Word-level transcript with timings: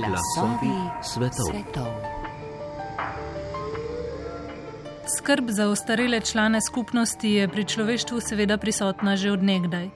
Glasovi 0.00 0.72
svetov. 1.02 1.46
svetov. 1.50 1.92
Skrb 5.18 5.50
za 5.50 5.68
ostarele 5.68 6.20
člane 6.20 6.58
skupnosti 6.60 7.28
je 7.28 7.48
pri 7.48 7.64
človeštvu 7.64 8.20
seveda 8.20 8.56
prisotna 8.56 9.16
že 9.16 9.32
odnegdaj. 9.32 9.90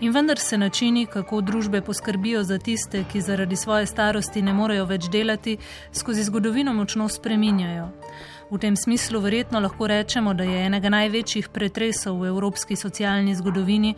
In 0.00 0.12
vendar 0.12 0.38
se 0.38 0.58
načini, 0.58 1.06
kako 1.06 1.40
družbe 1.40 1.80
poskrbijo 1.80 2.42
za 2.44 2.58
tiste, 2.58 3.04
ki 3.12 3.20
zaradi 3.20 3.56
svoje 3.56 3.86
starosti 3.86 4.42
ne 4.42 4.52
morejo 4.52 4.84
več 4.84 5.08
delati, 5.08 5.56
skozi 5.92 6.22
zgodovino 6.22 6.74
močno 6.74 7.08
spreminjajo. 7.08 7.88
V 8.50 8.56
tem 8.58 8.76
smislu 8.76 9.20
verjetno 9.20 9.60
lahko 9.60 9.86
rečemo, 9.86 10.32
da 10.34 10.44
je 10.44 10.62
enega 10.64 10.88
največjih 10.88 11.50
pretresov 11.52 12.22
v 12.22 12.30
evropski 12.30 12.76
socialni 12.80 13.34
zgodovini 13.36 13.90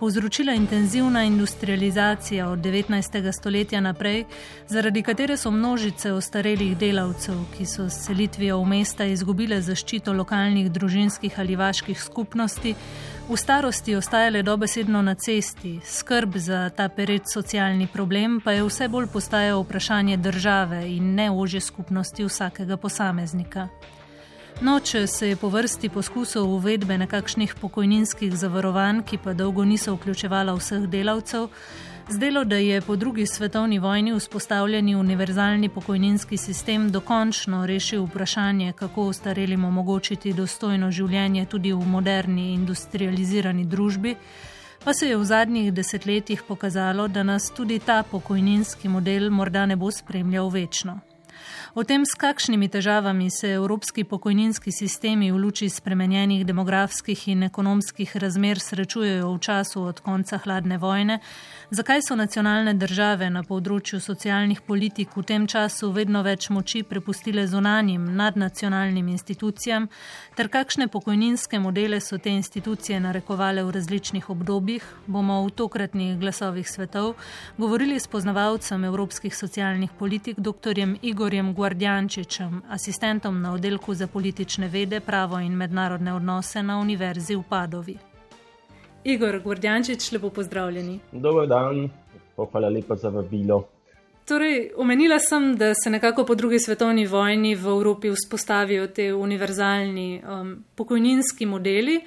povzročila 0.00 0.54
intenzivna 0.56 1.24
industrializacija 1.28 2.48
od 2.48 2.58
19. 2.58 3.32
stoletja 3.32 3.80
naprej, 3.80 4.24
zaradi 4.68 5.02
katere 5.02 5.36
so 5.36 5.50
množice 5.50 6.12
ostarelih 6.12 6.72
delavcev, 6.78 7.42
ki 7.56 7.66
so 7.66 7.90
s 7.90 8.06
selitvijo 8.06 8.62
v 8.62 8.70
mesta 8.70 9.04
izgubile 9.04 9.60
zaščito 9.60 10.12
lokalnih 10.12 10.72
družinskih 10.72 11.36
ali 11.38 11.56
vaških 11.56 12.00
skupnosti, 12.00 12.74
v 13.28 13.36
starosti 13.36 13.96
ostajale 13.96 14.42
dobesedno 14.42 15.02
na 15.02 15.14
cesti. 15.14 15.80
Skrb 15.84 16.36
za 16.36 16.70
ta 16.70 16.88
pereč 16.88 17.28
socialni 17.28 17.86
problem 17.92 18.40
pa 18.40 18.56
je 18.56 18.64
vse 18.64 18.88
bolj 18.88 19.12
postajal 19.12 19.60
vprašanje 19.60 20.16
države 20.16 20.80
in 20.96 21.14
ne 21.14 21.30
ože 21.30 21.60
skupnosti 21.60 22.24
vsakega 22.24 22.76
posameznika. 22.76 23.68
No, 24.60 24.80
če 24.82 25.06
se 25.06 25.28
je 25.28 25.36
po 25.38 25.48
vrsti 25.54 25.86
poskusov 25.94 26.50
uvedbe 26.50 26.96
nekakšnih 26.98 27.52
pokojninskih 27.60 28.32
zavarovanj, 28.34 29.04
ki 29.06 29.18
pa 29.22 29.30
dolgo 29.30 29.62
niso 29.62 29.92
vključevala 29.94 30.56
vseh 30.58 30.88
delavcev, 30.90 31.44
zdelo, 32.10 32.42
da 32.44 32.58
je 32.58 32.80
po 32.82 32.96
drugi 32.96 33.26
svetovni 33.26 33.78
vojni 33.78 34.16
vzpostavljeni 34.18 34.96
univerzalni 34.96 35.68
pokojninski 35.68 36.36
sistem 36.36 36.90
dokončno 36.90 37.66
rešil 37.66 38.02
vprašanje, 38.08 38.72
kako 38.72 39.06
ostarelim 39.12 39.64
omogočiti 39.64 40.32
dostojno 40.32 40.90
življenje 40.90 41.46
tudi 41.46 41.72
v 41.72 41.86
moderni 41.86 42.52
industrializirani 42.54 43.64
družbi, 43.64 44.16
pa 44.84 44.94
se 44.94 45.12
je 45.12 45.16
v 45.16 45.24
zadnjih 45.24 45.70
desetletjih 45.72 46.42
pokazalo, 46.48 47.06
da 47.08 47.22
nas 47.22 47.52
tudi 47.54 47.78
ta 47.78 48.02
pokojninski 48.02 48.88
model 48.88 49.30
morda 49.30 49.66
ne 49.66 49.76
bo 49.76 49.90
spremljal 49.90 50.50
večno. 50.50 50.98
O 51.74 51.84
tem, 51.84 52.00
s 52.06 52.16
kakšnimi 52.16 52.68
težavami 52.72 53.30
se 53.30 53.50
evropski 53.52 54.04
pokojninski 54.04 54.72
sistemi 54.72 55.28
v 55.32 55.36
luči 55.36 55.68
spremenjenih 55.68 56.46
demografskih 56.46 57.28
in 57.28 57.42
ekonomskih 57.42 58.16
razmer 58.16 58.56
srečujejo 58.56 59.34
v 59.34 59.38
času 59.38 59.82
od 59.82 60.00
konca 60.00 60.38
hladne 60.38 60.78
vojne, 60.78 61.18
zakaj 61.70 62.00
so 62.02 62.16
nacionalne 62.16 62.72
države 62.74 63.28
na 63.30 63.42
področju 63.44 64.00
socialnih 64.00 64.62
politik 64.64 65.12
v 65.16 65.26
tem 65.28 65.44
času 65.46 65.90
vedno 65.92 66.22
več 66.24 66.48
moči 66.48 66.82
prepustile 66.88 67.44
zunanjim 67.46 68.08
nadnacionalnim 68.16 69.12
institucijam, 69.12 69.90
ter 70.40 70.48
kakšne 70.48 70.88
pokojninske 70.88 71.60
modele 71.60 72.00
so 72.00 72.16
te 72.16 72.32
institucije 72.32 72.96
narekovale 73.00 73.66
v 73.68 73.76
različnih 73.76 74.30
obdobjih, 74.30 74.88
bomo 75.06 75.42
v 75.44 75.52
tokratnih 75.52 76.16
glasovih 76.16 76.64
svetov 76.64 77.12
govorili 77.58 78.00
s 78.00 78.08
poznavalcem 78.08 78.88
evropskih 78.88 79.36
socialnih 79.36 79.92
politik, 79.98 80.40
dr. 80.40 80.96
Igorjem 81.02 81.52
Guardjančičem, 81.68 82.62
asistentom 82.68 83.42
na 83.42 83.52
oddelku 83.52 83.94
za 83.94 84.06
politične 84.06 84.68
vede, 84.68 85.00
pravo 85.00 85.38
in 85.38 85.52
mednarodne 85.52 86.14
odnose 86.14 86.62
na 86.62 86.78
Univerzi 86.80 87.36
v 87.36 87.42
Padovi. 87.48 87.96
Igor 89.04 89.40
Guardjančič, 89.44 90.12
lepo 90.12 90.30
pozdravljeni. 90.30 91.00
Dobro 91.12 91.46
dan, 91.46 91.90
hvala 92.36 92.68
lepa 92.68 92.96
za 92.96 93.08
vabilo. 93.08 93.68
Torej, 94.24 94.70
omenila 94.76 95.18
sem, 95.18 95.56
da 95.56 95.74
se 95.74 95.90
nekako 95.90 96.24
po 96.24 96.34
drugi 96.34 96.58
svetovni 96.58 97.06
vojni 97.06 97.54
v 97.54 97.66
Evropi 97.66 98.10
vzpostavijo 98.10 98.86
te 98.86 99.14
univerzalni 99.14 100.22
um, 100.24 100.64
pokojninski 100.74 101.46
modeli, 101.46 102.00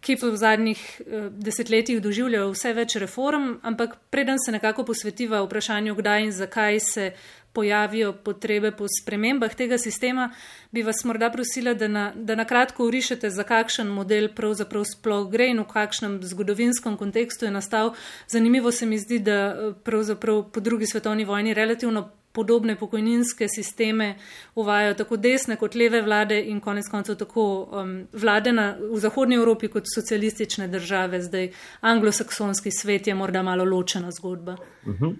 ki 0.00 0.16
v 0.20 0.36
zadnjih 0.36 1.00
uh, 1.00 1.32
desetletjih 1.32 2.02
doživljajo 2.02 2.52
vse 2.52 2.72
več 2.76 2.96
reform, 2.96 3.54
ampak 3.62 3.96
preden 4.10 4.36
se 4.44 4.52
nekako 4.52 4.84
posvetiva 4.84 5.40
vprašanju, 5.44 5.94
kdaj 5.94 6.24
in 6.24 6.32
zakaj 6.32 6.80
se 6.80 7.12
pojavijo 7.52 8.12
potrebe 8.12 8.70
po 8.72 8.86
spremembah 9.02 9.54
tega 9.54 9.78
sistema, 9.78 10.30
bi 10.70 10.82
vas 10.82 11.04
morda 11.04 11.30
prosila, 11.30 11.74
da 11.74 11.88
na, 11.88 12.12
da 12.14 12.34
na 12.34 12.44
kratko 12.44 12.86
urišete, 12.86 13.30
za 13.30 13.42
kakšen 13.42 13.88
model 13.88 14.28
pravzaprav 14.36 14.84
sploh 14.84 15.26
gre 15.30 15.50
in 15.50 15.60
v 15.60 15.66
kakšnem 15.72 16.20
zgodovinskem 16.22 16.96
kontekstu 16.96 17.44
je 17.44 17.50
nastal. 17.50 17.94
Zanimivo 18.28 18.72
se 18.72 18.86
mi 18.86 18.98
zdi, 18.98 19.18
da 19.18 19.38
eh, 19.50 19.74
pravzaprav 19.84 20.44
po 20.52 20.60
drugi 20.60 20.86
svetovni 20.86 21.24
vojni 21.24 21.54
relativno 21.54 22.08
podobne 22.32 22.76
pokojninske 22.78 23.48
sisteme 23.48 24.14
uvajajo 24.54 24.94
tako 24.94 25.16
desne 25.16 25.56
kot 25.56 25.74
leve 25.74 26.02
vlade 26.02 26.38
in 26.46 26.60
konec 26.60 26.88
koncev 26.88 27.16
tako 27.18 27.46
um, 27.62 28.06
vlade 28.12 28.52
na, 28.52 28.76
v 28.92 28.98
Zahodnji 29.02 29.36
Evropi 29.36 29.68
kot 29.68 29.90
socialistične 29.94 30.68
države. 30.68 31.22
Zdaj 31.22 31.50
anglosaksonski 31.80 32.70
svet 32.70 33.06
je 33.06 33.14
morda 33.14 33.42
malo 33.42 33.64
ločena 33.64 34.10
zgodba. 34.10 34.52
Uh 34.52 34.88
mhm. 34.88 35.04
-huh. 35.04 35.16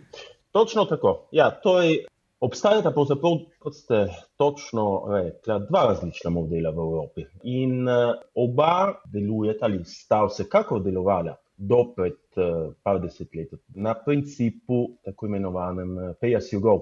Točno 0.53 0.85
tako. 0.85 1.29
Ja, 1.31 1.51
to 1.51 1.83
je 1.83 2.05
Obstajata 2.41 2.89
pravzaprav, 2.97 3.35
kot 3.61 3.75
ste 3.77 3.97
točno 4.41 4.85
rekli, 5.13 5.57
dva 5.69 5.83
različna 5.91 6.31
modela 6.33 6.71
v 6.71 6.85
Evropi. 6.85 7.25
In 7.45 7.89
uh, 7.89 8.15
oba 8.35 8.95
delujeta 9.13 9.67
ali 9.69 9.83
sta 9.85 10.23
vsekakor 10.25 10.81
delovala 10.81 11.35
do 11.57 11.83
pred 11.97 12.17
uh, 12.41 12.71
par 12.83 13.03
desetletij 13.03 13.61
na 13.77 13.93
principu 14.07 14.79
tako 15.05 15.29
imenovanem 15.29 15.93
uh, 15.99 16.15
pay 16.21 16.33
as 16.37 16.49
you 16.55 16.63
go. 16.65 16.79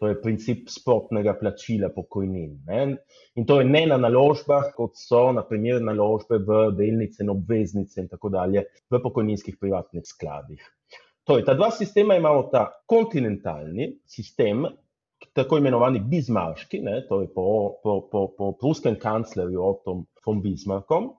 To 0.00 0.08
je 0.08 0.20
princip 0.22 0.72
sprotnega 0.72 1.36
plačila 1.36 1.92
pokojnin. 1.92 2.56
Ne? 2.66 2.96
In 3.36 3.46
to 3.46 3.60
je 3.60 3.68
ne 3.68 3.84
na 3.92 4.00
naložbah, 4.00 4.70
kot 4.76 4.96
so 4.96 5.26
naprimer 5.36 5.84
naložbe 5.84 6.40
v 6.48 6.64
delnice 6.80 7.26
in 7.26 7.34
obveznice 7.34 8.00
in 8.00 8.08
tako 8.08 8.32
dalje 8.32 8.64
v 8.88 9.02
pokojninskih 9.04 9.60
privatnih 9.60 10.06
skladih. 10.06 10.64
Torej, 11.28 11.44
ta 11.44 11.52
dva 11.54 11.70
sistema 11.70 12.14
imamo 12.16 12.42
ta 12.48 12.62
kontinentalni 12.86 13.90
sistem, 14.06 14.62
tako 15.36 15.58
imenovani 15.58 16.00
bizmarški, 16.00 16.78
torej 17.08 17.26
po, 17.34 17.44
po, 17.82 17.96
po, 18.12 18.22
po 18.38 18.46
pruskem 18.56 18.96
kanclerju 18.96 19.60
Otom 19.60 20.06
von 20.24 20.40
Bismarckom, 20.40 21.10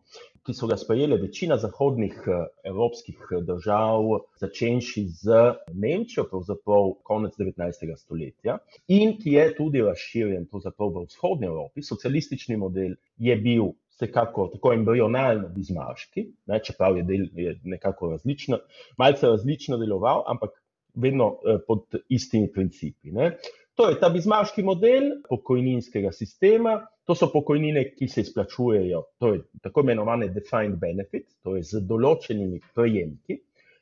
ki 0.41 0.55
so 0.57 0.69
ga 0.71 0.79
sprejeli 0.81 1.19
večina 1.21 1.59
zahodnih 1.61 2.15
eh, 2.25 2.39
evropskih 2.71 3.19
eh, 3.21 3.43
držav, 3.51 4.09
začenši 4.41 5.03
z 5.21 5.43
Nemčijo, 5.77 6.25
pravzaprav 6.31 6.89
konec 7.05 7.37
19. 7.37 7.85
stoletja, 8.01 8.57
in 8.87 9.13
ki 9.21 9.35
je 9.37 9.45
tudi 9.61 9.85
razširjen 9.85 10.49
v 10.49 10.63
vzhodnji 11.05 11.51
Evropi. 11.51 11.85
Socialistični 11.85 12.57
model 12.57 12.97
je 13.17 13.37
bil 13.45 13.69
vsekako 13.99 14.47
tako 14.53 14.73
embrionalno 14.73 15.49
bizmarški, 15.51 16.25
ne, 16.47 16.59
čeprav 16.63 16.97
je, 16.97 17.03
del, 17.03 17.25
je 17.35 17.55
nekako 17.63 18.11
različno, 18.15 18.61
malce 18.97 19.27
različno 19.27 19.77
deloval, 19.77 20.23
ampak 20.27 20.55
vedno 20.95 21.33
eh, 21.43 21.59
pod 21.67 21.99
istimi 22.09 22.51
principi. 22.51 23.11
Ne. 23.11 23.33
To 23.75 23.89
je 23.89 23.99
ta 23.99 24.09
bizmarški 24.09 24.63
model 24.63 25.11
pokojninskega 25.29 26.11
sistema. 26.11 26.79
To 27.07 27.15
so 27.15 27.29
pokojnine, 27.33 27.85
ki 27.95 28.07
se 28.07 28.21
izplačujejo, 28.21 29.03
to 29.17 29.33
je 29.33 29.39
tako 29.63 29.81
imenovane 29.81 30.27
defined 30.29 30.75
benefit, 30.77 31.25
torej 31.43 31.63
z 31.71 31.81
določenimi 31.89 32.59
prejemki. 32.75 33.39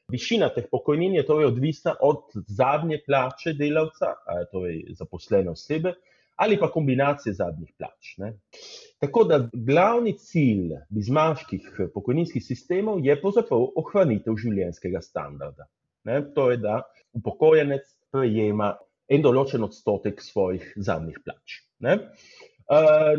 Višina 0.08 0.48
teh 0.56 0.70
pokojnin 0.72 1.18
je 1.18 1.26
torej 1.28 1.50
odvisna 1.50 1.98
od 2.08 2.38
zadnje 2.48 3.02
plače 3.06 3.52
delavca, 3.60 4.14
torej 4.54 4.94
zaposlene 4.96 5.52
osebe, 5.52 5.98
ali 6.40 6.60
pa 6.62 6.70
kombinacije 6.72 7.34
zadnjih 7.36 7.74
plač. 7.78 8.14
Ne. 8.24 8.32
Tako 9.00 9.24
da 9.30 9.38
glavni 9.54 10.16
cilj 10.18 10.74
bizmarskih 10.90 11.70
pokojninskih 11.94 12.44
sistemov 12.44 13.04
je 13.06 13.14
pravzaprav 13.22 13.68
ohranitev 13.78 14.40
življenjskega 14.42 15.02
standarda. 15.06 15.68
Ne. 16.10 16.22
To 16.34 16.50
je, 16.52 16.58
da 16.64 16.82
upokojenec 17.18 17.86
prejema 18.12 18.74
en 19.08 19.24
določen 19.24 19.64
odstotek 19.68 20.22
svojih 20.24 20.66
zadnjih 20.78 21.20
plač. 21.24 21.62
Ne. 21.86 22.00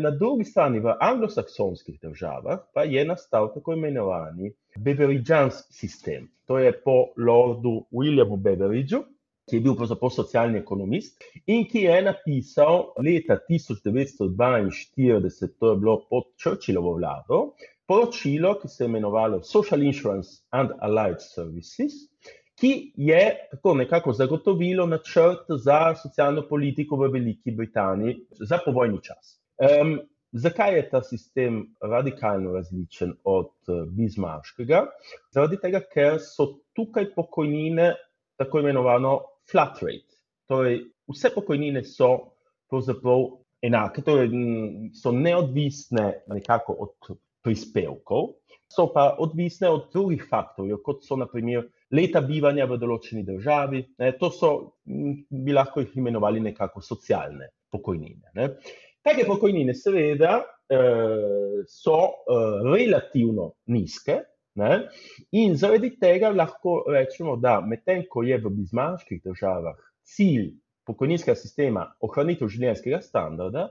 Na 0.03 0.11
drugi 0.13 0.45
strani, 0.45 0.81
v 0.83 0.93
anglosaksonskih 1.01 1.95
državah, 2.03 2.67
pa 2.75 2.83
je 2.85 3.01
nastal 3.07 3.49
tako 3.53 3.73
imenovani 3.73 4.51
Beveridžanski 4.77 5.73
sistem. 5.73 6.27
To 6.45 6.59
je 6.61 6.73
po 6.83 7.15
lordu 7.17 7.87
Williamu 7.95 8.37
Beveridžu, 8.37 9.01
ki 9.49 9.57
je 9.57 9.61
bil 9.65 9.75
pravzaprav 9.75 10.11
socialni 10.13 10.57
ekonomist 10.59 11.23
in 11.47 11.65
ki 11.69 11.79
je 11.87 12.01
napisal 12.05 12.93
leta 13.05 13.39
1942, 13.49 15.49
to 15.59 15.71
je 15.71 15.77
bilo 15.77 16.05
pod 16.09 16.23
Churchillovo 16.37 16.93
vlado, 16.97 17.53
poročilo, 17.89 18.53
ki 18.61 18.67
se 18.67 18.83
je 18.83 18.87
imenovalo 18.87 19.43
Social 19.43 19.83
Insurance 19.83 20.29
and 20.51 20.69
Allied 20.79 21.25
Services, 21.25 21.93
ki 22.59 22.91
je 22.95 23.47
tako 23.51 23.73
nekako 23.73 24.13
zagotovilo 24.13 24.85
načrt 24.85 25.47
za 25.63 25.95
socialno 25.95 26.47
politiko 26.47 26.95
v 26.95 27.09
Veliki 27.13 27.51
Britaniji 27.51 28.15
za 28.39 28.59
povojni 28.65 28.99
čas. 29.03 29.39
Um, 29.57 29.99
zakaj 30.31 30.75
je 30.75 30.89
ta 30.89 31.01
sistem 31.03 31.63
radikalno 31.81 32.53
različen 32.53 33.13
od 33.23 33.51
uh, 33.67 33.87
Bismarškega? 33.95 34.85
Zaradi 35.33 35.57
tega, 35.61 35.81
ker 35.93 36.19
so 36.21 36.47
tukaj 36.75 37.13
pokojnine 37.15 37.93
tako 38.37 38.59
imenovano 38.59 39.19
flat 39.51 39.81
rate. 39.83 40.17
Torej, 40.49 40.81
vse 41.09 41.31
pokojnine 41.35 41.83
so 41.85 42.09
pravzaprav 42.69 43.25
enake, 43.65 44.01
torej 44.05 44.29
so 44.95 45.11
neodvisne 45.11 46.11
nekako 46.27 46.75
od 46.85 47.11
prispevkov, 47.43 48.33
so 48.69 48.87
pa 48.93 49.15
odvisne 49.19 49.69
od 49.69 49.89
drugih 49.93 50.25
faktorjev, 50.29 50.81
kot 50.85 51.03
so 51.05 51.17
naprimer 51.17 51.65
leta 51.95 52.21
bivanja 52.21 52.67
v 52.69 52.77
določeni 52.81 53.23
državi. 53.25 53.81
Ne, 54.01 54.11
to 54.19 54.29
so, 54.33 54.51
bi 54.85 55.55
lahko 55.55 55.83
jih 55.83 55.97
imenovali 55.97 56.43
nekako 56.51 56.83
socialne 56.85 57.49
pokojnine. 57.71 58.33
Ne. 58.37 58.49
Take 59.05 59.25
pokojnine, 59.25 59.73
seveda, 59.73 60.39
eh, 60.69 61.63
so 61.65 61.99
eh, 62.05 62.59
relativno 62.69 63.53
nizke. 63.73 64.19
Ne? 64.55 64.89
In 65.31 65.55
zaradi 65.55 65.91
tega 65.99 66.31
lahko 66.33 66.83
rečemo, 66.87 67.35
da 67.37 67.59
medtem 67.61 68.03
ko 68.09 68.23
je 68.23 68.37
v 68.37 68.49
bizmanskih 68.49 69.21
državah 69.23 69.77
cilj 70.03 70.49
pokojninskega 70.89 71.37
sistema 71.37 71.85
ohranitev 72.01 72.49
življenjskega 72.49 73.01
standarda, 73.05 73.69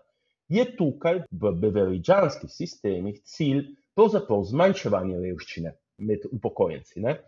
je 0.49 0.65
tukaj 0.79 1.25
v 1.31 1.53
beveridžanskih 1.65 2.51
sistemih 2.53 3.19
cilj 3.27 3.67
pravzaprav 3.99 4.47
zmanjševanje 4.49 5.19
revščine 5.25 5.75
med 6.09 6.25
upokojenci. 6.31 7.03
Ne? 7.05 7.19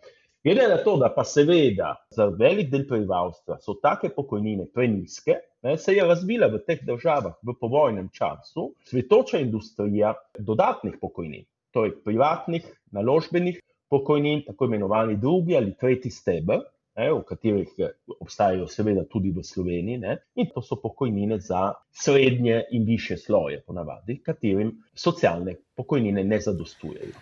Glede 0.44 0.69
na 0.69 0.79
to, 0.85 0.94
da 0.96 1.11
pa 1.12 1.25
seveda 1.25 1.91
za 2.17 2.31
velik 2.32 2.70
del 2.73 2.87
prebivalstva 2.88 3.58
so 3.61 3.75
take 3.82 4.08
pokojnine 4.14 4.70
preniske, 4.73 5.35
ne, 5.67 5.75
se 5.76 5.93
je 5.93 6.06
razvila 6.06 6.49
v 6.49 6.62
teh 6.64 6.81
državah 6.87 7.35
v 7.44 7.55
povojnem 7.61 8.08
času 8.14 8.70
svetoča 8.88 9.43
industrija 9.43 10.14
dodatnih 10.38 10.96
pokojnin, 11.00 11.44
torej 11.72 11.94
privatnih, 12.05 12.67
naložbenih 12.93 13.61
pokojnin, 13.90 14.44
tako 14.46 14.64
imenovani 14.64 15.17
drugi 15.17 15.56
ali 15.56 15.75
tretji 15.81 16.11
stebr, 16.11 16.62
v 17.08 17.23
katerih 17.29 17.73
eh, 17.79 17.94
obstajajo, 18.20 18.69
seveda, 18.69 19.05
tudi 19.08 19.32
v 19.32 19.44
Sloveniji. 19.44 19.99
Ne? 19.99 20.19
In 20.35 20.50
to 20.55 20.62
so 20.62 20.76
pokojnine 20.82 21.41
za 21.41 21.73
srednje 21.91 22.62
in 22.70 22.85
više 22.85 23.17
sloje, 23.17 23.62
ponavadi, 23.67 24.20
katerim 24.25 24.82
socialne 24.94 25.56
pokojnine 25.76 26.25
ne 26.25 26.41
zadostujejo. 26.41 27.12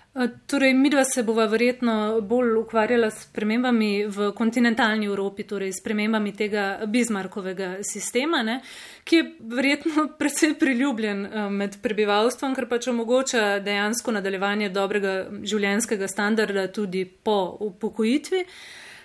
Torej, 0.47 0.75
mi 0.75 0.91
dva 0.91 1.05
se 1.05 1.23
bova 1.23 1.47
verjetno 1.47 2.21
bolj 2.21 2.57
ukvarjala 2.59 3.11
s 3.11 3.29
premembami 3.33 4.07
v 4.07 4.33
kontinentalni 4.35 5.07
Evropi, 5.07 5.47
torej 5.47 5.73
s 5.73 5.85
premembami 5.85 6.33
tega 6.33 6.81
Bismarckovega 6.87 7.77
sistema, 7.83 8.43
ne? 8.43 8.61
ki 9.05 9.17
je 9.17 9.29
verjetno 9.41 10.09
predvsej 10.19 10.57
priljubljen 10.59 11.23
med 11.55 11.79
prebivalstvom, 11.83 12.57
ker 12.59 12.67
pač 12.69 12.91
omogoča 12.91 13.61
dejansko 13.63 14.17
nadaljevanje 14.19 14.73
dobrega 14.75 15.15
življenjskega 15.43 16.09
standarda 16.11 16.67
tudi 16.73 17.05
po 17.07 17.39
upokojitvi. 17.71 18.45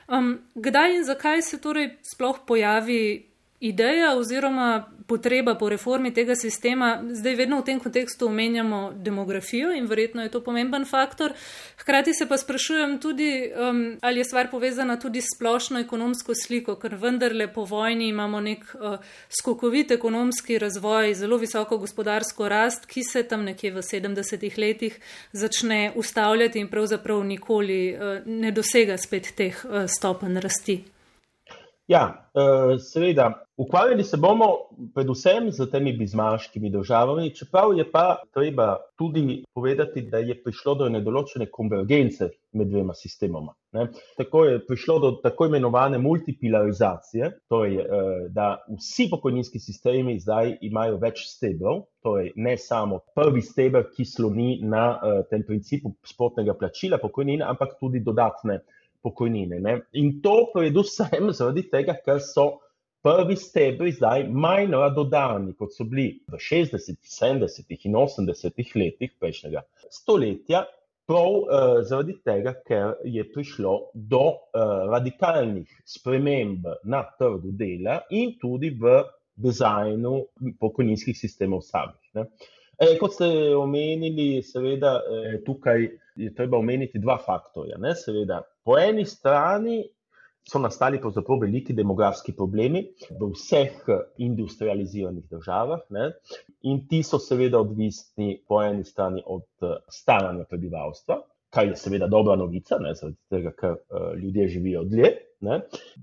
Um, 0.08 0.42
kdaj 0.56 0.96
in 0.96 1.06
zakaj 1.06 1.42
se 1.42 1.62
torej 1.62 1.98
sploh 2.04 2.40
pojavi 2.48 3.33
ideja 3.64 4.16
oziroma 4.18 4.90
potreba 5.08 5.56
po 5.56 5.70
reformi 5.70 6.12
tega 6.14 6.36
sistema? 6.36 7.00
Zdaj 7.12 7.36
vedno 7.36 7.62
v 7.62 7.66
tem 7.66 7.80
kontekstu 7.80 8.28
omenjamo 8.28 8.92
demografijo 8.96 9.72
in 9.72 9.88
verjetno 9.88 10.24
je 10.24 10.32
to 10.32 10.42
pomemben 10.44 10.86
faktor. 10.86 11.32
Hkrati 11.80 12.14
se 12.14 12.28
pa 12.28 12.38
sprašujem 12.38 12.98
tudi, 13.00 13.52
um, 13.56 13.98
ali 14.02 14.20
je 14.20 14.24
stvar 14.24 14.52
povezana 14.52 15.00
tudi 15.00 15.22
s 15.22 15.32
splošno 15.36 15.80
ekonomsko 15.80 16.36
sliko, 16.36 16.76
ker 16.76 16.96
vendarle 16.96 17.48
po 17.54 17.64
vojni 17.64 18.08
imamo 18.08 18.42
nek 18.42 18.64
uh, 18.76 18.98
skokovit 19.30 19.92
ekonomski 19.92 20.60
razvoj, 20.60 21.14
zelo 21.14 21.38
visoko 21.38 21.78
gospodarsko 21.78 22.50
rast, 22.50 22.86
ki 22.86 23.04
se 23.04 23.24
tam 23.24 23.48
nekje 23.48 23.72
v 23.72 23.84
70-ih 23.84 24.58
letih 24.58 25.00
začne 25.32 25.94
ustavljati 25.96 26.60
in 26.60 26.68
pravzaprav 26.68 27.24
nikoli 27.24 27.96
uh, 27.96 28.20
ne 28.26 28.52
dosega 28.52 28.98
spet 28.98 29.32
teh 29.36 29.66
uh, 29.66 29.88
stopenj 29.88 30.44
rasti. 30.44 30.93
Ja, 31.88 32.30
eh, 32.34 32.80
seveda, 32.80 33.46
ukvarjali 33.58 34.04
se 34.04 34.18
bomo 34.18 34.46
predvsem 34.96 35.50
z 35.52 35.66
temi 35.72 35.92
bizmanskimi 35.98 36.70
državami, 36.72 37.34
čeprav 37.36 37.74
je 37.78 37.84
pa 37.92 38.22
treba 38.34 38.78
tudi 38.98 39.44
povedati, 39.54 40.02
da 40.02 40.18
je 40.18 40.38
prišlo 40.44 40.76
do 40.76 40.90
nedoločene 40.90 41.50
konvergence 41.52 42.30
med 42.54 42.68
dvema 42.68 42.94
sistemoma. 42.94 43.54
Ne. 43.72 43.88
Tako 44.18 44.46
je 44.46 44.62
prišlo 44.68 45.00
do 45.00 45.12
tako 45.24 45.46
imenovane 45.46 45.98
multipolarizacije, 45.98 47.32
torej, 47.50 47.76
eh, 47.76 47.86
da 48.30 48.64
vsi 48.78 49.10
pokojninski 49.12 49.60
sistemi 49.60 50.20
zdaj 50.20 50.58
imajo 50.62 50.98
več 51.04 51.26
stebrov, 51.28 51.82
torej 52.04 52.32
ne 52.36 52.56
samo 52.58 53.02
prvi 53.16 53.42
stebr, 53.42 53.90
ki 53.92 54.06
sloni 54.06 54.62
na 54.64 54.86
eh, 54.96 55.20
tem 55.30 55.44
principu 55.44 55.92
spotnega 56.08 56.56
plačila 56.56 56.98
pokojnine, 56.98 57.44
ampak 57.44 57.76
tudi 57.80 58.00
dodatne 58.00 58.62
pokojnine. 59.04 59.60
Ne? 59.60 59.80
In 60.00 60.20
to 60.24 60.50
predvsem 60.54 61.32
zaradi 61.36 61.66
tega, 61.72 61.96
ker 62.06 62.22
so 62.24 62.48
prvi 63.04 63.36
stebri 63.40 63.92
zdaj 63.92 64.28
manj 64.32 64.72
radodani, 64.72 65.54
kot 65.60 65.76
so 65.76 65.86
bili 65.88 66.08
v 66.32 66.40
60, 66.40 67.02
70 67.04 67.76
in 67.90 68.00
80 68.00 68.80
letih 68.80 69.12
prejšnjega 69.20 69.66
stoletja. 69.92 70.64
Prav 71.04 71.34
uh, 71.36 71.82
zaradi 71.84 72.14
tega, 72.24 72.54
ker 72.64 72.94
je 73.04 73.26
prišlo 73.28 73.74
do 73.94 74.22
uh, 74.24 74.86
radikalnih 74.88 75.68
sprememb 75.84 76.70
na 76.88 77.02
trgu 77.20 77.52
dela 77.60 77.98
in 78.16 78.38
tudi 78.40 78.70
v 78.80 79.02
dizajnu 79.36 80.14
pokojninskih 80.62 81.18
sistemov 81.18 81.66
samih. 81.68 82.00
E, 82.16 82.94
kot 83.02 83.18
ste 83.18 83.28
omenili, 83.58 84.42
seveda 84.46 84.96
e, 85.02 85.22
tukaj 85.46 85.86
je 86.16 86.32
treba 86.38 86.58
omeniti 86.58 87.02
dva 87.02 87.18
faktorja. 87.22 87.78
Ne? 87.82 87.96
Seveda, 87.98 88.40
po 88.64 88.78
eni 88.80 89.06
strani 89.06 89.84
so 90.44 90.60
nastali 90.60 91.00
veliki 91.42 91.74
demografski 91.74 92.34
problemi 92.36 92.88
v 93.10 93.32
vseh 93.32 93.86
industrializiranih 94.18 95.24
državah 95.30 95.80
ne? 95.90 96.12
in 96.62 96.88
ti 96.88 97.04
so 97.04 97.20
seveda 97.20 97.60
odvisni 97.60 98.42
po 98.48 98.62
eni 98.64 98.84
strani 98.84 99.24
od 99.26 99.46
staranja 99.90 100.44
prebivalstva, 100.44 101.22
kar 101.50 101.68
je 101.68 101.76
seveda 101.76 102.08
dobra 102.08 102.36
novica, 102.36 102.80
ne? 102.80 102.94
zaradi 102.94 103.18
tega, 103.30 103.52
ker 103.52 103.72
uh, 103.72 104.14
ljudje 104.20 104.48
živijo 104.48 104.84
dlje. 104.84 105.14
Ne? 105.44 105.60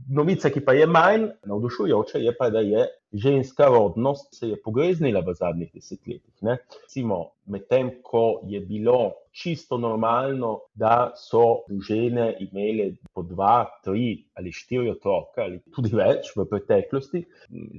Novica, 0.09 0.51
ki 0.51 0.61
pa 0.65 0.73
je 0.73 0.87
manj 0.87 1.29
navdušujoča, 1.49 2.19
je 2.19 2.35
pa, 2.37 2.51
da 2.51 2.61
je 2.61 2.87
ženska 3.13 3.67
rodnost 3.67 4.35
se 4.35 4.49
je 4.49 4.63
pogreznila 4.63 5.21
v 5.21 5.35
zadnjih 5.35 5.71
desetletjih. 5.75 6.35
Recimo, 6.43 7.31
medtem 7.47 7.91
ko 8.03 8.41
je 8.47 8.61
bilo 8.61 9.13
čisto 9.33 9.79
normalno, 9.79 10.61
da 10.75 11.13
so 11.17 11.63
žene 11.89 12.37
imele 12.41 12.93
po 13.15 13.23
dva, 13.23 13.67
tri 13.85 14.25
ali 14.35 14.53
štiri 14.53 14.91
otroke 14.91 15.43
ali 15.43 15.61
tudi 15.75 15.95
več 15.97 16.31
v 16.37 16.47
preteklosti, 16.51 17.25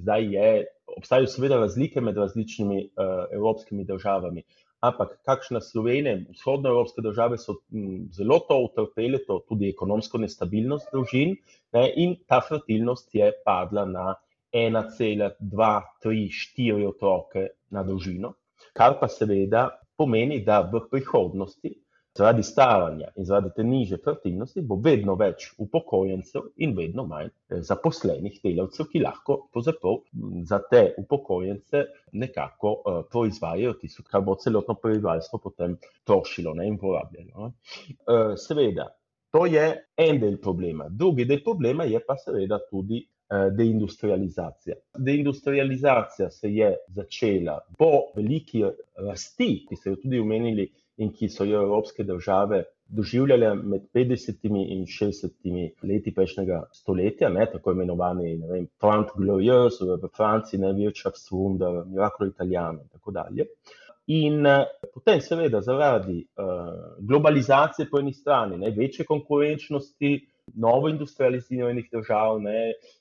zdaj 0.02 0.28
je, 0.36 0.50
obstajajo 0.98 1.30
seveda 1.32 1.60
razlike 1.60 2.02
med 2.02 2.18
različnimi 2.18 2.82
uh, 2.84 3.24
evropskimi 3.32 3.86
državami. 3.88 4.44
Ampak 4.82 5.20
kakšna 5.30 5.60
Slovenija, 5.62 6.18
vzhodnoevropske 6.34 7.04
države 7.06 7.38
so 7.38 7.60
m, 7.70 8.08
zelo 8.12 8.40
to 8.48 8.58
utrpele, 8.66 9.20
to 9.28 9.38
tudi 9.48 9.70
ekonomsko 9.70 10.18
nestabilnost 10.18 10.90
družin, 10.92 11.36
ne, 11.78 11.84
in 11.96 12.16
ta 12.28 12.42
fertilnost 12.42 13.14
je 13.16 13.30
padla 13.46 13.86
na 13.86 14.16
1,2-3-4 14.54 16.88
otroke 16.88 17.48
na 17.72 17.84
družino, 17.84 18.34
kar 18.74 19.00
pa 19.00 19.08
seveda 19.08 19.70
pomeni, 19.98 20.44
da 20.46 20.62
v 20.66 20.80
prihodnosti 20.92 21.82
zaradi 22.18 22.44
staranja 22.44 23.08
in 23.16 23.26
zaradi 23.26 23.50
te 23.56 23.64
niže 23.64 23.98
fertilnosti 24.04 24.62
bo 24.68 24.76
vedno 24.84 25.16
več 25.16 25.46
upokojencev 25.64 26.50
in 26.66 26.74
vedno 26.76 27.06
manj 27.08 27.30
eh, 27.30 27.62
zaposlenih 27.68 28.40
delavcev, 28.44 28.90
ki 28.92 29.04
lahko 29.04 29.38
za 30.50 30.60
te 30.72 30.82
upokojence 30.98 31.86
nekako 32.12 32.74
uh, 32.74 32.98
proizvajajo 33.12 33.74
tisto, 33.80 34.04
kar 34.04 34.26
bo 34.28 34.36
celotno 34.36 34.76
prebivalstvo 34.76 35.40
potem 35.40 35.78
trošilo 36.04 36.54
ne, 36.58 36.68
in 36.68 36.76
porabljalo. 36.82 37.48
Uh, 37.48 37.54
seveda, 38.36 38.90
to 39.32 39.46
je 39.48 39.66
en 39.98 40.20
del 40.20 40.38
problema. 40.42 40.90
Drugi 40.90 41.26
del 41.26 41.40
problema 41.44 41.86
je 41.88 42.00
pa 42.06 42.18
seveda 42.20 42.60
tudi 42.70 43.00
deindustrializacija. 43.58 44.76
Deindustrializacija 44.98 46.30
se 46.30 46.50
je 46.52 46.74
začela 46.88 47.60
po 47.80 47.92
veliki 48.16 48.64
rasti, 49.00 49.66
ki 49.70 49.76
ste 49.76 49.94
jo 49.94 50.00
tudi 50.02 50.20
omenili, 50.20 50.68
in 51.02 51.12
ki 51.14 51.30
so 51.30 51.46
jo 51.46 51.62
evropske 51.62 52.04
države 52.04 52.64
doživljale 52.86 53.54
med 53.56 53.82
50 53.94 54.48
in 54.74 54.86
60 54.86 55.72
leti 55.84 56.14
prejšnjega 56.16 56.64
stoletja, 56.74 57.30
ne, 57.30 57.46
tako 57.52 57.72
imenovani 57.72 58.36
Front 58.80 59.16
Glorious 59.16 59.80
v 59.82 60.10
Franciji, 60.18 60.60
ne 60.60 60.74
Wirtschaftswunder, 60.74 61.86
Miracolo 61.88 62.30
Italiano 62.30 62.82
in 62.82 62.90
tako 62.90 63.12
dalje. 63.12 63.48
In 64.08 64.46
uh, 64.46 64.66
potem, 64.94 65.22
seveda, 65.22 65.62
zaradi 65.62 66.18
uh, 66.20 66.98
globalizacije 67.00 67.88
po 67.90 68.00
eni 68.00 68.14
strani, 68.14 68.58
ne, 68.58 68.74
večje 68.76 69.06
konkurenčnosti 69.06 70.12
novo 70.56 70.90
industrializiranih 70.90 71.88
držav, 71.94 72.42
ne, 72.42 72.74
uh, 72.74 73.01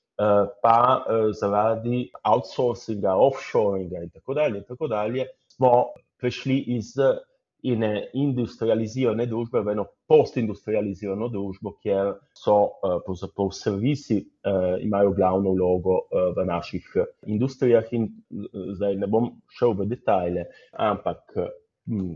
pa 0.63 0.79
uh, 1.01 1.31
zaradi 1.37 2.05
outsourcinga, 2.29 3.15
offshoringa 3.17 4.05
in 4.05 4.11
tako 4.11 4.35
dalje, 4.35 4.63
in 4.63 4.69
tako 4.69 4.89
dalje 4.89 5.27
smo 5.49 5.73
prišli 6.21 6.59
iz 6.77 6.95
in 7.63 7.83
ne 7.85 8.07
industrializirane 8.17 9.27
družbe 9.29 9.61
v 9.61 9.75
eno 9.75 9.85
postindustrializirano 10.09 11.29
družbo, 11.29 11.75
kjer 11.83 12.15
so 12.37 12.55
pravzaprav 13.05 13.51
servisi 13.53 14.17
imajo 14.81 15.13
glavno 15.17 15.53
vlogo 15.53 15.99
v 16.37 16.47
naših 16.49 16.89
industrijah 17.27 17.93
in 17.93 18.09
zdaj 18.79 18.97
ne 19.03 19.11
bom 19.13 19.29
šel 19.59 19.77
v 19.77 19.91
detajle, 19.93 20.47
ampak 20.73 21.37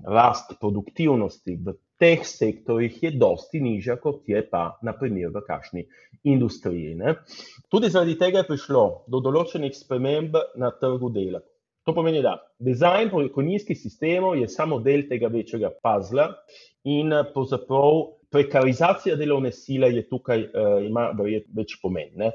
rast 0.06 0.54
produktivnosti 0.60 1.56
v 1.56 1.74
teh 1.98 2.24
sektorjih 2.26 3.02
je 3.02 3.10
dosti 3.18 3.60
nižja, 3.60 3.96
kot 4.02 4.28
je 4.28 4.42
pa 4.50 4.74
naprimer 4.82 5.32
v 5.34 5.42
kakšni 5.46 5.86
industriji. 6.24 6.94
Ne. 6.98 7.16
Tudi 7.70 7.90
zaradi 7.90 8.18
tega 8.18 8.42
je 8.42 8.50
prišlo 8.50 8.84
do 9.08 9.20
določenih 9.24 9.74
sprememb 9.76 10.36
na 10.60 10.72
trgu 10.80 11.10
dela. 11.14 11.42
To 11.84 11.92
pomeni, 11.92 12.22
da 12.24 12.38
dizajn 12.64 13.10
pokojninskih 13.12 13.76
sistemov 13.76 14.38
je 14.40 14.48
samo 14.48 14.78
del 14.80 15.04
tega 15.08 15.28
večjega 15.28 15.68
pazla 15.84 16.30
in 16.88 17.12
pravzaprav 17.34 17.98
prekarizacija 18.34 19.14
delovne 19.20 19.52
sile 19.52 19.92
je 19.94 20.02
tukaj, 20.08 20.46
ima 20.88 21.04
več 21.54 21.76
pomen, 21.82 22.08
ne. 22.18 22.32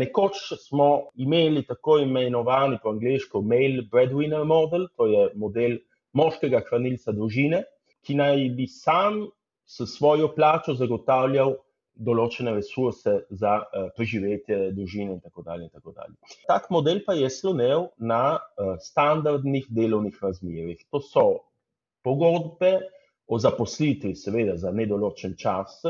Nekoč 0.00 0.40
smo 0.64 0.88
imeli 1.20 1.62
tako 1.68 2.00
imenovani 2.02 2.80
po 2.82 2.90
angleško 2.96 3.44
male 3.44 3.84
breadwinner 3.92 4.42
model, 4.48 4.88
to 4.96 5.06
je 5.06 5.28
model 5.38 5.76
moškega 6.16 6.62
hranilca 6.68 7.12
družine, 7.12 7.64
ki 8.04 8.16
naj 8.18 8.44
bi 8.56 8.66
sam 8.70 9.26
s 9.68 9.84
svojo 9.96 10.30
plačo 10.34 10.74
zagotavljal 10.78 11.56
določene 11.98 12.54
resurse 12.54 13.14
za 13.30 13.58
preživetje 13.96 14.70
družine 14.76 15.16
in 15.16 15.20
tako 15.20 15.42
dalje 15.42 15.66
in 15.66 15.72
tako 15.74 15.92
dalje. 15.96 16.14
Tak 16.46 16.70
model 16.70 17.02
pa 17.06 17.16
je 17.18 17.30
slonel 17.30 17.88
na 17.98 18.38
standardnih 18.80 19.66
delovnih 19.74 20.18
razmerjih. 20.22 20.84
To 20.94 21.02
so 21.02 21.26
pogodbe 22.06 22.78
o 23.28 23.38
zaposlitvi, 23.38 24.14
seveda 24.16 24.56
za 24.56 24.70
nedoločen 24.72 25.34
čas, 25.36 25.82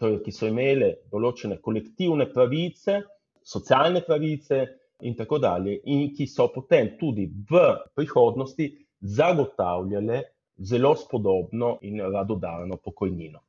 torej 0.00 0.20
ki 0.26 0.34
so 0.34 0.50
imele 0.50 0.90
določene 1.12 1.60
kolektivne 1.62 2.26
pravice, 2.32 2.98
socialne 3.44 4.02
pravice 4.04 4.60
in 5.06 5.14
tako 5.16 5.38
dalje, 5.38 5.78
in 5.86 6.10
ki 6.16 6.26
so 6.28 6.48
potem 6.52 6.96
tudi 6.98 7.28
v 7.50 7.62
prihodnosti 7.94 8.68
zagotavljale 9.04 10.22
zelo 10.56 10.94
spodobno 10.96 11.78
in 11.82 12.00
radodarno 12.00 12.76
pokojnino. 12.76 13.40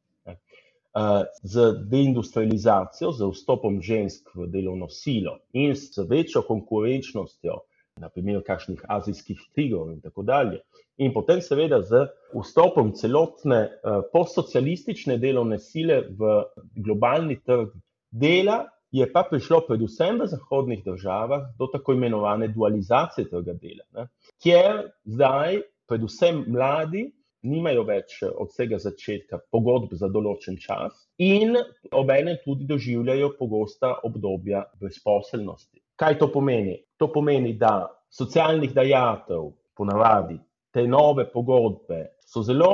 Z 1.43 1.71
deindustrializacijo, 1.91 3.11
z 3.11 3.29
vstopom 3.31 3.81
žensk 3.81 4.29
v 4.35 4.47
delovno 4.47 4.87
silo 4.89 5.37
in 5.53 5.75
z 5.75 6.05
večjo 6.09 6.41
konkurenčnostjo, 6.47 7.57
na 7.99 8.09
primer 8.09 8.41
kakšnih 8.43 8.81
azijskih 8.91 9.39
tigrov 9.55 9.91
in 9.91 10.01
tako 10.03 10.23
dalje, 10.23 10.59
in 10.97 11.13
potem 11.13 11.41
seveda 11.41 11.81
z 11.81 12.05
vstopom 12.35 12.91
celotne 12.95 13.69
postsocialistične 14.11 15.17
delovne 15.17 15.59
sile 15.59 16.01
v 16.09 16.41
globalni 16.75 17.39
trg 17.43 17.75
dela 18.11 18.65
je 18.95 19.05
pa 19.11 19.25
prišlo 19.27 19.65
predvsem 19.67 20.21
v 20.21 20.27
zahodnih 20.31 20.83
državah 20.85 21.49
do 21.59 21.67
tako 21.71 21.97
imenovane 21.97 22.47
dualizacije 22.47 23.27
trga 23.29 23.53
dela, 23.59 23.83
ne, 23.97 24.07
kjer 24.43 24.85
zdaj 25.03 25.59
predvsem 25.89 26.45
mladi 26.47 27.09
nimajo 27.45 27.83
več 27.85 28.21
od 28.25 28.49
vsega 28.53 28.79
začetka 28.81 29.41
pogodb 29.51 29.93
za 29.99 30.07
določen 30.09 30.57
čas 30.61 30.95
in 31.21 31.57
obenem 31.91 32.39
tudi 32.45 32.65
doživljajo 32.69 33.33
pogosta 33.39 33.91
obdobja 34.07 34.63
brezposelnosti. 34.79 35.81
Kaj 35.99 36.17
to 36.19 36.31
pomeni? 36.31 36.79
To 36.97 37.11
pomeni, 37.11 37.53
da 37.59 37.89
socialnih 38.09 38.73
dajatev 38.73 39.51
ponavadi 39.75 40.39
te 40.75 40.83
nove 40.87 41.23
pogodbe 41.31 42.01
so 42.27 42.41
zelo 42.43 42.71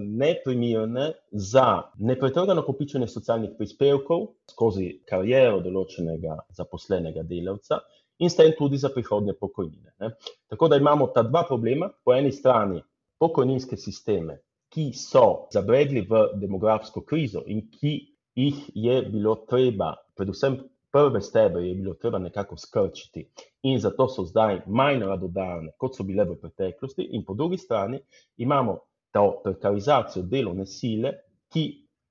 neprimerne 0.00 1.10
za 1.30 1.82
nepretrgano 1.98 2.62
kopičenje 2.64 3.08
socialnih 3.12 3.50
prispevkov 3.58 4.22
skozi 4.48 4.86
kariero 5.10 5.58
določenega 5.60 6.38
zaposlenega 6.56 7.26
delavca 7.28 7.82
in 8.24 8.30
s 8.30 8.38
tem 8.38 8.54
tudi 8.56 8.78
za 8.80 8.88
prihodnje 8.94 9.34
pokojnine, 9.36 9.92
ne. 10.00 10.10
Tako 10.48 10.70
da 10.72 10.78
imamo 10.80 11.10
ta 11.12 11.22
dva 11.26 11.42
problema, 11.48 11.90
po 12.04 12.14
eni 12.14 12.32
strani 12.32 12.80
pokojninske 13.20 13.76
sisteme, 13.76 14.38
ki 14.72 14.92
so 14.96 15.48
zabredli 15.52 16.06
v 16.08 16.24
demografsko 16.40 17.02
krizo 17.04 17.42
in 17.46 17.66
ki 17.74 17.94
jih 18.38 18.62
je 18.74 19.00
bilo 19.10 19.36
treba, 19.50 19.92
predvsem 20.16 20.62
prve 20.94 21.20
stebre 21.20 21.62
je 21.66 21.74
bilo 21.74 21.94
treba 21.94 22.18
nekako 22.18 22.56
skrčiti, 22.56 23.24
in 23.62 23.80
zato 23.82 24.06
so 24.08 24.22
zdaj 24.24 24.60
manj 24.66 25.02
radodarne, 25.02 25.72
kot 25.78 25.96
so 25.96 26.06
bile 26.06 26.22
v 26.28 26.36
preteklosti, 26.38 27.08
in 27.18 27.24
po 27.26 27.34
drugi 27.34 27.58
strani 27.58 27.98
imamo 28.36 28.76
to 29.14 29.24
prekarizacijo 29.42 30.22
delovne 30.22 30.66
sile, 30.66 31.10
ki 31.50 31.64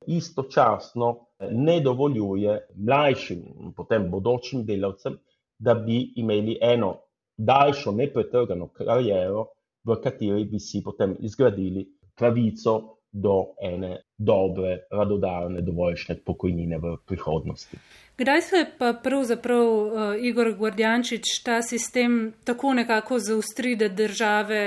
istočasno 0.07 1.13
ne 1.51 1.79
dovoljuje 1.79 2.57
mlajšim 2.75 3.71
potem 3.77 4.09
bodočim 4.11 4.65
delavcem, 4.65 5.15
da 5.59 5.73
bi 5.79 6.01
imeli 6.19 6.57
eno 6.61 6.97
daljšo 7.37 7.91
nepretrgano 7.91 8.67
kariero, 8.67 9.45
v 9.87 9.95
kateri 10.03 10.43
bi 10.43 10.59
si 10.59 10.83
potem 10.83 11.15
izgradili 11.19 11.85
pravico 12.19 12.97
do 13.11 13.53
ene 13.61 14.01
dobre, 14.23 14.77
radodarne, 14.91 15.61
dovoljšne 15.61 16.17
pokojnine 16.25 16.79
v 16.79 16.95
prihodnosti. 17.05 17.77
Kdaj 18.17 18.41
se 18.41 18.65
pa 18.77 18.93
pravzaprav, 19.03 19.67
Igor 20.21 20.51
Gordjančič, 20.57 21.39
ta 21.43 21.61
sistem 21.65 22.33
tako 22.45 22.73
nekako 22.77 23.19
zaostri, 23.19 23.75
da 23.75 23.87
države 23.89 24.59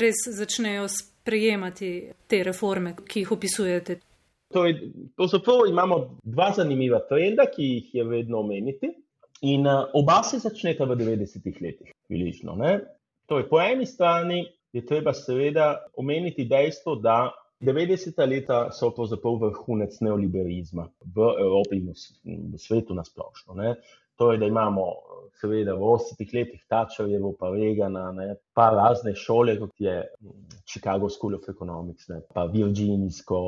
res 0.00 0.26
začnejo 0.36 0.88
sprejemati 0.92 1.92
te 2.28 2.42
reforme, 2.44 2.92
ki 3.08 3.24
jih 3.24 3.32
opisujete? 3.32 3.96
Torej, 4.52 4.76
pravzaprav 5.16 5.64
imamo 5.68 6.18
dva 6.22 6.50
zanimiva 6.56 7.00
trenda, 7.08 7.48
ki 7.50 7.70
jih 7.70 7.94
je 7.94 8.04
vredno 8.04 8.44
omeniti, 8.44 8.92
in 9.44 9.64
oba 9.68 10.22
se 10.22 10.38
začneta 10.38 10.84
v 10.84 10.96
devetdesetih 11.00 11.56
letih 11.60 11.90
približno, 12.08 12.54
ne. 12.60 12.78
Torej 13.26 13.48
po 13.48 13.60
eni 13.64 13.86
strani 13.88 14.44
je 14.72 14.84
treba 14.86 15.12
seveda 15.16 15.86
omeniti 15.96 16.44
dejstvo, 16.44 17.00
da 17.00 17.32
devetdeseta 17.64 18.26
leta 18.28 18.60
so 18.72 18.90
pravzaprav 18.94 19.40
vrhunec 19.42 19.98
neoliberalizma 20.04 20.86
v 21.16 21.28
Evropi 21.40 21.80
in 21.80 21.92
v 22.52 22.60
svetu 22.60 22.94
na 22.94 23.04
splošno, 23.04 23.56
ne. 23.58 23.74
Torej, 24.14 24.38
da 24.38 24.46
imamo 24.46 24.84
seveda 25.40 25.74
v 25.74 25.88
osemdesetih 25.90 26.34
letih 26.36 26.60
Thatcherjevo 26.70 27.32
pa 27.38 27.48
Reagana, 27.50 28.04
ne, 28.14 28.36
pa 28.54 28.68
razne 28.70 29.14
šole, 29.18 29.56
kot 29.58 29.72
je 29.82 29.96
Chicago 30.62 31.10
School 31.10 31.34
of 31.40 31.48
Economics, 31.50 32.06
ne, 32.12 32.20
pa 32.34 32.44
virginijsko 32.52 33.40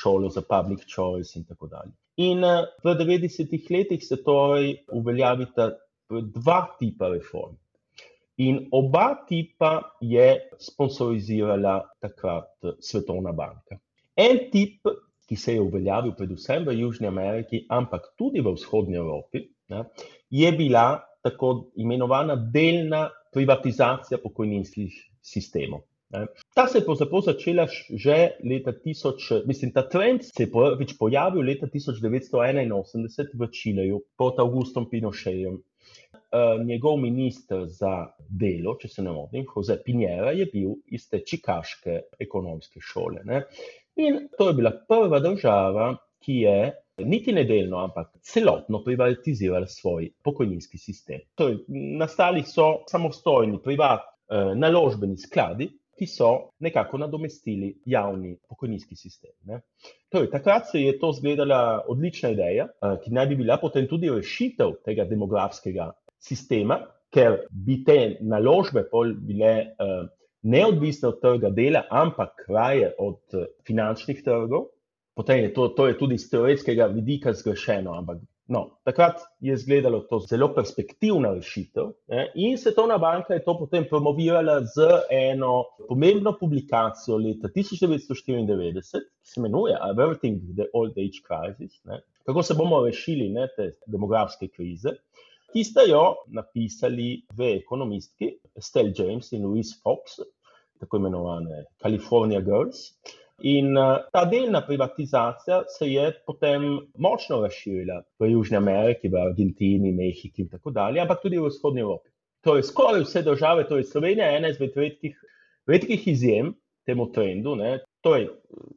šolo 0.00 0.32
za 0.34 0.42
public 0.42 0.82
choice 0.94 1.38
in 1.38 1.46
tako 1.46 1.70
dalje. 1.70 1.94
In 2.26 2.42
v 2.84 2.96
devetdesetih 2.98 3.70
letih 3.70 4.02
se 4.04 4.18
torej 4.24 4.74
uveljavita 4.92 5.70
dva 6.10 6.60
tipa 6.78 7.08
reform. 7.08 7.54
In 8.40 8.68
oba 8.72 9.06
tipa 9.28 9.96
je 10.00 10.26
sponzorizirala 10.58 11.74
takrat 12.00 12.48
Svetovna 12.80 13.34
banka. 13.36 13.76
En 14.16 14.46
tip, 14.52 14.88
ki 15.28 15.36
se 15.36 15.54
je 15.54 15.60
uveljavil 15.60 16.14
predvsem 16.16 16.64
v 16.64 16.78
Južni 16.78 17.10
Ameriki, 17.10 17.66
ampak 17.68 18.14
tudi 18.18 18.40
v 18.40 18.54
Vzhodni 18.56 18.96
Evropi, 18.96 19.44
ne, 19.68 19.84
je 20.30 20.52
bila 20.56 21.02
tako 21.22 21.70
imenovana 21.76 22.34
delna 22.36 23.10
privatizacija 23.32 24.18
pokojninskih 24.22 24.96
sistemov, 25.20 25.84
ne. 26.16 26.24
Ta 26.56 26.64
se 26.66 26.80
je 26.80 26.86
pravzaprav 26.88 27.22
začela 27.28 27.66
že 27.68 28.16
leta 28.42 28.72
tisoč, 28.72 29.30
mislim, 29.46 29.72
ta 29.76 29.84
trend 29.88 30.24
se 30.24 30.46
je 30.46 30.50
prvič 30.50 30.96
pojavil 30.98 31.44
leta 31.46 31.68
tisoč 31.68 32.00
devetsto 32.02 32.40
enainosemdeset 32.42 33.36
v 33.36 33.50
Čileju 33.52 34.00
pod 34.16 34.40
Augustom 34.40 34.88
Pinochejem. 34.90 35.60
Njegov 36.64 36.96
minister 37.00 37.64
za 37.66 38.06
delo, 38.28 38.76
če 38.80 38.88
se 38.88 39.02
ne 39.02 39.12
motim, 39.12 39.46
Jose 39.56 39.78
Piñera, 39.86 40.34
je 40.36 40.46
bil 40.52 40.76
iz 40.86 41.08
te 41.10 41.22
čikaške 41.26 42.00
ekonomske 42.20 42.80
šole, 42.80 43.24
ne. 43.24 43.42
In 44.00 44.28
to 44.38 44.48
je 44.48 44.54
bila 44.54 44.70
prva 44.88 45.18
država, 45.20 45.90
ki 46.20 46.36
je 46.44 46.60
niti 47.04 47.32
ne 47.32 47.44
delno, 47.44 47.80
ampak 47.80 48.12
celotno 48.22 48.82
privatizirala 48.84 49.66
svoj 49.66 50.10
pokojninski 50.22 50.78
sistem. 50.78 51.20
Torej, 51.34 51.62
nastali 51.98 52.42
so 52.46 52.84
samostojni 52.88 53.58
naložbeni 54.56 55.18
skladi, 55.18 55.70
ki 56.00 56.06
so 56.08 56.50
nekako 56.64 56.98
nadomestili 56.98 57.74
javni 57.84 58.36
pokojninski 58.48 58.96
sistem, 58.96 59.32
ne. 59.44 59.60
Torej 60.08 60.30
takrat 60.30 60.70
se 60.70 60.80
je 60.80 60.98
to 60.98 61.10
izgledala 61.10 61.84
odlična 61.88 62.30
ideja, 62.30 62.68
ki 63.04 63.10
naj 63.12 63.26
bi 63.26 63.36
bila 63.42 63.58
potem 63.60 63.88
tudi 63.88 64.08
rešitev 64.08 64.78
tega 64.84 65.04
demografskega 65.04 65.90
sistema, 66.20 66.80
ker 67.10 67.40
bi 67.50 67.80
te 67.84 68.16
naložbe 68.20 68.84
pol 68.90 69.14
bile 69.26 69.74
neodvisne 70.46 71.08
od 71.10 71.20
trga 71.20 71.50
dela, 71.50 71.84
ampak 71.90 72.44
raje 72.48 72.92
od 72.98 73.38
finančnih 73.66 74.22
trgov. 74.24 74.68
Potem 75.16 75.42
je 75.42 75.52
to, 75.52 75.68
to 75.76 75.88
je 75.88 75.98
tudi 75.98 76.18
s 76.18 76.30
teoretskega 76.30 76.86
vidika 76.94 77.32
zgrešeno, 77.36 77.92
ampak 77.98 78.20
No, 78.50 78.64
takrat 78.82 79.20
je 79.40 79.54
izgledalo 79.54 80.00
to 80.10 80.18
zelo 80.18 80.48
perspektivna 80.54 81.28
rešitev 81.36 81.92
ne? 82.10 82.24
in 82.34 82.56
Svetovna 82.58 82.96
banka 82.98 83.34
je 83.34 83.44
to 83.44 83.54
potem 83.58 83.84
promovirala 83.88 84.56
z 84.66 84.88
eno 85.14 85.52
pomembno 85.88 86.32
publikacijo 86.40 87.16
leta 87.16 87.48
1994, 87.54 88.82
ki 89.22 89.30
se 89.30 89.38
imenuje 89.40 89.76
Averting 89.80 90.40
the 90.56 90.66
Old 90.74 90.98
Age 90.98 91.22
Crisis, 91.28 91.78
ne? 91.84 92.00
kako 92.26 92.42
se 92.42 92.54
bomo 92.58 92.82
rešili 92.86 93.28
ne, 93.28 93.46
te 93.56 93.70
demografske 93.86 94.48
krize, 94.48 94.96
ki 95.52 95.64
sta 95.64 95.82
jo 95.88 96.04
napisali 96.36 97.22
dve 97.32 97.54
ekonomistki, 97.60 98.34
Estelle 98.56 98.92
James 98.96 99.32
in 99.32 99.46
Louise 99.46 99.80
Fox, 99.82 100.20
tako 100.80 101.00
imenovane 101.00 101.64
California 101.82 102.40
Girls. 102.40 102.90
In 103.42 103.76
uh, 103.76 103.96
ta 104.12 104.24
delna 104.28 104.60
privatizacija 104.66 105.62
se 105.68 105.88
je 105.88 106.06
potem 106.26 106.78
močno 106.98 107.40
razširila 107.40 108.02
v 108.20 108.30
Južni 108.34 108.56
Ameriki, 108.56 109.08
v 109.08 109.16
Argentini, 109.16 109.92
Mehiki 109.96 110.44
in 110.44 110.50
tako 110.52 110.70
dalje, 110.76 111.00
ampak 111.00 111.22
tudi 111.22 111.38
v 111.40 111.48
vzhodnji 111.48 111.80
Evropi. 111.80 112.10
Torej, 112.44 112.66
skoraj 112.68 113.04
vse 113.04 113.22
države, 113.22 113.64
Slovenija 113.84 114.26
je 114.26 114.36
ena 114.36 114.48
izmed 114.48 114.76
redkih, 114.76 115.16
redkih 115.66 116.08
izjem 116.08 116.54
temu 116.86 117.12
trendu. 117.12 117.54
Ne. 117.56 117.78
Torej, 118.00 118.28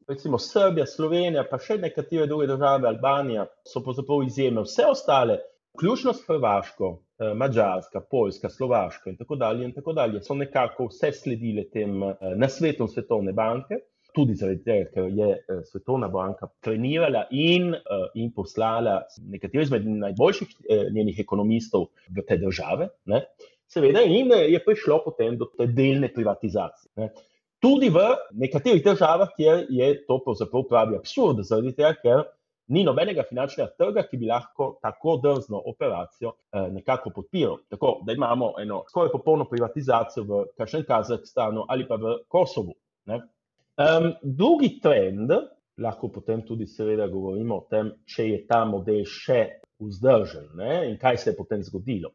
recimo 0.08 0.40
Srbija, 0.40 0.86
Slovenija, 0.86 1.44
pa 1.50 1.60
še 1.60 1.78
nekatere 1.80 2.28
druge 2.28 2.48
države, 2.48 2.88
Albanija, 2.88 3.46
so 3.68 3.84
pravzaprav 3.84 4.24
izjeme. 4.28 4.64
Vse 4.64 4.88
ostale, 4.92 5.40
vključno 5.78 6.14
s 6.14 6.28
Hrvaško, 6.28 7.00
eh, 7.20 7.34
Mačarska, 7.34 8.02
Poljska, 8.12 8.50
Slovaška 8.50 9.10
in 9.10 9.18
tako 9.18 9.36
dalje, 9.36 9.66
in 9.66 9.74
tako 9.74 9.94
dalje, 9.94 10.22
so 10.24 10.36
nekako 10.36 10.88
vse 10.92 11.12
sledile 11.12 11.64
tem 11.70 12.04
eh, 12.04 12.16
nasvetom 12.36 12.88
Svetovne 12.88 13.34
banke 13.34 13.80
tudi 14.14 14.36
zaradi 14.38 14.62
tega, 14.64 14.90
ker 14.94 15.08
je 15.10 15.28
uh, 15.34 15.62
Svetovna 15.66 16.08
banka 16.08 16.48
trenirala 16.62 17.24
in, 17.32 17.72
in 18.14 18.32
poslala 18.36 19.00
nekatere 19.18 19.64
izmed 19.64 19.88
najboljših 19.88 20.52
njenih 20.94 21.20
ekonomistov 21.24 21.88
v 22.14 22.26
te 22.28 22.38
države. 22.38 22.92
Ne? 23.10 23.24
Seveda, 23.66 24.04
in 24.06 24.30
je 24.30 24.60
prišlo 24.66 25.00
potem 25.06 25.38
do 25.38 25.50
te 25.58 25.66
delne 25.66 26.12
privatizacije. 26.14 26.92
Ne? 27.02 27.10
Tudi 27.64 27.90
v 27.90 28.06
nekaterih 28.38 28.84
državah, 28.86 29.34
kjer 29.38 29.66
je 29.72 29.90
to 30.06 30.20
pravzaprav 30.26 30.68
pravi 30.70 30.98
absurd, 31.00 31.42
zaradi 31.48 31.74
tega, 31.78 31.96
ker 32.04 32.26
ni 32.68 32.84
nobenega 32.84 33.24
finančnega 33.30 33.72
trga, 33.78 34.06
ki 34.08 34.18
bi 34.18 34.30
lahko 34.30 34.78
tako 34.82 35.18
drzno 35.24 35.62
operacijo 35.72 36.32
eh, 36.32 36.68
nekako 36.72 37.12
podpiral. 37.16 37.58
Tako 37.70 38.00
da 38.06 38.14
imamo 38.14 38.54
eno 38.62 38.84
skoraj 38.90 39.12
popolno 39.12 39.46
privatizacijo 39.50 40.24
v 40.24 40.44
kažem 40.58 40.86
Kazahstanu 40.88 41.66
ali 41.70 41.88
pa 41.88 41.96
v 41.96 42.18
Kosovu. 42.28 42.74
Ne? 43.06 43.20
Um, 43.74 44.14
drugi 44.24 44.80
trend, 44.82 45.32
lahko 45.78 46.08
potem 46.14 46.46
tudi 46.46 46.68
seveda 46.68 47.08
govorimo 47.08 47.58
o 47.58 47.68
tem, 47.70 47.90
če 48.06 48.28
je 48.30 48.40
ta 48.48 48.64
model 48.70 49.02
še 49.10 49.42
vzdržen 49.82 50.54
ne? 50.56 50.76
in 50.92 50.98
kaj 51.02 51.18
se 51.18 51.32
je 51.32 51.38
potem 51.38 51.64
zgodilo. 51.66 52.14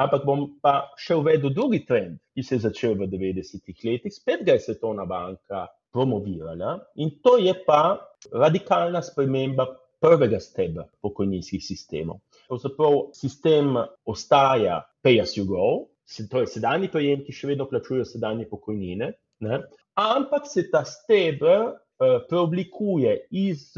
Ampak 0.00 0.24
bom 0.24 0.46
pa 0.62 0.92
še 0.96 1.18
uvedel 1.18 1.52
drugi 1.52 1.82
trend, 1.84 2.16
ki 2.32 2.42
se 2.46 2.56
je 2.56 2.64
začel 2.68 2.94
v 2.96 3.10
90-ih 3.10 3.84
letih, 3.84 4.14
spet 4.14 4.46
ga 4.46 4.56
je 4.56 4.64
Svetovna 4.64 5.04
banka 5.04 5.66
promovirala 5.92 6.78
in 6.96 7.10
to 7.20 7.36
je 7.42 7.52
pa 7.66 7.98
radikalna 8.32 9.02
sprememba 9.02 9.66
prvega 10.00 10.40
stebra 10.40 10.86
pokojninskih 11.04 11.62
sistemov. 11.64 12.20
Pravzaprav 12.48 13.10
sistem 13.14 13.76
ostaja 14.08 14.80
pay 15.04 15.20
as 15.22 15.36
you 15.36 15.46
go, 15.48 15.88
torej 16.30 16.50
sedajni 16.56 16.90
prejemki 16.90 17.32
še 17.32 17.52
vedno 17.52 17.68
plačujejo 17.70 18.08
sedajne 18.08 18.48
pokojnine, 18.50 19.12
ne? 19.46 19.60
ampak 20.00 20.48
se 20.48 20.66
ta 20.72 20.82
stebr 20.88 21.68
uh, 21.68 22.16
preoblikuje 22.28 23.16
iz 23.30 23.74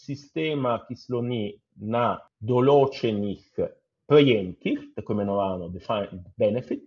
sistema, 0.00 0.78
ki 0.86 0.96
sloni 0.96 1.44
na 1.80 2.18
določenih 2.40 3.62
prejemkih, 4.10 4.90
tako 4.96 5.14
imenovano 5.14 5.68
defined 5.72 6.24
benefit, 6.40 6.82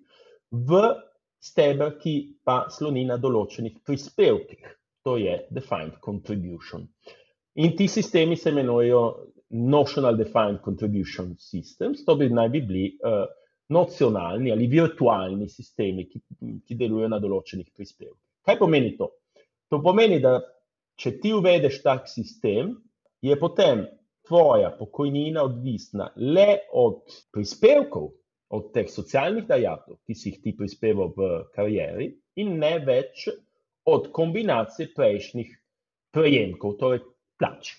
v 0.51 0.83
stebr, 1.43 1.95
ki 2.01 2.15
pa 2.45 2.63
sloni 2.73 3.05
na 3.07 3.17
določenih 3.21 3.79
prispevkih, 3.85 4.65
to 5.03 5.17
je 5.21 5.37
defined 5.51 5.99
contribution. 6.03 6.87
In 7.55 7.75
ti 7.77 7.87
sistemi 7.87 8.35
se 8.35 8.49
imenujejo 8.49 9.01
notional 9.53 10.17
defined 10.17 10.61
contribution 10.65 11.35
systems, 11.37 12.05
to 12.05 12.15
bi 12.17 12.29
naj 12.29 12.49
bi 12.49 12.61
bili 12.61 12.85
uh, 13.05 13.27
nocionalni 13.69 14.51
ali 14.51 14.67
virtualni 14.67 15.47
sistemi, 15.49 16.07
ki, 16.09 16.21
ki 16.65 16.77
delujejo 16.79 17.11
na 17.13 17.19
določenih 17.21 17.69
prispevkih. 17.75 18.17
Kaj 18.43 18.57
pomeni 18.57 18.95
to? 18.97 19.11
To 19.69 19.79
pomeni, 19.85 20.17
da 20.19 20.39
če 20.99 21.13
ti 21.21 21.33
uvedeš 21.33 21.79
tak 21.85 22.09
sistem, 22.09 22.73
je 23.23 23.37
potem 23.39 23.85
tvoja 24.27 24.71
pokojnina 24.77 25.45
odvisna 25.45 26.09
le 26.17 26.65
od 26.73 27.05
prispevkov, 27.33 28.09
od 28.53 28.69
teh 28.73 28.89
socialnih 28.89 29.47
dajatev, 29.49 29.97
ki 30.05 30.15
si 30.17 30.29
jih 30.31 30.41
ti 30.43 30.53
prispeval 30.57 31.13
v 31.15 31.29
karieri, 31.55 32.11
in 32.41 32.57
ne 32.61 32.75
več 32.85 33.27
od 33.89 34.11
kombinacije 34.13 34.91
prejšnjih 34.95 35.49
prejemkov, 36.13 36.77
torej 36.81 37.01
plač. 37.39 37.75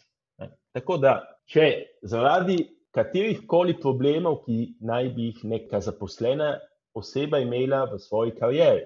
Tako 0.75 0.97
da, 0.99 1.19
če 1.47 1.67
zaradi 2.03 2.59
katerih 2.95 3.45
koli 3.51 3.77
problemov, 3.81 4.43
ki 4.47 4.77
naj 4.87 5.11
bi 5.15 5.31
jih 5.31 5.45
neka 5.51 5.81
zaposlena 5.83 6.55
oseba 6.95 7.41
imela 7.43 7.85
v 7.91 7.99
svoji 8.03 8.35
karieri, 8.39 8.85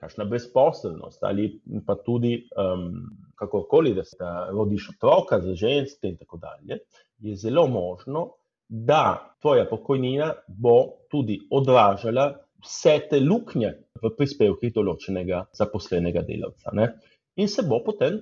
kakšna 0.00 0.26
brezposelnost 0.28 1.22
ali 1.24 1.48
pa 1.86 1.96
tudi 2.04 2.34
um, 2.52 2.98
kakorkoli, 3.40 3.94
da 3.96 4.04
se 4.04 4.16
rodiš 4.52 4.90
otroka 4.96 5.40
za 5.40 5.54
ženske 5.56 6.08
in 6.08 6.18
tako 6.20 6.36
dalje, 6.42 6.82
je 7.18 7.36
zelo 7.36 7.66
možno, 7.66 8.26
da 8.68 9.36
tvoja 9.40 9.64
pokojnina 9.70 10.34
bo 10.48 11.06
tudi 11.10 11.38
odražala 11.50 12.32
vse 12.64 12.98
te 13.10 13.20
luknje 13.20 13.72
v 14.02 14.10
prispevkih 14.18 14.72
določenega 14.74 15.46
zaposlenega 15.54 16.24
delavca. 16.26 16.72
Ne? 16.74 16.88
In 17.36 17.48
se 17.48 17.62
bo 17.68 17.80
potem 17.84 18.18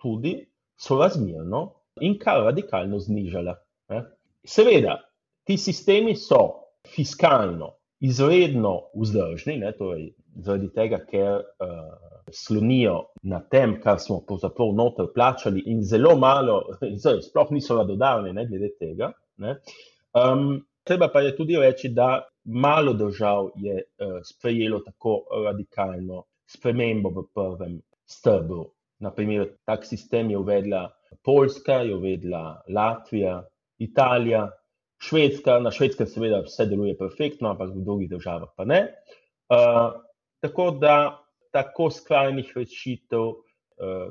tudi 0.00 0.36
sorazmerno 0.80 1.62
in 2.00 2.16
kar 2.18 2.44
radikalno 2.44 2.98
znižala. 2.98 3.54
Ne? 3.92 4.04
Seveda, 4.46 4.96
ti 5.44 5.56
sistemi 5.56 6.16
so 6.16 6.40
fiskalno 6.88 7.74
izredno 8.00 8.76
vzdržni, 8.96 9.58
ne, 9.60 9.72
torej 9.76 10.06
zaradi 10.40 10.70
tega, 10.72 11.00
ker 11.10 11.42
uh, 11.60 11.90
slonijo 12.32 12.96
na 13.28 13.42
tem, 13.52 13.76
kar 13.82 13.98
smo 14.00 14.20
pravzaprav 14.28 14.72
noter 14.76 15.10
plačali, 15.14 15.62
in 15.66 15.82
zelo 15.84 16.14
malo, 16.16 16.62
zdaj, 17.02 17.20
sploh 17.28 17.52
niso 17.52 17.76
radodavni, 17.76 18.32
ne 18.32 18.46
glede 18.48 18.72
tega. 18.78 19.12
Um, 20.16 20.62
treba 20.84 21.10
pa 21.12 21.20
je 21.26 21.36
tudi 21.36 21.58
reči, 21.60 21.92
da 21.92 22.22
malo 22.44 22.94
držav 22.96 23.50
je 23.60 23.76
uh, 23.82 24.18
sprejelo 24.24 24.80
tako 24.86 25.20
radikalno 25.44 26.24
spremembo 26.48 27.12
v 27.20 27.26
prvem 27.34 27.80
stebru. 28.06 28.64
Naprimer, 29.00 29.54
tak 29.64 29.86
sistem 29.88 30.30
je 30.30 30.38
uvedla 30.38 30.90
Poljska, 31.24 31.80
je 31.88 31.94
uvedla 31.96 32.62
Latvija, 32.68 33.42
Italija, 33.78 34.50
Švedska, 35.00 35.58
na 35.64 35.70
švedskem 35.72 36.06
seveda 36.06 36.42
vse 36.44 36.66
deluje 36.68 36.96
perfektno, 36.98 37.48
ampak 37.54 37.72
v 37.72 37.84
drugih 37.84 38.10
državah 38.10 38.50
pa 38.56 38.66
ne. 38.68 38.82
Uh, 39.48 39.96
tako 40.44 40.70
da 40.76 41.20
tako 41.52 41.88
skrajnih 41.90 42.52
rešitev 42.56 43.24
uh, 43.24 43.38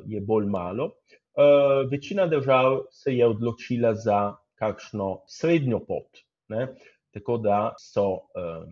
je 0.10 0.21
bolj 0.21 0.49
malo. 0.49 0.91
Uh, 1.38 1.86
večina 1.91 2.25
držav 2.28 2.82
se 2.91 3.13
je 3.15 3.28
odločila 3.28 3.93
za 3.95 4.34
kakšno 4.60 5.21
srednjo 5.28 5.80
pot. 5.86 6.23
Ne? 6.49 6.67
Tako 7.13 7.38
da 7.38 7.75
so 7.80 8.10
uh, 8.10 8.65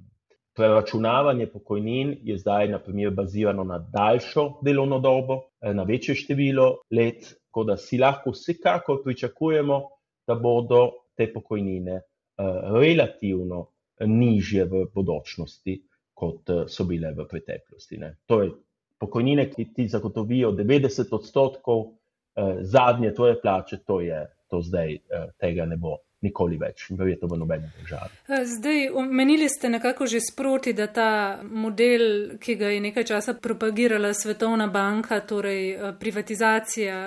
preračunavanje 0.58 1.48
pokojnin 1.54 2.16
je 2.26 2.38
zdaj, 2.38 2.68
na 2.74 2.80
primer, 2.80 3.14
bazirano 3.14 3.64
na 3.64 3.78
daljšo 3.94 4.48
delovno 4.66 5.00
dobo, 5.00 5.42
na 5.62 5.84
večje 5.84 6.16
število 6.16 6.70
let, 6.92 7.30
tako 7.46 7.64
da 7.64 7.78
si 7.78 7.98
lahko 7.98 8.34
vsekakor 8.34 9.04
pričakujemo, 9.04 9.82
da 10.28 10.36
bodo 10.36 10.90
te 11.16 11.30
pokojnine 11.34 11.96
uh, 11.96 12.82
relativno 12.82 13.68
nižje 14.06 14.66
v 14.66 14.86
bodočnosti 14.94 15.78
kot 16.18 16.50
eh, 16.50 16.66
so 16.68 16.86
bile 16.90 17.14
v 17.14 17.28
preteklosti. 17.30 18.00
Ne. 18.02 18.16
Torej, 18.30 18.52
pokojnine, 19.00 19.48
ki 19.52 19.70
ti 19.76 19.88
zagotovijo 19.92 20.52
90 20.58 21.14
odstotkov 21.14 21.86
eh, 21.86 22.58
zadnje 22.66 23.14
tvoje 23.14 23.38
plače, 23.42 23.84
to 23.86 24.02
je 24.02 24.26
to 24.50 24.62
zdaj, 24.66 24.96
eh, 24.96 25.28
tega 25.40 25.68
ne 25.70 25.78
bo. 25.78 25.98
Nikoli 26.22 26.58
več, 26.58 26.88
verjetno 26.98 27.28
v 27.30 27.38
nobeni 27.38 27.68
državi. 27.82 28.16
Eh, 28.28 28.46
zdaj, 28.46 28.90
omenili 28.90 29.50
ste 29.50 29.70
nekako 29.70 30.08
že 30.08 30.20
sproti, 30.20 30.74
da 30.74 30.88
ta 30.88 31.40
model, 31.44 32.38
ki 32.42 32.56
ga 32.56 32.72
je 32.74 32.80
nekaj 32.82 33.04
časa 33.04 33.34
propagirala 33.34 34.14
Svetovna 34.14 34.68
banka, 34.68 35.20
torej 35.20 35.72
eh, 35.72 35.94
privatizacija 36.00 36.98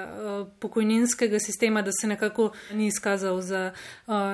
pokojninskega 0.60 1.38
sistema, 1.38 1.82
da 1.82 1.90
se 1.92 2.06
nekako 2.06 2.52
ni 2.72 2.86
izkazal 2.86 3.40
za 3.40 3.72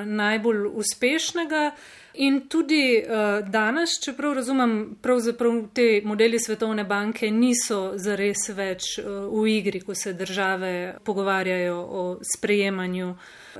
najbolj 0.04 0.66
uspešnega. 0.74 1.70
In 2.18 2.48
tudi 2.48 2.96
uh, 2.96 3.48
danes, 3.48 3.98
čeprav 4.04 4.32
razumem, 4.32 4.96
pravzaprav 5.02 5.58
te 5.74 6.00
modeli 6.04 6.38
Svetovne 6.40 6.84
banke 6.84 7.28
niso 7.30 7.92
zares 8.00 8.48
več 8.56 8.96
uh, 9.02 9.26
v 9.28 9.58
igri, 9.58 9.82
ko 9.84 9.94
se 9.94 10.14
države 10.16 10.96
pogovarjajo 11.04 11.76
o 11.76 12.06
sprejemanju 12.36 13.12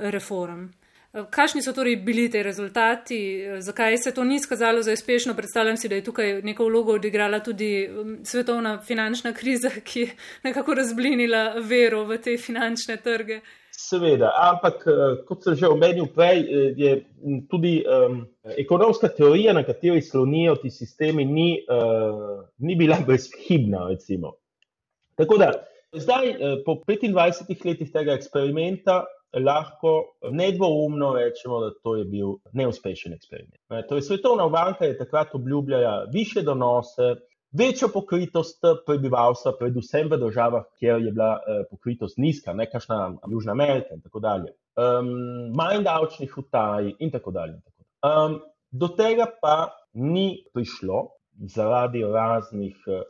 reform. 0.09 0.65
Kakšni 1.11 1.61
so 1.63 1.71
torej 1.73 1.95
bili 1.95 2.27
ti 2.31 2.43
rezultati, 2.43 3.45
zakaj 3.59 3.97
se 3.97 4.11
to 4.13 4.23
ni 4.23 4.39
skazalo 4.39 4.81
za 4.81 4.91
uspešno? 4.93 5.33
Predstavljam 5.33 5.77
si, 5.77 5.89
da 5.89 5.95
je 5.95 6.03
tukaj 6.03 6.41
neko 6.41 6.65
vlogo 6.65 6.93
odigrala 6.93 7.39
tudi 7.39 7.89
um, 7.89 8.17
svetovna 8.23 8.81
finančna 8.81 9.33
kriza, 9.33 9.69
ki 9.87 10.01
je 10.01 10.09
nekako 10.43 10.73
razblinila 10.73 11.53
vero 11.63 12.03
v 12.03 12.17
te 12.17 12.37
finančne 12.37 12.97
trge. 12.97 13.39
Seveda, 13.71 14.33
ampak 14.41 14.83
eh, 14.87 15.23
kot 15.27 15.43
sem 15.43 15.55
že 15.55 15.67
omenil 15.69 16.09
prej, 16.13 16.43
eh, 16.43 16.73
je 16.77 16.93
tudi 17.49 17.79
um, 17.85 18.25
ekonomska 18.57 19.07
teorija, 19.07 19.53
na 19.53 19.63
kateri 19.63 20.01
slonijo 20.01 20.55
ti 20.55 20.69
sistemi, 20.69 21.25
ni, 21.25 21.61
uh, 21.71 22.43
ni 22.57 22.75
bila 22.75 22.97
brezhibna. 23.07 23.87
Recimo. 23.89 24.35
Tako 25.15 25.37
da 25.37 25.51
zdaj, 25.93 26.33
po 26.65 26.81
25 26.87 27.65
letih 27.65 27.91
tega 27.93 28.13
eksperimenta, 28.13 29.05
lahko 29.33 30.03
nedvoumno 30.31 31.13
rečemo, 31.13 31.59
da 31.59 31.71
to 31.83 31.95
je 31.95 32.05
bil 32.05 32.37
neuspešen 32.53 33.13
eksperiment. 33.13 33.59
Torej, 33.89 34.01
Svetovna 34.01 34.47
banka 34.49 34.85
je 34.85 34.97
takrat 34.97 35.35
obljubljala 35.35 36.07
više 36.13 36.41
donose, 36.41 37.15
večjo 37.51 37.87
pokritost 37.93 38.61
prebivalstva, 38.85 39.53
predvsem 39.59 40.09
v 40.11 40.17
državah, 40.17 40.63
kjer 40.79 41.01
je 41.01 41.11
bila 41.11 41.31
uh, 41.37 41.65
pokritost 41.71 42.17
nizka, 42.17 42.53
ne 42.53 42.69
kašna 42.69 43.17
Južna 43.31 43.51
Amerika 43.51 43.95
in 43.95 44.01
tako 44.01 44.19
dalje. 44.19 44.53
Um, 44.77 45.09
manj 45.55 45.83
davčnih 45.83 46.37
utaj 46.37 46.93
in 46.99 47.11
tako 47.11 47.31
dalje. 47.31 47.59
Um, 48.03 48.39
do 48.71 48.87
tega 48.87 49.25
pa 49.41 49.71
ni 49.93 50.45
prišlo 50.53 51.07
zaradi 51.55 52.03
raznih 52.03 52.75
uh, 52.87 53.01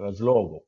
razlogov. 0.00 0.60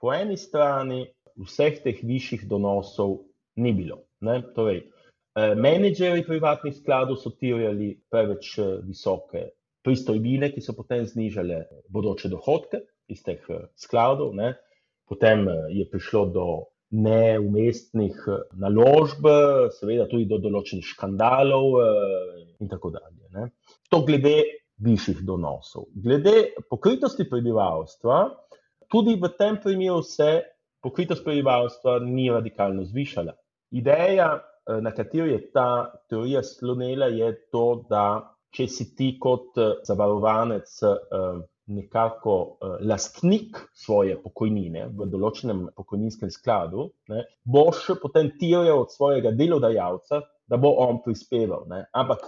Po 0.00 0.12
eni 0.14 0.36
strani 0.36 1.06
vseh 1.38 1.82
teh 1.82 2.02
višjih 2.02 2.46
donosov 2.48 3.18
ni 3.56 3.72
bilo. 3.72 4.07
Torej, 4.54 4.82
uh, 4.82 5.54
menedžeri 5.54 6.24
privatnih 6.26 6.74
skladov 6.74 7.20
so 7.22 7.30
tirjali 7.36 7.92
preveč 8.10 8.56
uh, 8.58 8.78
visoke 8.86 9.50
pristojbine, 9.88 10.50
ki 10.52 10.62
so 10.62 10.74
potem 10.76 11.06
znižale 11.08 11.62
bodoče 11.92 12.30
dohodke 12.32 12.82
iz 13.08 13.22
teh 13.24 13.44
eh, 13.48 13.68
skladov. 13.78 14.34
Ne. 14.36 14.54
Potem 15.08 15.46
eh, 15.48 15.70
je 15.80 15.88
prišlo 15.90 16.24
do 16.34 16.46
neumestnih 16.92 18.18
eh, 18.28 18.44
naložb, 18.60 19.28
seveda 19.78 20.08
tudi 20.10 20.28
do 20.28 20.40
določenih 20.44 20.86
škandalov 20.94 21.80
in 22.58 22.70
tako 22.70 22.92
dalje. 22.96 23.28
Ne. 23.36 23.50
To 23.92 24.02
glede 24.04 24.36
višjih 24.84 25.24
donosov. 25.26 25.88
Glede 25.96 26.52
pokritosti 26.70 27.26
prebivalstva, 27.28 28.20
tudi 28.92 29.16
v 29.18 29.30
tem 29.40 29.58
primeru 29.60 30.04
se 30.06 30.42
pokritost 30.84 31.24
prebivalstva 31.26 31.98
ni 32.06 32.28
radikalno 32.30 32.86
zvišala. 32.86 33.34
Ideja, 33.70 34.28
na 34.82 34.90
kateri 34.92 35.32
je 35.32 35.38
ta 35.52 35.68
teorija 36.08 36.42
slonela, 36.44 37.06
je 37.12 37.30
to, 37.52 37.84
da 37.88 38.04
če 38.54 38.66
si 38.70 38.88
ti 38.96 39.12
kot 39.20 39.58
eh, 39.60 39.76
zavarovanec 39.86 40.74
eh, 40.86 41.38
nekako 41.78 42.34
eh, 42.40 42.74
lastnik 42.88 43.60
svoje 43.76 44.16
pokojnine 44.22 44.86
v 44.96 45.08
določenem 45.12 45.66
pokojninskem 45.76 46.32
skladu, 46.32 46.88
ne, 47.12 47.24
boš 47.44 47.90
potem 48.02 48.32
tirjal 48.40 48.84
od 48.86 48.94
svojega 48.94 49.34
delodajalca, 49.36 50.22
da 50.48 50.56
bo 50.56 50.72
on 50.80 51.02
prispeval. 51.04 51.66
Ne. 51.68 51.84
Ampak 51.92 52.24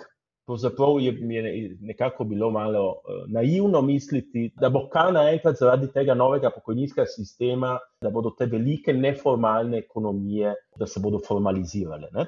pravzaprav 0.50 1.00
je, 1.00 1.12
je 1.30 1.76
nekako 1.80 2.24
bilo 2.24 2.50
malo 2.50 2.96
naivno 3.28 3.82
misliti, 3.82 4.50
da 4.60 4.68
bo 4.68 4.88
kar 4.92 5.12
naenkrat 5.14 5.56
zaradi 5.60 5.92
tega 5.92 6.14
novega 6.14 6.50
pokojninskega 6.50 7.06
sistema, 7.06 7.76
da 8.02 8.10
bodo 8.10 8.32
te 8.38 8.46
velike 8.46 8.92
neformalne 8.92 9.78
ekonomije, 9.78 10.54
da 10.76 10.86
se 10.86 11.00
bodo 11.00 11.20
formalizirale. 11.28 12.08
Ne. 12.12 12.26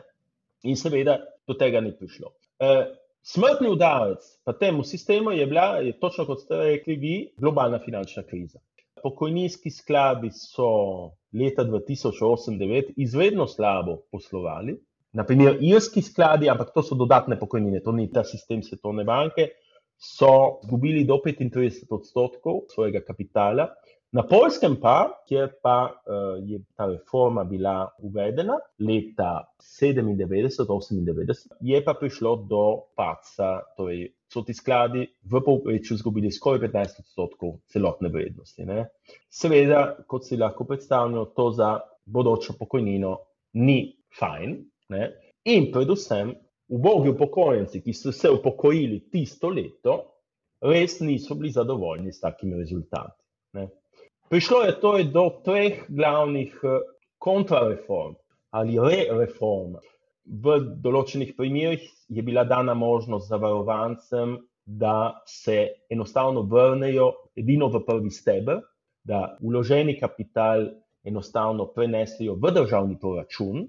In 0.62 0.78
seveda 0.78 1.18
do 1.48 1.54
tega 1.58 1.80
ni 1.80 1.90
prišlo. 1.98 2.30
Smrtni 3.22 3.70
udarec 3.70 4.28
pa 4.44 4.52
temu 4.52 4.84
sistemu 4.84 5.32
je 5.34 5.46
bila, 5.46 5.66
je 5.82 5.98
točno 5.98 6.26
kot 6.26 6.40
ste 6.44 6.56
rekli, 6.56 6.96
vi, 6.96 7.16
globalna 7.36 7.78
finančna 7.82 8.22
kriza. 8.22 8.58
Pokojninski 9.02 9.70
skladi 9.70 10.30
so 10.30 10.70
leta 11.34 11.64
2008-2009 11.64 12.94
izredno 12.96 13.46
slabo 13.46 13.96
poslovali, 14.12 14.78
naprimer 15.12 15.58
irski 15.60 16.02
skladi, 16.02 16.48
ampak 16.50 16.72
to 16.74 16.82
so 16.82 16.96
dodatne 16.98 17.38
pokojnine, 17.40 17.82
to 17.84 17.92
ni 17.92 18.08
ta 18.12 18.24
sistem 18.24 18.62
svetovne 18.62 19.04
banke, 19.04 19.50
so 20.02 20.58
izgubili 20.64 21.04
do 21.06 21.20
35 21.24 21.86
odstotkov 21.90 22.64
svojega 22.72 23.04
kapitala, 23.06 23.68
Na 24.12 24.26
polskem 24.28 24.74
pa, 24.76 25.08
kjer 25.24 25.54
pa 25.64 25.88
uh, 25.88 26.36
je 26.44 26.58
ta 26.76 26.84
reforma 26.90 27.44
bila 27.48 27.88
uvedena 28.04 28.58
leta 28.84 29.46
97-98, 29.80 31.46
je 31.60 31.84
pa 31.84 31.94
prišlo 31.96 32.36
do 32.48 32.64
paca, 32.96 33.62
torej 33.76 34.10
so 34.28 34.42
ti 34.44 34.52
skladi 34.54 35.06
v 35.24 35.40
povprečju 35.44 35.96
izgubili 35.96 36.32
skoraj 36.32 36.60
15 36.66 37.00
odstotkov 37.06 37.54
celotne 37.72 38.08
vrednosti. 38.12 38.66
Ne. 38.68 38.84
Seveda, 39.32 40.04
kot 40.04 40.28
si 40.28 40.36
lahko 40.36 40.68
predstavljamo, 40.68 41.24
to 41.32 41.50
za 41.56 41.80
bodočo 42.04 42.52
pokojnino 42.58 43.16
ni 43.64 43.96
fajn. 44.18 44.58
Ne. 44.92 45.10
In 45.48 45.70
predvsem, 45.72 46.34
ubogi 46.72 47.10
upokojenci, 47.10 47.80
ki 47.82 47.94
so 47.96 48.12
se 48.14 48.30
upokojili 48.30 49.00
tisto 49.12 49.50
leto, 49.50 49.96
res 50.62 51.00
niso 51.00 51.34
bili 51.34 51.50
zadovoljni 51.50 52.12
s 52.12 52.20
takimi 52.22 52.58
rezultati. 52.60 53.18
Ne. 53.58 53.68
Prišlo 54.30 54.62
je 54.64 54.76
torej 54.80 55.08
do 55.12 55.26
treh 55.44 55.82
glavnih 55.88 56.54
eh, 56.64 56.78
kontrareform 57.18 58.14
ali 58.52 58.78
re-reform. 58.80 59.78
V 60.24 60.54
določenih 60.84 61.32
primerjih 61.36 61.84
je 62.08 62.22
bila 62.22 62.44
dana 62.44 62.74
možnost 62.78 63.28
zavarovancem, 63.32 64.36
da 64.64 65.22
se 65.26 65.82
enostavno 65.90 66.44
vrnejo 66.46 67.08
edino 67.36 67.66
v 67.68 67.80
prvi 67.86 68.10
steber, 68.14 68.60
da 69.02 69.36
uloženi 69.42 69.96
kapital 69.98 70.68
enostavno 71.04 71.66
prenesijo 71.74 72.36
v 72.38 72.52
državni 72.54 72.98
proračun. 73.00 73.66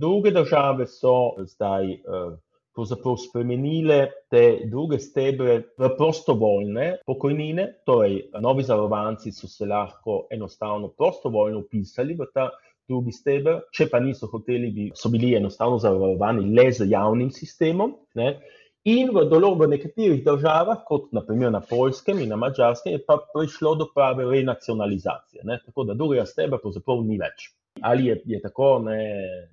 Druge 0.00 0.30
države 0.30 0.86
so 0.86 1.14
zdaj 1.46 1.92
eh, 1.92 2.34
pravzaprav 2.74 3.16
spremenile 3.16 3.98
te 4.30 4.42
druge 4.70 4.98
stebre 4.98 5.62
v 5.78 5.90
prostovoljne 5.96 6.96
pokojnine, 7.06 7.68
torej 7.86 8.18
novi 8.42 8.62
zavarovanci 8.62 9.32
so 9.32 9.48
se 9.48 9.66
lahko 9.66 10.26
enostavno 10.30 10.88
prostovoljno 10.88 11.58
upisali 11.58 12.14
v 12.18 12.26
ta 12.34 12.50
drugi 12.88 13.12
steber, 13.12 13.62
če 13.72 13.88
pa 13.92 14.00
niso 14.00 14.28
hoteli, 14.28 14.70
bi, 14.70 14.90
so 14.94 15.08
bili 15.08 15.32
enostavno 15.38 15.78
zavarovani 15.78 16.50
le 16.56 16.68
z 16.72 16.90
javnim 16.90 17.30
sistemom. 17.32 17.94
Ne. 18.20 18.34
In 18.84 19.14
v 19.16 19.24
določenih 19.30 19.70
nekaterih 19.78 20.24
državah, 20.26 20.82
kot 20.84 21.08
naprimer 21.16 21.54
na 21.54 21.62
Poljskem 21.64 22.20
in 22.20 22.34
na 22.34 22.36
Mačarskem, 22.36 22.98
je 22.98 23.04
pa 23.06 23.16
prišlo 23.32 23.78
do 23.80 23.88
prave 23.94 24.26
renacionalizacije. 24.28 25.46
Ne. 25.48 25.62
Tako 25.64 25.88
da 25.88 25.96
drugega 25.96 26.26
stebra 26.28 26.60
pravzaprav 26.60 27.00
ni 27.06 27.16
več 27.22 27.54
ali 27.84 28.06
je, 28.06 28.20
je 28.24 28.40
tako 28.40 28.80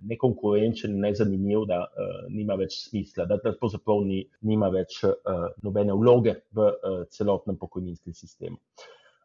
nekonkurenčen, 0.02 0.94
ne 1.00 1.10
nezanimiv, 1.10 1.65
da 1.67 1.82
uh, 1.84 2.13
nima 2.32 2.56
več 2.56 2.78
smisla, 2.86 3.26
da 3.28 3.36
pravzaprav 3.44 4.06
ni, 4.08 4.22
nima 4.48 4.70
več 4.72 5.02
uh, 5.04 5.50
nobene 5.65 5.96
vloge 6.00 6.38
v 6.56 6.70
uh, 6.70 7.02
celotnem 7.12 7.60
pokojninskem 7.60 8.15
sistemu. 8.15 8.56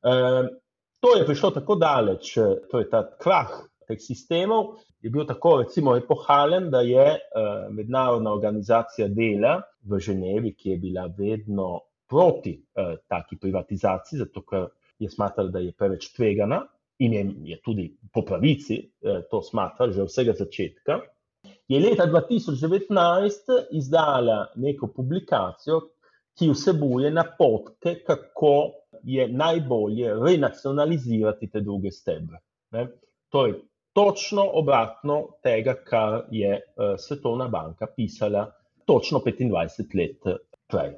Uh, 0.02 0.50
to 0.98 1.14
je 1.14 1.26
prišlo 1.28 1.52
tako 1.60 1.78
daleč, 1.78 2.34
to 2.70 2.82
je 2.82 2.90
ta 2.90 3.04
krah 3.22 3.54
teh 3.86 4.02
sistemov, 4.02 4.80
je 4.98 5.12
bil 5.14 5.26
tako 5.28 5.60
recimo 5.62 5.94
epohalen, 5.94 6.66
da 6.74 6.82
je 6.82 7.06
uh, 7.14 7.68
mednarodna 7.70 8.34
organizacija 8.34 9.06
dela 9.06 9.60
v 9.86 10.02
Ženevi, 10.02 10.56
ki 10.58 10.74
je 10.74 10.80
bila 10.82 11.06
vedno 11.18 11.76
proti 12.10 12.58
uh, 12.58 12.96
taki 13.06 13.38
privatizaciji, 13.38 14.24
zato 14.26 14.42
ker 14.42 14.72
je 14.98 15.10
smatrala, 15.12 15.54
da 15.54 15.62
je 15.62 15.76
preveč 15.78 16.10
tvegana 16.16 16.64
in 16.98 17.12
je, 17.12 17.24
je 17.44 17.60
tudi 17.64 17.90
po 18.12 18.22
pravici 18.22 18.78
eh, 18.78 19.22
to 19.30 19.42
smatra 19.42 19.90
že 19.90 20.02
od 20.02 20.08
vsega 20.08 20.32
začetka, 20.32 21.00
je 21.68 21.80
leta 21.80 22.06
2019 22.06 23.52
izdala 23.70 24.46
neko 24.56 24.86
publikacijo, 24.96 25.80
ki 26.36 26.50
vsebuje 26.50 27.10
napotke, 27.10 27.94
kako 28.06 28.72
je 29.02 29.28
najbolje 29.28 30.14
renacionalizirati 30.14 31.50
te 31.50 31.60
druge 31.60 31.90
stebre. 31.90 32.38
Ne? 32.70 32.86
Torej, 33.32 33.54
točno 33.92 34.44
obratno 34.52 35.38
tega, 35.42 35.74
kar 35.84 36.26
je 36.30 36.52
uh, 36.52 36.94
Svetovna 36.98 37.48
banka 37.48 37.86
pisala 37.96 38.50
točno 38.84 39.18
25 39.18 39.96
let 39.98 40.38
prej. 40.68 40.92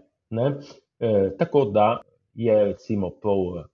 E, 1.00 1.36
tako 1.38 1.64
da 1.64 2.00
je 2.34 2.64
recimo 2.64 3.10
prav 3.10 3.38
uh, 3.38 3.64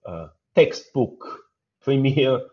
textbook 0.55 1.44
primer 1.85 2.35
uh, 2.35 2.45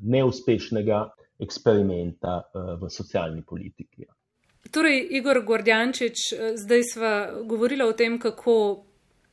neuspešnega 0.00 1.02
eksperimenta 1.40 2.40
uh, 2.42 2.74
v 2.80 2.90
socialni 2.90 3.42
politiki. 3.46 4.06
Torej, 4.70 5.06
Igor 5.16 5.40
Gordjančič, 5.44 6.32
eh, 6.32 6.52
zdaj 6.56 6.82
smo 6.92 7.10
govorili 7.48 7.82
o 7.82 7.92
tem, 7.92 8.18
kako 8.20 8.84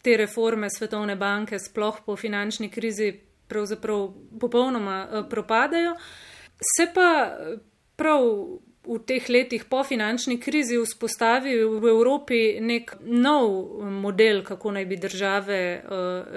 te 0.02 0.16
reforme 0.18 0.70
Svetovne 0.70 1.16
banke, 1.16 1.60
sploh 1.60 2.00
po 2.06 2.16
finančni 2.16 2.70
krizi, 2.70 3.12
pravzaprav 3.48 4.14
popolnoma 4.40 5.26
propadajo. 5.30 5.96
Se 6.78 6.88
pa 6.96 7.38
prav 7.96 8.24
v 8.88 9.00
teh 9.06 9.30
letih 9.30 9.66
po 9.70 9.84
finančni 9.84 10.40
krizi 10.40 10.78
vzpostavil 10.80 11.80
v 11.80 11.92
Evropi 11.92 12.40
nek 12.64 12.96
nov 13.04 13.84
model, 13.84 14.44
kako 14.44 14.72
naj 14.72 14.86
bi 14.86 14.98
države 14.98 15.60
uh, 15.78 15.92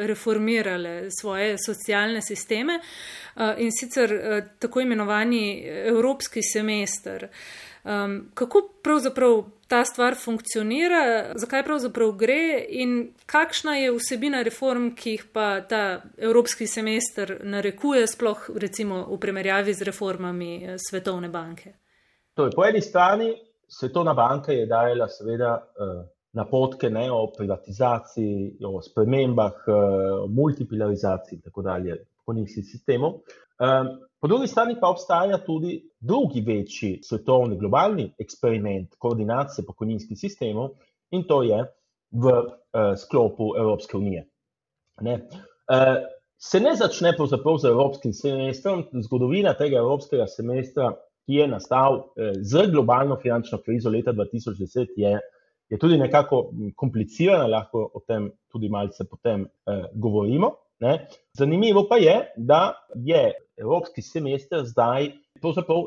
reformirale 0.07 1.11
svoje 1.11 1.57
socialne 1.59 2.23
sisteme 2.23 2.81
uh, 2.81 3.55
in 3.59 3.71
sicer 3.73 4.13
uh, 4.13 4.45
tako 4.59 4.81
imenovani 4.81 5.63
evropski 5.67 6.43
semester. 6.43 7.29
Um, 7.85 8.31
kako 8.35 8.61
pravzaprav 8.83 9.45
ta 9.69 9.85
stvar 9.85 10.17
funkcionira, 10.19 11.33
zakaj 11.35 11.63
pravzaprav 11.65 12.13
gre 12.13 12.65
in 12.69 13.13
kakšna 13.27 13.77
je 13.77 13.93
vsebina 13.97 14.43
reform, 14.43 14.91
ki 14.93 15.11
jih 15.11 15.25
pa 15.33 15.61
ta 15.61 16.03
evropski 16.19 16.67
semester 16.67 17.39
narekuje, 17.45 18.07
sploh 18.07 18.51
recimo 18.57 19.07
v 19.09 19.21
primerjavi 19.21 19.75
z 19.75 19.89
reformami 19.89 20.77
Svetovne 20.91 21.29
banke? 21.29 21.80
Torej, 22.41 22.57
po 22.57 22.65
eni 22.65 22.81
strani 22.81 23.35
Svetovna 23.69 24.15
banka 24.15 24.53
je 24.53 24.67
dajala 24.67 25.09
seveda 25.13 25.51
uh, 25.61 26.05
napotke 26.33 26.89
ne, 26.91 27.05
o 27.13 27.27
privatizaciji, 27.37 28.65
o 28.65 28.81
spremembah, 28.83 29.59
uh, 29.69 29.75
o 30.25 30.29
multipolarizaciji 30.29 31.37
in 31.37 31.43
tako 31.45 31.63
dalje 31.63 31.99
pokojninskih 32.23 32.65
sistemov. 32.65 33.19
Um, 33.61 33.91
po 34.21 34.29
drugi 34.29 34.49
strani 34.49 34.79
pa 34.81 34.89
obstaja 34.89 35.39
tudi 35.45 35.75
drugi 36.01 36.41
večji 36.41 37.03
svetovni 37.05 37.59
globalni 37.61 38.09
eksperiment 38.19 38.97
koordinacije 38.99 39.67
pokojninskih 39.67 40.19
sistemov 40.19 40.71
in 41.11 41.27
to 41.29 41.43
je 41.43 41.61
v 42.11 42.33
uh, 42.33 42.97
sklopu 42.97 43.53
Evropske 43.59 43.97
unije. 43.97 44.25
Ne. 45.01 45.21
Se 46.41 46.61
ne 46.61 46.73
začne 46.77 47.13
pravzaprav 47.17 47.59
z 47.59 47.69
evropskim 47.69 48.13
semestrom, 48.13 48.87
zgodovina 49.05 49.53
tega 49.55 49.77
evropskega 49.79 50.27
semestra 50.27 50.95
ki 51.31 51.37
je 51.37 51.47
nastal 51.49 52.01
eh, 52.17 52.33
z 52.43 52.67
globalno 52.71 53.17
finančno 53.23 53.59
krizo 53.63 53.91
leta 53.91 54.13
2010, 54.13 54.89
je, 54.97 55.19
je 55.69 55.79
tudi 55.79 55.99
nekako 55.99 56.51
komplicirana, 56.77 57.47
lahko 57.47 57.85
o 57.95 58.03
tem 58.07 58.31
tudi 58.51 58.69
malce 58.69 59.07
potem 59.07 59.47
eh, 59.47 59.85
govorimo. 59.95 60.51
Ne. 60.81 61.07
Zanimivo 61.37 61.85
pa 61.89 61.97
je, 62.01 62.15
da 62.37 62.75
je 62.95 63.33
evropski 63.57 64.03
semester 64.03 64.65
zdaj 64.65 65.11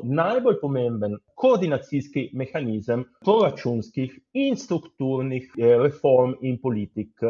najbolj 0.03 0.59
pomemben 0.61 1.17
koordinacijski 1.35 2.29
mehanizem 2.33 3.03
proračunskih 3.25 4.13
in 4.33 4.55
strukturnih 4.57 5.51
eh, 5.57 5.75
reform 5.81 6.37
in 6.41 6.61
politik 6.61 7.25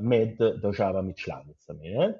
med 0.00 0.38
državami 0.62 1.14
članicami. 1.16 1.90
Ne. 1.90 2.12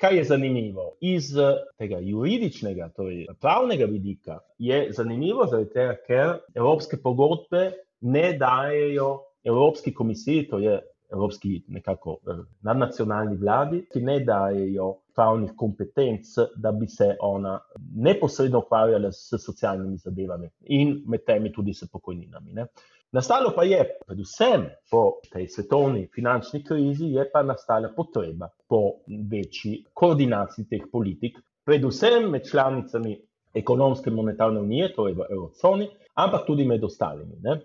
Kaj 0.00 0.16
je 0.16 0.24
zanimivo? 0.24 0.84
Iz 1.00 1.36
eh, 1.36 1.56
tega 1.78 1.98
juridičnega, 2.00 2.88
torej 2.96 3.26
pravnega 3.40 3.84
vidika, 3.84 4.38
je 4.58 4.86
zanimivo, 4.96 5.44
tega, 5.72 5.96
ker 6.06 6.38
evropske 6.54 6.96
pogodbe 7.02 7.70
ne 8.00 8.32
dajejo 8.32 9.10
Evropski 9.44 9.94
komisiji, 9.94 10.48
to 10.48 10.58
je 10.58 10.78
Evropski 11.12 11.62
nekako 11.68 12.16
eh, 12.28 12.40
nadnacionalni 12.62 13.36
vladi, 13.36 13.82
ki 13.92 14.00
ne 14.00 14.20
dajejo 14.24 14.94
pravnih 15.14 15.52
kompetenc, 15.56 16.32
da 16.56 16.72
bi 16.72 16.88
se 16.88 17.16
ona 17.20 17.58
neposredno 17.96 18.64
ukvarjala 18.64 19.12
s 19.12 19.36
socialnimi 19.44 19.98
zadevami 19.98 20.48
in 20.62 21.02
med 21.06 21.26
temi 21.26 21.52
tudi 21.52 21.74
s 21.74 21.90
pokojninami. 21.92 22.52
Ne. 22.52 22.66
Nastalo 23.12 23.50
pa 23.56 23.64
je, 23.64 23.80
predvsem 24.06 24.68
po 24.90 25.18
tej 25.32 25.48
svetovni 25.48 26.04
finančni 26.14 26.60
krizi, 26.64 27.08
je 27.16 27.24
pa 27.32 27.42
nastala 27.42 27.88
potreba 27.96 28.46
po 28.68 29.02
večji 29.32 29.80
koordinaciji 29.94 30.68
teh 30.70 30.84
politik, 30.92 31.40
predvsem 31.66 32.28
med 32.30 32.46
članicami 32.50 33.16
ekonomske 33.54 34.10
monetarne 34.10 34.60
unije, 34.60 34.92
torej 34.94 35.16
v 35.18 35.26
eurozoni, 35.30 35.88
ampak 36.14 36.46
tudi 36.46 36.64
med 36.64 36.84
ostalimi. 36.86 37.40
Ne. 37.42 37.56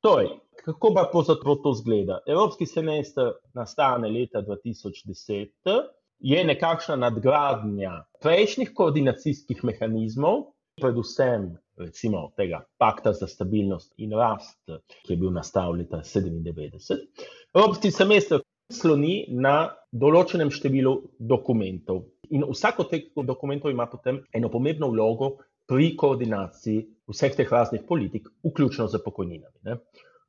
Torej, 0.00 0.30
kako 0.64 0.94
pa 0.96 1.04
pravzaprav 1.12 1.60
to 1.62 1.74
zgleda? 1.82 2.22
Evropski 2.26 2.66
semester 2.66 3.34
nastane 3.52 4.08
leta 4.08 4.40
2010, 4.40 5.84
je 6.18 6.44
nekakšna 6.44 6.96
nadgradnja 6.96 7.92
prejšnjih 8.24 8.72
koordinacijskih 8.72 9.64
mehanizmov, 9.68 10.46
predvsem 10.80 11.50
recimo 11.76 12.30
tega 12.36 12.62
pakta 12.78 13.12
za 13.12 13.26
stabilnost 13.26 13.94
in 13.96 14.12
rast, 14.12 14.58
ki 15.04 15.12
je 15.12 15.16
bil 15.16 15.32
nastavljen 15.32 15.84
leta 15.84 16.02
1997. 16.02 17.06
Evropski 17.54 17.90
semester 17.90 18.42
sloni 18.72 19.24
na 19.28 19.74
določenem 19.92 20.50
številu 20.50 20.94
dokumentov 21.18 22.04
in 22.32 22.44
vsak 22.48 22.80
od 22.80 22.90
teh 22.90 23.10
dokumentov 23.26 23.70
ima 23.70 23.86
potem 23.90 24.22
eno 24.32 24.48
pomembno 24.50 24.88
vlogo 24.92 25.34
pri 25.68 25.94
koordinaciji 25.96 26.84
vseh 27.08 27.36
teh 27.36 27.50
raznih 27.50 27.84
politik, 27.88 28.28
vključno 28.44 28.88
z 28.88 29.00
pokojninami. 29.04 29.58
Ne. 29.68 29.78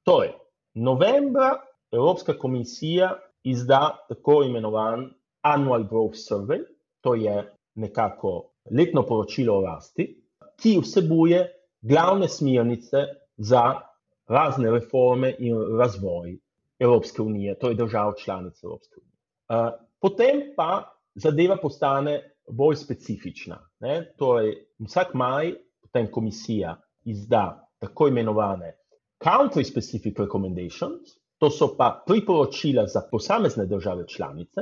Torej, 0.03 0.33
novembra 0.75 1.55
Evropska 1.91 2.35
komisija 2.39 3.13
izda 3.43 3.97
tako 4.09 4.43
imenovan 4.43 5.09
Annual 5.41 5.87
Growth 5.87 6.19
Survey, 6.19 6.63
to 7.01 7.15
je 7.15 7.35
nekako 7.75 8.51
letno 8.71 9.05
poročilo 9.05 9.57
o 9.57 9.61
rasti, 9.65 10.07
ki 10.61 10.79
vsebuje 10.79 11.45
glavne 11.81 12.27
smernice 12.27 13.05
za 13.37 13.63
razne 14.27 14.71
reforme 14.71 15.35
in 15.39 15.57
razvoj 15.79 16.37
Evropske 16.79 17.21
unije, 17.21 17.59
to 17.59 17.69
je 17.69 17.75
držav 17.75 18.13
članic 18.23 18.63
Evropske 18.63 18.95
unije. 19.01 19.15
Uh, 19.49 19.79
potem 20.01 20.41
pa 20.55 20.95
zadeva 21.15 21.57
postane 21.61 22.31
bolj 22.49 22.75
specifična. 22.75 23.59
Ne? 23.79 24.13
Torej, 24.17 24.55
vsak 24.79 25.13
maj 25.13 25.53
potem 25.81 26.11
komisija 26.11 26.77
izda 27.05 27.69
tako 27.79 28.07
imenovane 28.07 28.75
country 29.23 29.63
specific 29.63 30.19
recommendations, 30.19 31.15
to 31.37 31.49
so 31.49 31.75
pa 31.77 32.03
priporočila 32.07 32.87
za 32.87 33.01
posamezne 33.11 33.65
države 33.65 34.07
članice, 34.07 34.61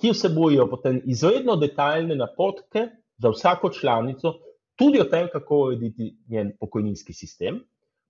ki 0.00 0.10
vsebujejo 0.10 0.66
potem 0.70 1.00
izredno 1.04 1.56
detaljne 1.56 2.16
napotke 2.16 2.86
za 3.18 3.30
vsako 3.30 3.70
članico, 3.70 4.34
tudi 4.80 5.00
o 5.00 5.04
tem, 5.04 5.28
kako 5.32 5.56
urediti 5.66 6.14
njen 6.28 6.54
pokojninski 6.60 7.12
sistem. 7.12 7.60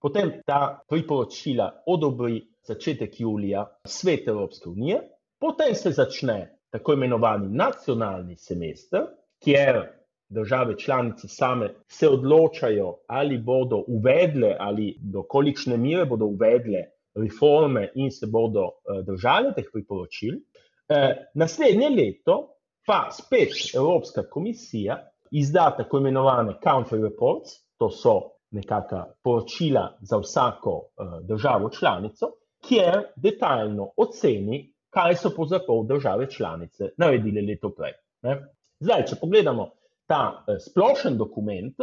Potem 0.01 0.31
ta 0.47 0.79
priporočila 0.89 1.83
odobri 1.87 2.45
začetek 2.63 3.21
julija 3.21 3.65
svet 3.87 4.29
Evropske 4.29 4.69
unije, 4.69 5.01
potem 5.41 5.75
se 5.75 5.91
začne 5.91 6.37
tako 6.71 6.95
imenovani 6.95 7.49
nacionalni 7.49 8.37
semester, 8.37 9.09
kjer 9.43 9.81
države 10.29 10.79
članice 10.79 11.29
same 11.29 11.73
se 11.89 12.09
odločajo, 12.09 12.95
ali 13.07 13.39
bodo 13.39 13.83
uvedle, 13.87 14.55
ali 14.59 14.95
do 15.01 15.23
kolikšne 15.23 15.77
mere 15.77 16.07
bodo 16.07 16.31
uvedle 16.31 16.85
reforme 17.15 17.89
in 17.95 18.11
se 18.11 18.27
bodo 18.27 18.63
uh, 18.63 19.03
držale 19.07 19.55
teh 19.57 19.67
priporočil. 19.73 20.39
Uh, 20.39 21.19
naslednje 21.35 21.89
leto 21.89 22.39
pa 22.87 23.09
spet 23.11 23.75
Evropska 23.75 24.23
komisija 24.31 25.10
izda 25.31 25.75
tako 25.77 25.99
imenovane 25.99 26.55
country 26.65 27.03
reports, 27.03 27.51
to 27.79 27.91
so 27.91 28.21
nekakšna 28.51 29.07
poročila 29.23 29.99
za 30.01 30.19
vsako 30.19 30.71
uh, 30.71 31.07
državo 31.23 31.71
članico, 31.71 32.27
kjer 32.69 33.03
detaljno 33.17 33.91
oceni, 33.97 34.73
kaj 34.91 35.17
so 35.17 35.31
pravzaprav 35.31 35.85
države 35.89 36.31
članice 36.31 36.91
naredile 36.97 37.43
leto 37.43 37.71
prej. 37.77 37.93
Ne? 38.23 38.41
Zdaj, 38.81 39.07
če 39.07 39.17
pogledamo 39.21 39.71
ta 40.07 40.23
uh, 40.47 40.57
splošen 40.59 41.17
dokument, 41.19 41.77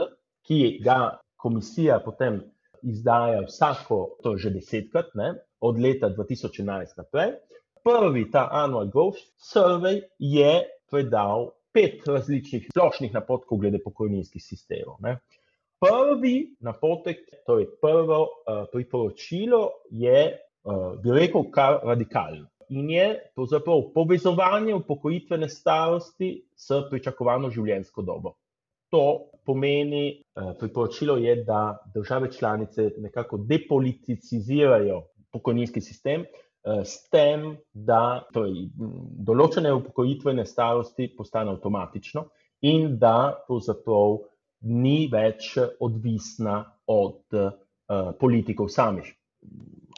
ki 0.48 0.80
ga 0.84 1.18
komisija 1.36 2.00
potem 2.06 2.42
izdaja 2.84 3.42
vsako, 3.48 4.18
to 4.24 4.32
je 4.36 4.38
že 4.38 4.50
desetkrat, 4.50 5.16
ne? 5.16 5.34
od 5.60 5.80
leta 5.80 6.10
2011 6.10 6.98
naprej. 6.98 7.32
Prvi 7.84 8.32
ta 8.32 8.48
Annual 8.52 8.92
Growth 8.94 9.24
Survey 9.40 10.02
je 10.20 10.68
predal 10.92 11.57
pet 11.73 12.08
različnih 12.08 12.67
splošnih 12.71 13.13
napotkov 13.13 13.60
glede 13.62 13.80
pokojninskih 13.84 14.43
sistemov. 14.43 14.97
Ne. 15.03 15.17
Prvi 15.80 16.56
napotek, 16.65 17.19
torej 17.45 17.67
prvo 17.82 18.21
uh, 18.23 18.63
priporočilo, 18.71 19.62
je, 19.91 20.21
uh, 20.63 20.95
bi 21.03 21.13
rekel, 21.13 21.45
kar 21.53 21.80
radikalno. 21.84 22.47
In 22.69 22.89
je 22.91 23.06
pravzaprav 23.36 23.86
povezovanje 23.93 24.73
upokojitvene 24.75 25.47
starosti 25.49 26.32
s 26.56 26.82
pričakovano 26.89 27.49
življenjsko 27.53 28.01
dobo. 28.01 28.34
To 28.91 29.03
pomeni, 29.45 30.17
uh, 30.17 30.56
priporočilo 30.60 31.17
je, 31.21 31.36
da 31.45 31.77
države 31.93 32.32
članice 32.32 32.89
nekako 32.97 33.38
depoliticizirajo 33.38 35.03
pokojninski 35.32 35.82
sistem, 35.82 36.25
Eh, 36.25 36.47
s 36.84 37.08
tem, 37.12 37.53
da 37.71 38.25
torej, 38.34 38.67
določene 39.27 39.71
upokojitvene 39.77 40.45
starosti 40.45 41.10
postane 41.15 41.53
avtomatično 41.53 42.25
in 42.67 42.97
da 42.99 43.38
pravzaprav 43.47 44.17
ni 44.67 45.08
več 45.12 45.53
odvisna 45.84 46.60
od 46.91 47.38
uh, 47.38 47.51
politikov 48.19 48.71
samih. 48.73 49.10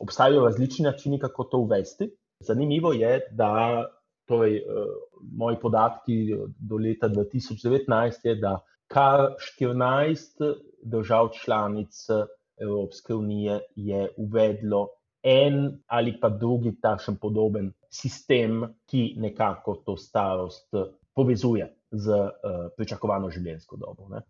Obstajajo 0.03 0.43
različni 0.45 0.85
načini, 0.85 1.19
kako 1.19 1.47
to 1.51 1.61
uvesti. 1.65 2.09
Zanimivo 2.45 2.91
je, 2.93 3.13
da 3.31 3.85
torej, 4.29 4.59
uh, 4.61 4.91
moji 5.39 5.57
podatki 5.61 6.19
do 6.59 6.77
leta 6.77 7.09
2019 7.09 8.27
je, 8.29 8.35
da 8.35 8.59
kar 8.91 9.29
14 9.57 10.43
držav 10.83 11.31
članic 11.39 12.05
Evropske 12.59 13.15
unije 13.15 13.59
je 13.75 14.09
uvedlo 14.17 14.87
en 15.23 15.79
ali 15.87 16.15
pa 16.19 16.29
drugi 16.29 16.75
takšen 16.81 17.17
podoben 17.19 17.73
sistem, 17.89 18.63
ki 18.87 19.15
nekako 19.17 19.75
to 19.85 19.97
starost 19.97 20.75
povezuje 21.15 21.67
z 21.91 22.13
uh, 22.13 22.69
pričakovano 22.77 23.31
življenjsko 23.33 23.77
dobo. 23.77 24.07
Ne. 24.13 24.21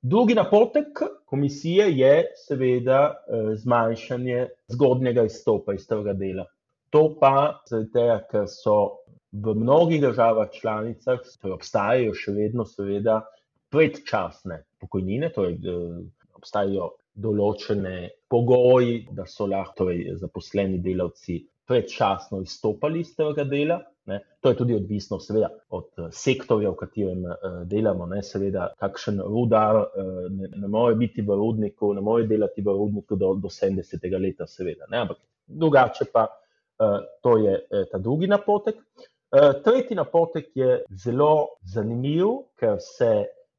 Drugi 0.00 0.36
napotek 0.38 1.02
komisije 1.26 1.88
je 1.98 2.12
seveda 2.46 3.00
uh, 3.10 3.50
zmanjšanje 3.58 4.46
zgodnjega 4.72 5.26
izstopa 5.26 5.74
iz 5.74 5.86
trga 5.88 6.14
dela. 6.14 6.46
To 6.94 7.10
pa 7.20 7.60
zaradi 7.68 7.90
tega, 7.92 8.20
ker 8.30 8.46
so 8.48 9.04
v 9.32 9.52
mnogih 9.58 10.00
državah 10.00 10.48
članicah, 10.54 11.20
torej 11.42 11.58
obstajajo 11.58 12.14
še 12.16 12.32
vedno 12.32 12.64
seveda 12.64 13.20
predčasne 13.68 14.62
pokojnine, 14.80 15.28
torej 15.34 15.58
uh, 15.68 15.98
obstajajo 16.38 16.94
določene 17.18 17.94
pogoji, 18.30 19.06
da 19.14 19.26
so 19.26 19.46
lahko 19.50 19.84
torej, 19.84 20.04
zaposleni 20.20 20.80
delavci 20.84 21.38
predčasno 21.68 22.40
izstopali 22.44 23.02
iz 23.04 23.14
tega 23.16 23.44
dela. 23.44 23.78
Ne. 24.08 24.22
To 24.40 24.48
je 24.48 24.56
tudi 24.56 24.74
odvisno, 24.74 25.18
seveda, 25.20 25.50
od 25.76 26.00
uh, 26.00 26.06
sektorja, 26.14 26.70
v 26.72 26.78
katerem 26.80 27.26
uh, 27.28 27.58
delamo. 27.68 28.06
Ne. 28.08 28.22
Seveda, 28.24 28.70
kakšen 28.80 29.20
rudar 29.20 29.82
uh, 29.82 30.22
ne, 30.32 30.48
ne 30.54 30.70
more 30.72 30.96
biti 30.96 31.24
v 31.26 31.36
rudniku, 31.36 31.92
ne 31.96 32.04
more 32.04 32.24
delati 32.30 32.64
v 32.64 32.72
rudniku 32.78 33.18
do, 33.20 33.34
do 33.42 33.52
70. 33.52 34.08
leta, 34.16 34.48
seveda. 34.48 34.88
Ne. 34.88 35.04
Ampak 35.04 35.20
drugače 35.48 36.08
pa 36.12 36.24
uh, 36.24 36.98
to 37.22 37.36
je 37.42 37.58
uh, 37.58 37.84
ta 37.92 38.00
drugi 38.00 38.30
napotek. 38.32 38.80
Uh, 39.28 39.50
tretji 39.64 39.96
napotek 39.98 40.54
je 40.56 40.82
zelo 41.04 41.60
zanimiv, 41.68 42.46
ker 42.56 42.80
se 42.80 43.12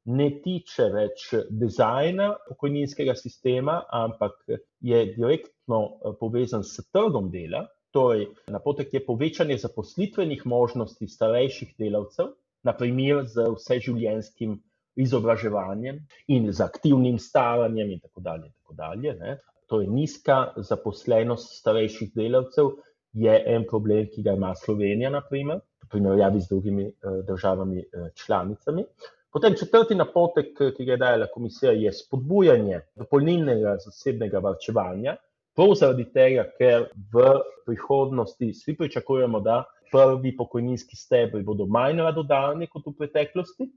ne 0.04 0.28
tiče 0.42 0.86
več 0.94 1.26
dizajna 1.50 2.30
pokojninskega 2.48 3.14
sistema, 3.14 3.82
ampak 3.92 4.38
je 4.80 5.04
direktno 5.16 5.82
povezan 6.20 6.64
s 6.64 6.86
trgom 6.92 7.30
dela. 7.30 7.66
Torej, 7.90 8.28
napotek 8.48 8.94
je 8.94 9.04
povečanje 9.04 9.58
zaposlitvenih 9.58 10.46
možnosti 10.46 11.08
starejših 11.08 11.74
delavcev, 11.78 12.34
naprimer 12.62 13.24
z 13.26 13.48
vseživljenjskim 13.56 14.60
izobraževanjem 15.00 15.98
in 16.28 16.50
z 16.52 16.62
aktivnim 16.62 17.18
staranjem, 17.18 17.90
in 17.96 18.00
tako 18.00 18.20
dalje. 18.20 18.46
In 18.46 18.56
tako 18.62 18.74
dalje 18.78 19.38
torej, 19.70 19.86
nizka 19.86 20.52
zaposlenost 20.56 21.54
starejših 21.60 22.12
delavcev 22.14 22.74
je 23.12 23.34
en 23.54 23.66
problem, 23.70 24.08
ki 24.10 24.22
ga 24.26 24.34
ima 24.38 24.52
Slovenija, 24.58 25.10
naprimer, 25.14 25.62
v 25.84 25.90
primerjavi 25.94 26.42
z 26.42 26.50
drugimi 26.50 26.86
eh, 26.88 27.20
državami 27.28 27.82
eh, 27.82 28.10
članicami. 28.18 28.84
Potem 29.32 29.54
četrti 29.54 29.94
napotek, 29.94 30.56
ki 30.76 30.84
ga 30.84 30.92
je 30.92 30.98
dala 30.98 31.26
komisija, 31.30 31.72
je 31.72 31.92
spodbujanje 31.92 32.80
dopolnilnega 32.98 33.76
zasebnega 33.84 34.38
varčevanja. 34.42 35.16
Prav 35.54 35.74
zaradi 35.78 36.06
tega, 36.14 36.48
ker 36.58 36.88
v 37.12 37.26
prihodnosti 37.66 38.50
vsi 38.50 38.74
pričakujemo, 38.78 39.40
da 39.40 39.62
prvi 39.92 40.32
pokojninski 40.36 40.96
stebri 40.96 41.42
bodo 41.46 41.66
manj 41.66 42.02
radodalni 42.02 42.66
kot 42.66 42.86
v 42.86 42.94
preteklosti. 42.98 43.68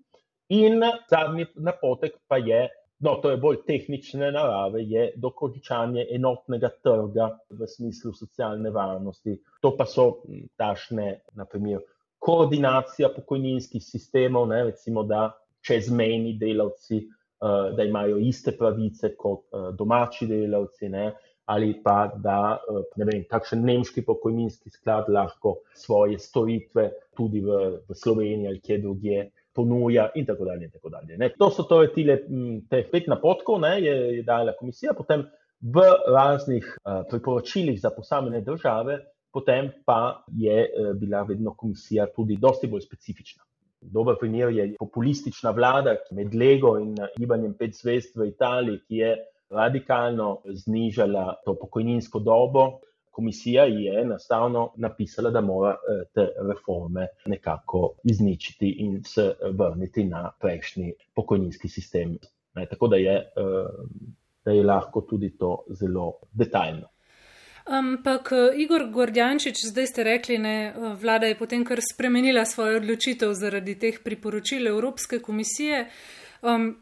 In 0.58 0.82
zadnji 1.10 1.46
napotek 1.56 2.18
pa 2.28 2.38
je, 2.38 2.66
no, 3.06 3.16
to 3.22 3.30
je 3.32 3.38
bolj 3.38 3.62
tehnične 3.68 4.32
narave, 4.34 4.82
je 4.90 5.12
dokončanje 5.22 6.08
enotnega 6.18 6.70
trga 6.82 7.30
v 7.50 7.70
smislu 7.70 8.14
socialne 8.18 8.74
varnosti. 8.74 9.38
To 9.62 9.76
pa 9.78 9.86
so 9.86 10.24
tašne, 10.58 11.22
naprimer, 11.38 11.86
koordinacija 12.24 13.10
pokojninskih 13.14 13.84
sistemov, 13.84 14.48
ne, 14.50 14.64
recimo, 14.72 15.04
da 15.04 15.30
čezmejni 15.66 16.38
delavci, 16.40 17.04
uh, 17.04 17.76
da 17.76 17.84
imajo 17.84 18.18
iste 18.18 18.56
pravice 18.58 19.16
kot 19.18 19.46
uh, 19.52 19.70
domači 19.78 20.28
delavci, 20.28 20.90
ne? 20.90 21.12
ali 21.46 21.74
pa 21.84 22.08
da 22.24 22.56
uh, 22.56 22.84
ne 22.96 23.06
vem, 23.06 23.24
takšen 23.30 23.66
nemški 23.68 24.06
pokojninski 24.08 24.70
sklad 24.72 25.10
lahko 25.12 25.58
svoje 25.76 26.20
storitve 26.20 26.90
tudi 27.18 27.42
v, 27.44 27.80
v 27.90 27.98
Sloveniji 28.00 28.48
ali 28.48 28.62
kje 28.64 28.78
drugje 28.86 29.26
ponuja 29.54 30.10
in 30.16 30.26
tako 30.26 30.46
dalje. 30.46 30.66
In 30.66 30.72
tako 30.72 30.90
dalje 30.90 31.32
to 31.38 31.50
so 31.52 31.68
torej 31.70 31.94
tile, 31.94 32.18
te 32.70 32.84
pet 32.92 33.08
napotkov, 33.08 33.60
ne, 33.62 33.76
je, 33.82 33.96
je 34.18 34.24
dala 34.24 34.56
komisija, 34.60 34.96
potem 34.98 35.26
v 35.62 35.84
raznih 36.16 36.66
uh, 36.66 37.04
priporočilih 37.10 37.80
za 37.82 37.92
posamezne 37.96 38.42
države, 38.42 39.00
potem 39.32 39.72
pa 39.86 40.24
je 40.28 40.64
uh, 40.64 40.94
bila 41.00 41.24
vedno 41.24 41.56
komisija 41.56 42.08
tudi 42.16 42.38
dosti 42.40 42.68
bolj 42.68 42.88
specifična. 42.88 43.44
Dober 43.92 44.16
primer 44.20 44.50
je 44.50 44.76
populistična 44.80 45.52
vlada 45.52 45.96
med 46.12 46.36
Lego 46.36 46.78
in 46.80 46.96
gibanjem 47.18 47.54
pet 47.60 47.76
zvest 47.76 48.16
v 48.18 48.28
Italiji, 48.28 48.80
ki 48.88 48.96
je 48.98 49.14
radikalno 49.54 50.42
znižala 50.46 51.42
to 51.46 51.56
pokojninsko 51.60 52.20
dobo. 52.20 52.66
Komisija 53.14 53.64
je 53.70 54.00
enostavno 54.02 54.72
napisala, 54.76 55.30
da 55.30 55.42
mora 55.42 55.76
eh, 55.76 56.06
te 56.14 56.28
reforme 56.48 57.08
nekako 57.26 57.94
izničiti 58.04 58.72
in 58.80 59.04
se 59.04 59.34
vrniti 59.52 60.04
na 60.04 60.32
prejšnji 60.42 60.94
pokojninski 61.16 61.70
sistem. 61.70 62.18
Tako 62.70 62.88
da 62.88 62.96
je, 62.96 63.16
eh, 63.16 63.68
da 64.46 64.52
je 64.52 64.64
lahko 64.64 65.02
tudi 65.02 65.38
to 65.38 65.64
zelo 65.70 66.14
detaljno. 66.32 66.88
Ampak 67.66 68.32
eh, 68.32 68.60
Igor 68.60 68.90
Gordjančič, 68.92 69.66
zdaj 69.72 69.88
ste 69.88 70.04
rekli, 70.04 70.38
ne, 70.38 70.58
eh, 70.68 70.96
vlada 71.00 71.28
je 71.28 71.38
potem 71.40 71.64
kar 71.66 71.80
spremenila 71.80 72.46
svojo 72.46 72.78
odločitev 72.78 73.34
zaradi 73.34 73.76
teh 73.80 74.00
priporočil 74.04 74.68
Evropske 74.68 75.20
komisije. 75.20 75.88
Um, 76.42 76.76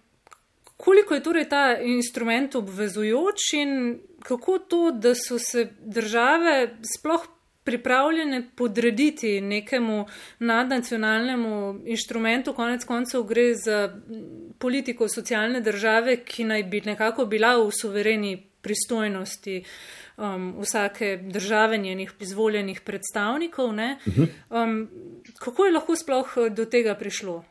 koliko 0.78 1.14
je 1.14 1.24
torej 1.24 1.50
ta 1.50 1.78
instrument 1.78 2.56
obvezujoč 2.56 3.54
in 3.54 4.00
kako 4.26 4.58
to, 4.60 4.92
da 4.92 5.14
so 5.16 5.38
se 5.40 5.70
države 5.80 6.78
sploh 6.98 7.28
pripravljene 7.64 8.50
podrediti 8.56 9.42
nekemu 9.42 10.06
nadnacionalnemu 10.40 11.82
inštrumentu, 11.86 12.54
konec 12.54 12.86
koncev 12.86 13.24
gre 13.24 13.54
za 13.56 14.02
politiko 14.58 15.08
socialne 15.08 15.62
države, 15.62 16.24
ki 16.26 16.44
naj 16.44 16.64
bi 16.64 16.82
nekako 16.86 17.26
bila 17.26 17.58
v 17.58 17.70
suvereni 17.82 18.51
pristojnosti 18.62 19.64
um, 20.18 20.56
vsake 20.62 21.18
države 21.18 21.78
njenih 21.78 22.14
izvoljenih 22.20 22.82
predstavnikov. 22.86 23.74
Mhm. 23.74 24.24
Um, 24.50 24.90
kako 25.40 25.66
je 25.66 25.72
lahko 25.72 25.96
sploh 25.96 26.28
do 26.56 26.66
tega 26.66 26.96
prišlo? 26.96 27.44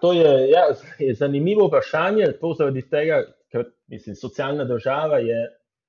To 0.00 0.12
je, 0.12 0.50
ja, 0.50 0.62
je 0.98 1.14
zanimivo 1.14 1.66
vprašanje, 1.66 2.26
to 2.40 2.54
zaradi 2.58 2.82
tega, 2.88 3.22
ker 3.52 3.64
mislim, 3.86 4.16
socialna 4.16 4.64
država 4.64 5.18
je, 5.18 5.38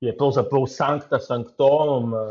je 0.02 0.18
pravzaprav 0.18 0.68
sankta 0.68 1.20
sanktorum 1.20 2.14
uh, 2.14 2.22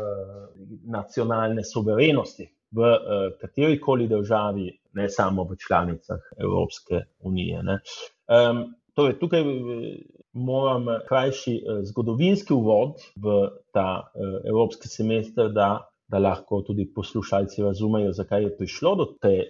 nacionalne 0.85 1.63
suverenosti 1.63 2.47
v 2.71 2.79
uh, 2.79 3.27
kateri 3.41 3.79
koli 3.79 4.07
državi, 4.07 4.71
ne 4.93 5.09
samo 5.09 5.43
v 5.43 5.57
članicah 5.67 6.19
Evropske 6.39 7.03
unije. 7.19 7.59
Um, 7.59 8.75
torej, 8.93 9.19
tukaj 9.19 9.43
moram 10.35 10.85
krajši 11.07 11.55
eh, 11.55 11.83
zgodovinski 11.83 12.53
uvod 12.53 13.01
v 13.15 13.49
ta 13.71 14.11
eh, 14.15 14.49
evropski 14.49 14.87
semester, 14.87 15.49
da, 15.51 15.87
da 16.07 16.19
lahko 16.19 16.61
tudi 16.61 16.85
poslušalci 16.95 17.63
razumejo, 17.63 18.11
zakaj 18.13 18.43
je 18.43 18.57
prišlo 18.57 18.95
do 18.95 19.05
te 19.21 19.33
eh, 19.33 19.49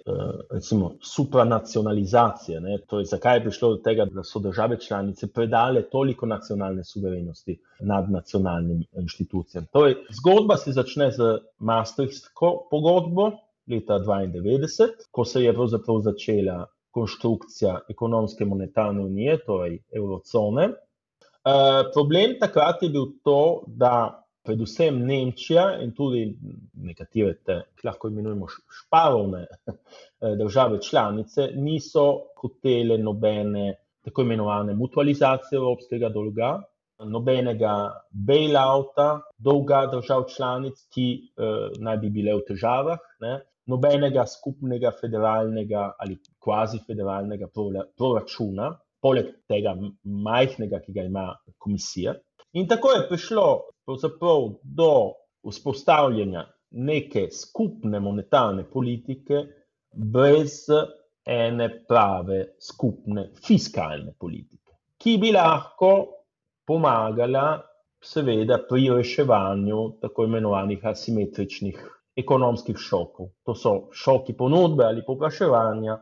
recimo, 0.50 0.92
supranacionalizacije. 1.02 2.60
Torej, 2.86 3.04
zakaj 3.04 3.36
je 3.36 3.44
prišlo 3.48 3.70
do 3.74 3.80
tega, 3.82 4.04
da 4.04 4.22
so 4.24 4.38
države 4.38 4.78
članice 4.80 5.26
predale 5.32 5.82
toliko 5.90 6.26
nacionalne 6.26 6.84
suverenosti 6.84 7.58
nad 7.80 8.10
nacionalnim 8.10 8.84
inštitucijam. 9.00 9.66
Torej, 9.72 9.96
zgodba 10.20 10.56
se 10.56 10.72
začne 10.72 11.10
z 11.10 11.38
Maastrichtsko 11.58 12.68
pogodbo. 12.70 13.30
Leta 13.66 13.98
1992, 13.98 15.08
ko 15.10 15.24
se 15.24 15.40
je 15.42 15.52
pravzaprav 15.54 15.96
začela 16.00 16.66
konstrukcija 16.96 17.80
ekonomske 17.92 18.44
monetarne 18.48 19.04
unije, 19.04 19.38
torej 19.44 19.78
eurocone. 19.92 20.70
Uh, 21.46 21.82
problem 21.94 22.38
takrat 22.40 22.82
je 22.82 22.88
bil 22.90 23.10
to, 23.24 23.40
da 23.66 24.22
predvsem 24.46 24.98
Nemčija 25.06 25.66
in 25.82 25.92
tudi 25.94 26.22
nekatere, 26.86 27.34
te, 27.44 27.56
ki 27.76 27.88
lahko 27.88 28.08
imenujemo 28.12 28.46
šparovne 28.80 29.42
eh, 29.46 29.74
države 30.38 30.78
članice, 30.82 31.48
niso 31.54 32.06
hotele 32.40 32.98
nobene 32.98 33.74
tako 34.06 34.22
imenovane 34.22 34.74
mutualizacije 34.78 35.56
evropskega 35.58 36.08
dolga, 36.14 36.50
nobenega 37.10 37.72
bailouta 38.10 39.08
dolga 39.38 39.82
držav 39.92 40.28
članic, 40.30 40.78
ki 40.94 41.06
uh, 41.36 41.74
naj 41.82 41.98
bi 42.04 42.10
bile 42.14 42.36
v 42.38 42.44
težavah. 42.46 43.02
Ne 43.20 43.34
nobenega 43.66 44.26
skupnega 44.26 44.92
federalnega 45.00 45.92
ali 45.98 46.18
kvazi 46.42 46.80
federalnega 46.86 47.48
proračuna, 47.96 48.70
poleg 49.02 49.32
tega 49.48 49.74
majhnega, 50.04 50.80
ki 50.84 50.92
ga 50.92 51.06
ima 51.06 51.26
komisija. 51.58 52.14
In 52.56 52.68
tako 52.68 52.94
je 52.94 53.08
prišlo 53.08 53.46
do 54.62 54.92
vzpostavljanja 55.46 56.46
neke 56.70 57.28
skupne 57.30 58.00
monetarne 58.00 58.64
politike, 58.70 59.42
brez 59.92 60.66
ene 61.26 61.68
prave 61.88 62.42
skupne 62.60 63.28
fiskalne 63.46 64.14
politike, 64.18 64.76
ki 64.98 65.16
bi 65.22 65.32
lahko 65.34 65.92
pomagala, 66.66 67.46
seveda, 68.02 68.58
pri 68.68 68.88
reševanju 68.94 69.78
tako 70.02 70.26
imenovanih 70.26 70.84
asimetričnih 70.86 71.78
ekonomskih 72.16 72.76
šokov. 72.80 73.30
To 73.44 73.54
so 73.54 73.74
šoki 73.92 74.36
ponudbe 74.36 74.84
ali 74.84 75.04
popraševanja, 75.06 75.98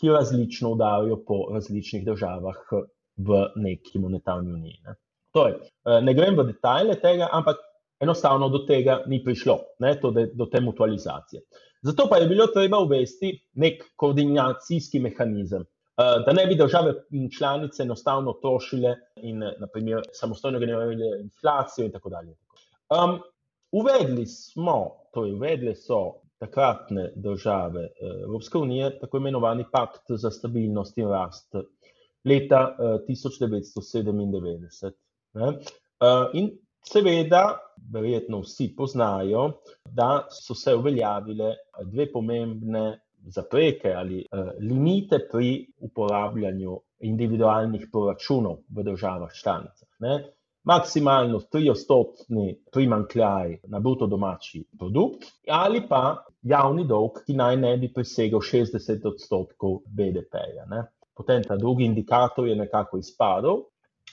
ki 0.00 0.10
različno 0.12 0.74
udarijo 0.74 1.22
po 1.26 1.46
različnih 1.54 2.04
državah 2.04 2.56
v 3.16 3.44
neki 3.56 3.98
monetarni 3.98 4.52
uniji. 4.52 4.80
Ne. 4.84 4.96
Torej, 5.34 5.54
eh, 5.54 6.00
ne 6.02 6.14
grem 6.14 6.36
v 6.38 6.46
detajle 6.50 6.98
tega, 7.00 7.28
ampak 7.32 7.62
enostavno 8.00 8.48
do 8.48 8.64
tega 8.68 9.00
ni 9.06 9.22
prišlo, 9.24 9.58
ne, 9.80 9.94
to, 10.00 10.10
do 10.10 10.46
te 10.46 10.60
mutualizacije. 10.60 11.42
Zato 11.82 12.08
pa 12.10 12.16
je 12.16 12.28
bilo 12.28 12.46
treba 12.46 12.78
uvesti 12.78 13.32
nek 13.54 13.82
koordinacijski 13.96 15.00
mehanizem, 15.00 15.62
eh, 15.62 16.16
da 16.26 16.32
ne 16.32 16.46
bi 16.46 16.58
države 16.58 16.94
članice 17.38 17.82
enostavno 17.82 18.32
trošile 18.42 18.96
in 19.16 19.44
naprimer, 19.60 20.02
samostojno 20.12 20.58
generirale 20.58 21.20
inflacijo 21.22 21.86
in 21.86 21.92
tako 21.92 22.08
dalje. 22.08 22.34
Um, 22.90 23.20
uvedli 23.74 24.26
smo, 24.26 25.08
torej 25.14 25.34
uvedli 25.34 25.74
so 25.74 26.20
takratne 26.38 27.10
države 27.16 27.82
eh, 27.82 27.90
Evropske 28.24 28.58
unije, 28.58 28.98
tako 29.00 29.16
imenovani 29.22 29.64
pakt 29.72 30.02
za 30.08 30.30
stabilnost 30.30 30.98
in 30.98 31.08
rast 31.08 31.54
leta 32.24 32.76
1997. 33.08 34.92
Ne? 35.34 35.52
In 36.32 36.50
Seveda, 36.84 37.58
verjetno 37.92 38.42
vsi 38.44 38.68
poznajo, 38.76 39.44
da 39.84 40.26
so 40.30 40.54
se 40.54 40.74
uveljavile 40.76 41.54
dve 41.84 42.10
pomembne 42.12 43.00
zapreke 43.36 43.92
ali 43.96 44.26
limite 44.60 45.18
pri 45.30 45.66
uporabljanju 45.78 46.76
individualnih 47.08 47.86
proračunov 47.92 48.58
v 48.76 48.82
državah 48.82 49.32
članicah. 49.42 49.88
Ne? 49.98 50.18
Maksimalno 50.64 51.42
3-odstotni 51.52 52.54
primankljaj 52.72 53.58
na 53.68 53.80
bruto 53.80 54.06
domači 54.06 54.62
produkt, 54.78 55.26
ali 55.48 55.82
pa 55.88 56.24
javni 56.42 56.86
dolg, 56.88 57.20
ki 57.26 57.36
naj 57.36 57.56
ne 57.60 57.76
bi 57.76 57.92
presegal 57.92 58.40
60 58.40 59.04
odstotkov 59.12 59.82
BDP-ja. 59.86 60.84
Potem 61.14 61.44
ta 61.44 61.56
drugi 61.56 61.84
indikator 61.84 62.48
je 62.48 62.56
nekako 62.56 62.98
izpadel, 62.98 63.60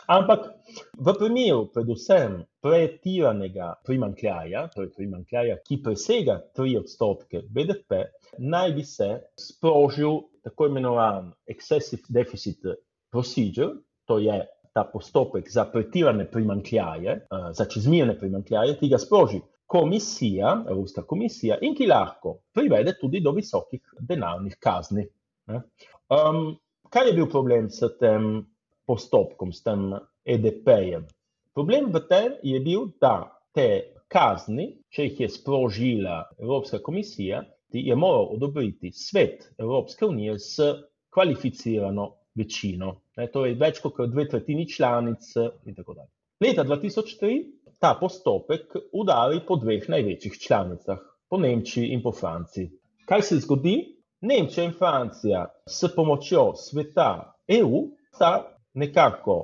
Ampak 0.08 0.58
v 0.98 1.14
primeru, 1.14 1.68
predvsem, 1.70 2.42
pretiranega 2.64 3.74
primankljaja, 3.86 4.64
torej 4.74 4.92
primankljaja, 4.96 5.58
ki 5.68 5.78
presega 5.84 6.38
3 6.58 6.78
odstotke 6.80 7.44
BDP, 7.54 8.00
naj 8.40 8.74
bi 8.78 8.86
se 8.88 9.10
sprožil 9.40 10.22
tako 10.46 10.70
imenovan 10.72 11.32
excessive 11.46 12.08
deficit 12.10 12.66
procedure, 13.12 13.76
to 14.08 14.18
je 14.24 14.40
ta 14.74 14.84
postopek 14.94 15.50
za 15.52 15.66
pretirane 15.66 16.26
primankljaje, 16.32 17.12
eh, 17.12 17.50
za 17.54 17.66
čezmirne 17.66 18.18
primankljaje, 18.20 18.78
ki 18.80 18.90
ga 18.90 18.98
sproži 18.98 19.42
komisija, 19.72 20.64
Evropska 20.70 21.02
komisija, 21.08 21.58
in 21.62 21.76
ki 21.76 21.88
lahko 21.88 22.38
privede 22.54 22.94
tudi 23.00 23.22
do 23.24 23.32
visokih 23.32 23.82
denarnih 24.00 24.58
kazni. 24.60 25.06
Um, 25.48 26.58
kaj 26.90 27.08
je 27.08 27.14
bil 27.14 27.30
problem 27.32 27.70
s 27.70 27.88
tem 28.00 28.46
postopkom, 28.88 29.54
s 29.54 29.64
tem 29.64 29.94
EDP-jem. 30.26 31.06
Problem 31.56 31.88
v 31.94 32.02
tem 32.10 32.36
je 32.44 32.60
bil, 32.60 32.90
da 33.00 33.32
te 33.56 33.68
kazni, 34.12 34.68
če 34.92 35.08
jih 35.08 35.24
je 35.24 35.30
sprožila 35.32 36.18
Evropska 36.40 36.82
komisija, 36.84 37.44
je 37.72 37.96
moral 37.96 38.34
odobriti 38.36 38.92
svet 38.92 39.54
Evropske 39.58 40.06
unije 40.06 40.40
s 40.40 40.60
kvalificirano 41.14 42.10
večino. 42.36 42.98
To 43.34 43.46
je 43.46 43.56
več 43.60 43.82
kot 43.84 44.00
dve 44.08 44.28
tretjini 44.30 44.68
članic 44.70 45.34
in 45.66 45.76
tako 45.76 45.94
dalje. 45.94 46.12
Leta 46.42 46.64
2003 46.64 47.34
ta 47.80 47.96
postopek 48.00 48.76
udari 48.94 49.42
po 49.48 49.58
dveh 49.62 49.88
največjih 49.90 50.38
članicah, 50.40 51.00
po 51.30 51.38
Nemčiji 51.38 51.92
in 51.94 52.02
po 52.02 52.12
Franciji. 52.12 52.70
Kaj 53.10 53.22
se 53.22 53.40
zgodi? 53.44 53.76
Nemčija 54.22 54.68
in 54.68 54.74
Francija 54.78 55.46
s 55.70 55.90
pomočjo 55.96 56.52
sveta 56.56 57.34
EU 57.48 57.88
sta 58.14 58.32
nekako 58.74 59.38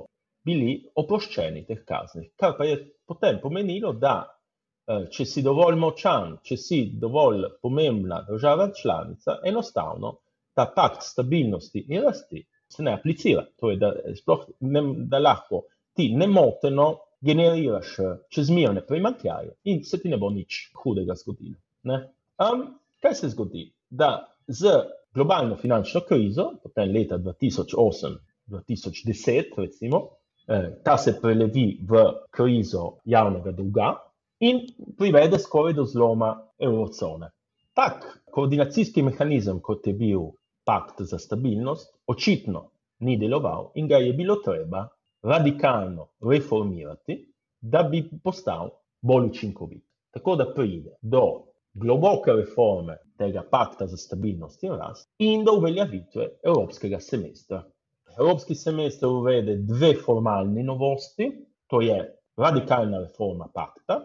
bili 0.46 0.76
oproščeni 0.94 1.64
teh 1.66 1.80
kazni. 1.84 2.30
Kar 2.36 2.54
pa 2.58 2.64
je 2.64 2.78
potem 3.06 3.40
pomenilo, 3.42 3.92
da 3.92 4.14
eh, 4.24 5.08
če 5.12 5.26
si 5.26 5.42
dovolj 5.42 5.76
močan, 5.76 6.38
če 6.42 6.56
si 6.56 6.78
dovolj 7.00 7.48
pomembna 7.62 8.22
država 8.28 8.70
članica, 8.82 9.40
enostavno 9.44 10.14
ta 10.54 10.68
pakt 10.76 11.02
stabilnosti 11.02 11.84
in 11.88 12.06
rasti 12.06 12.44
se 12.68 12.82
ne 12.82 12.92
aplicira. 12.92 13.46
To 13.56 13.70
je, 13.70 13.76
da, 13.76 13.92
ne, 14.60 14.82
da 14.96 15.18
lahko 15.18 15.62
ti 15.96 16.12
nemoteno 16.14 16.96
generiraš 17.20 17.98
eh, 17.98 18.16
čezmirne 18.28 18.86
primankljaje 18.86 19.54
in 19.64 19.84
se 19.84 20.00
ti 20.00 20.08
ne 20.08 20.16
bo 20.16 20.30
nič 20.30 20.70
hudega 20.82 21.14
zgodilo. 21.14 21.56
Um, 21.84 22.66
kaj 23.02 23.14
se 23.14 23.28
zgodi? 23.28 23.70
Da 23.90 24.28
z 24.46 24.70
globalno 25.14 25.56
finančno 25.56 26.00
krizo, 26.08 26.52
potem 26.62 26.92
leta 26.92 27.18
2008, 27.18 28.16
2010, 28.46 29.56
recimo, 29.56 30.02
eh, 30.46 30.70
ta 30.84 30.98
se 30.98 31.16
prelevi 31.20 31.78
v 31.82 32.04
krizo 32.30 32.98
javnega 33.04 33.52
dolga 33.52 33.94
in 34.40 34.60
privede 34.98 35.38
skoraj 35.38 35.72
do 35.72 35.84
zloma 35.84 36.36
eurozone. 36.58 37.30
Tak 37.74 38.06
koordinacijski 38.30 39.02
mehanizem, 39.02 39.60
kot 39.60 39.86
je 39.86 39.92
bil 39.92 40.30
pakt 40.68 41.00
za 41.00 41.18
stabilnost, 41.18 41.94
očitno 42.06 42.68
ni 43.00 43.16
deloval 43.16 43.70
in 43.74 43.88
ga 43.88 43.96
je 43.96 44.12
bilo 44.12 44.34
treba 44.44 44.82
radikalno 45.22 46.08
reformirati, 46.20 47.16
da 47.60 47.82
bi 47.82 48.02
postal 48.24 48.70
bolj 49.00 49.30
učinkovit. 49.30 49.84
Tako 50.10 50.36
da 50.36 50.52
pride 50.54 50.96
do 51.02 51.22
globoke 51.74 52.32
reforme 52.32 52.98
tega 53.18 53.42
pakta 53.50 53.86
za 53.86 53.96
stabilnost 53.96 54.62
in 54.62 54.72
rast 54.72 55.08
in 55.18 55.44
do 55.44 55.56
uveljavitve 55.58 56.28
evropskega 56.44 57.00
semestra. 57.00 57.62
Evropski 58.18 58.54
semester 58.54 59.08
uvede 59.08 59.56
dve 59.56 59.94
formalni 60.04 60.62
novosti, 60.62 61.30
to 61.66 61.80
je 61.80 61.98
radikalna 62.36 63.00
reforma 63.00 63.48
pakta, 63.54 64.00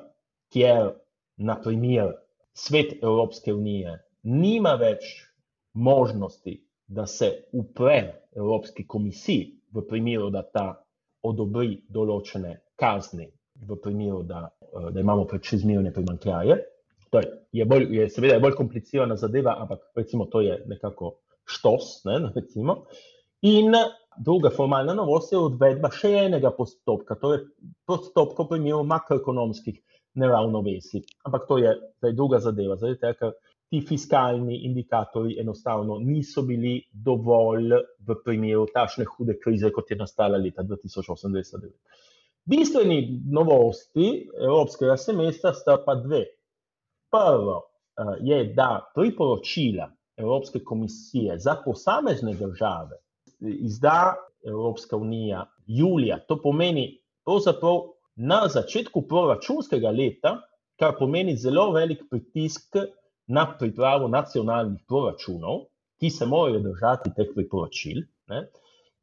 kjer 0.53 0.91
naprimer 1.37 2.13
svet 2.53 3.03
Evropske 3.03 3.53
unije 3.53 3.99
nima 4.23 4.75
več 4.79 5.32
možnosti, 5.73 6.57
da 6.87 7.05
se 7.05 7.31
upre 7.51 8.13
Evropski 8.35 8.87
komisiji 8.87 9.59
v 9.73 9.85
primeru, 9.87 10.29
da 10.29 10.43
ta 10.43 10.65
odobri 11.23 11.79
določene 11.89 12.57
kazni, 12.75 13.29
v 13.67 13.77
primeru, 13.81 14.23
da, 14.27 14.47
da 14.91 14.99
imamo 14.99 15.25
pred 15.29 15.41
čezmirne 15.41 15.93
primankljaje. 15.93 16.59
To 17.13 17.21
je, 17.53 17.65
bolj, 17.65 17.87
je 17.95 18.09
seveda 18.09 18.37
je 18.37 18.43
bolj 18.43 18.55
komplicirana 18.57 19.15
zadeva, 19.15 19.55
ampak 19.61 19.85
recimo 19.95 20.25
to 20.25 20.41
je 20.41 20.59
nekako 20.67 21.15
štos, 21.45 21.99
ne, 22.09 22.19
recimo. 22.37 22.83
In 23.41 23.73
Druga 24.17 24.49
formalna 24.49 24.93
novost 24.93 25.31
je 25.31 25.39
uvedba 25.39 25.89
še 25.93 26.11
enega 26.27 26.51
postopka, 26.53 27.15
to 27.17 27.33
je 27.33 27.39
postopka 27.89 28.45
v 28.45 28.53
primeru 28.53 28.83
makroekonomskih 28.85 29.79
neravnovesij. 30.21 31.01
Ampak 31.25 31.47
to 31.49 31.57
je 31.57 31.73
zdaj 31.97 32.13
druga 32.17 32.39
zadeva, 32.43 32.77
zaradi 32.77 32.99
tega, 33.01 33.15
ker 33.17 33.33
ti 33.73 33.79
fiskalni 33.81 34.55
indikatorji 34.65 35.39
enostavno 35.39 35.95
niso 35.99 36.41
bili 36.45 36.75
dovolj 36.93 37.71
v 38.05 38.15
primeru 38.25 38.67
takšne 38.69 39.07
hude 39.09 39.33
krize, 39.41 39.71
kot 39.73 39.89
je 39.89 39.97
nastala 39.97 40.37
leta 40.37 40.61
2008-2009. 40.61 41.71
Bistveni 42.45 42.99
novosti 43.33 44.27
evropskega 44.37 44.97
semestra 44.97 45.55
sta 45.57 45.79
pa 45.85 45.95
dve. 45.95 46.21
Prvo 47.09 47.57
eh, 47.57 48.13
je, 48.21 48.39
da 48.53 48.91
priporočila 48.93 49.89
Evropske 50.21 50.61
komisije 50.63 51.39
za 51.39 51.55
posamezne 51.65 52.37
države 52.37 53.01
izda 53.41 54.13
Evropska 54.45 54.97
unija 54.97 55.47
julija. 55.67 56.19
To 56.27 56.37
pomeni 56.41 56.99
pravzaprav 57.25 57.87
na 58.15 58.43
začetku 58.47 59.01
proračunskega 59.01 59.89
leta, 59.89 60.41
kar 60.77 60.93
pomeni 60.99 61.33
zelo 61.37 61.71
velik 61.71 62.05
pritisk 62.11 62.77
na 63.27 63.45
pripravo 63.59 64.07
nacionalnih 64.07 64.81
proračunov, 64.87 65.65
ki 65.99 66.09
se 66.09 66.25
morajo 66.25 66.59
držati 66.59 67.13
teh 67.15 67.29
priporočil. 67.35 68.01
Ne? 68.27 68.47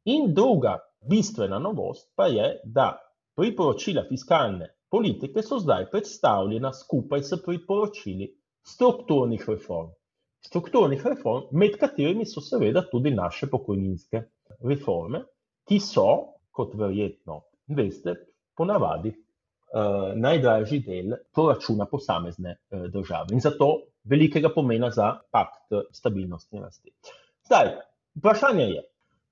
In 0.05 0.33
druga 0.33 0.77
bistvena 1.09 1.59
novost 1.59 2.11
pa 2.15 2.27
je, 2.27 2.59
da 2.63 2.97
priporočila 3.35 4.03
fiskalne 4.09 4.69
politike 4.89 5.41
so 5.41 5.59
zdaj 5.59 5.89
predstavljena 5.91 6.73
skupaj 6.73 7.23
s 7.23 7.41
priporočili 7.45 8.29
strukturnih 8.67 9.49
reform 9.49 9.89
strukturnih 10.41 11.05
reform, 11.05 11.43
med 11.51 11.77
katerimi 11.79 12.25
so 12.25 12.41
seveda 12.41 12.83
tudi 12.91 13.11
naše 13.13 13.47
pokojninske 13.49 14.23
reforme, 14.67 15.23
ki 15.69 15.79
so, 15.79 16.07
kot 16.51 16.73
verjetno 16.75 17.41
veste, 17.77 18.15
ponavadi 18.57 19.11
uh, 19.13 20.11
najdražji 20.17 20.81
del 20.85 21.15
proračuna 21.33 21.85
posamezne 21.85 22.57
uh, 22.57 22.87
države 22.91 23.37
in 23.37 23.39
zato 23.39 23.69
velikega 24.03 24.49
pomena 24.49 24.89
za 24.91 25.19
pakt 25.31 25.73
stabilnosti 25.91 26.57
in 26.57 26.63
rasti. 26.63 26.91
Zdaj, 27.45 27.75
vprašanje 28.15 28.63
je, 28.63 28.81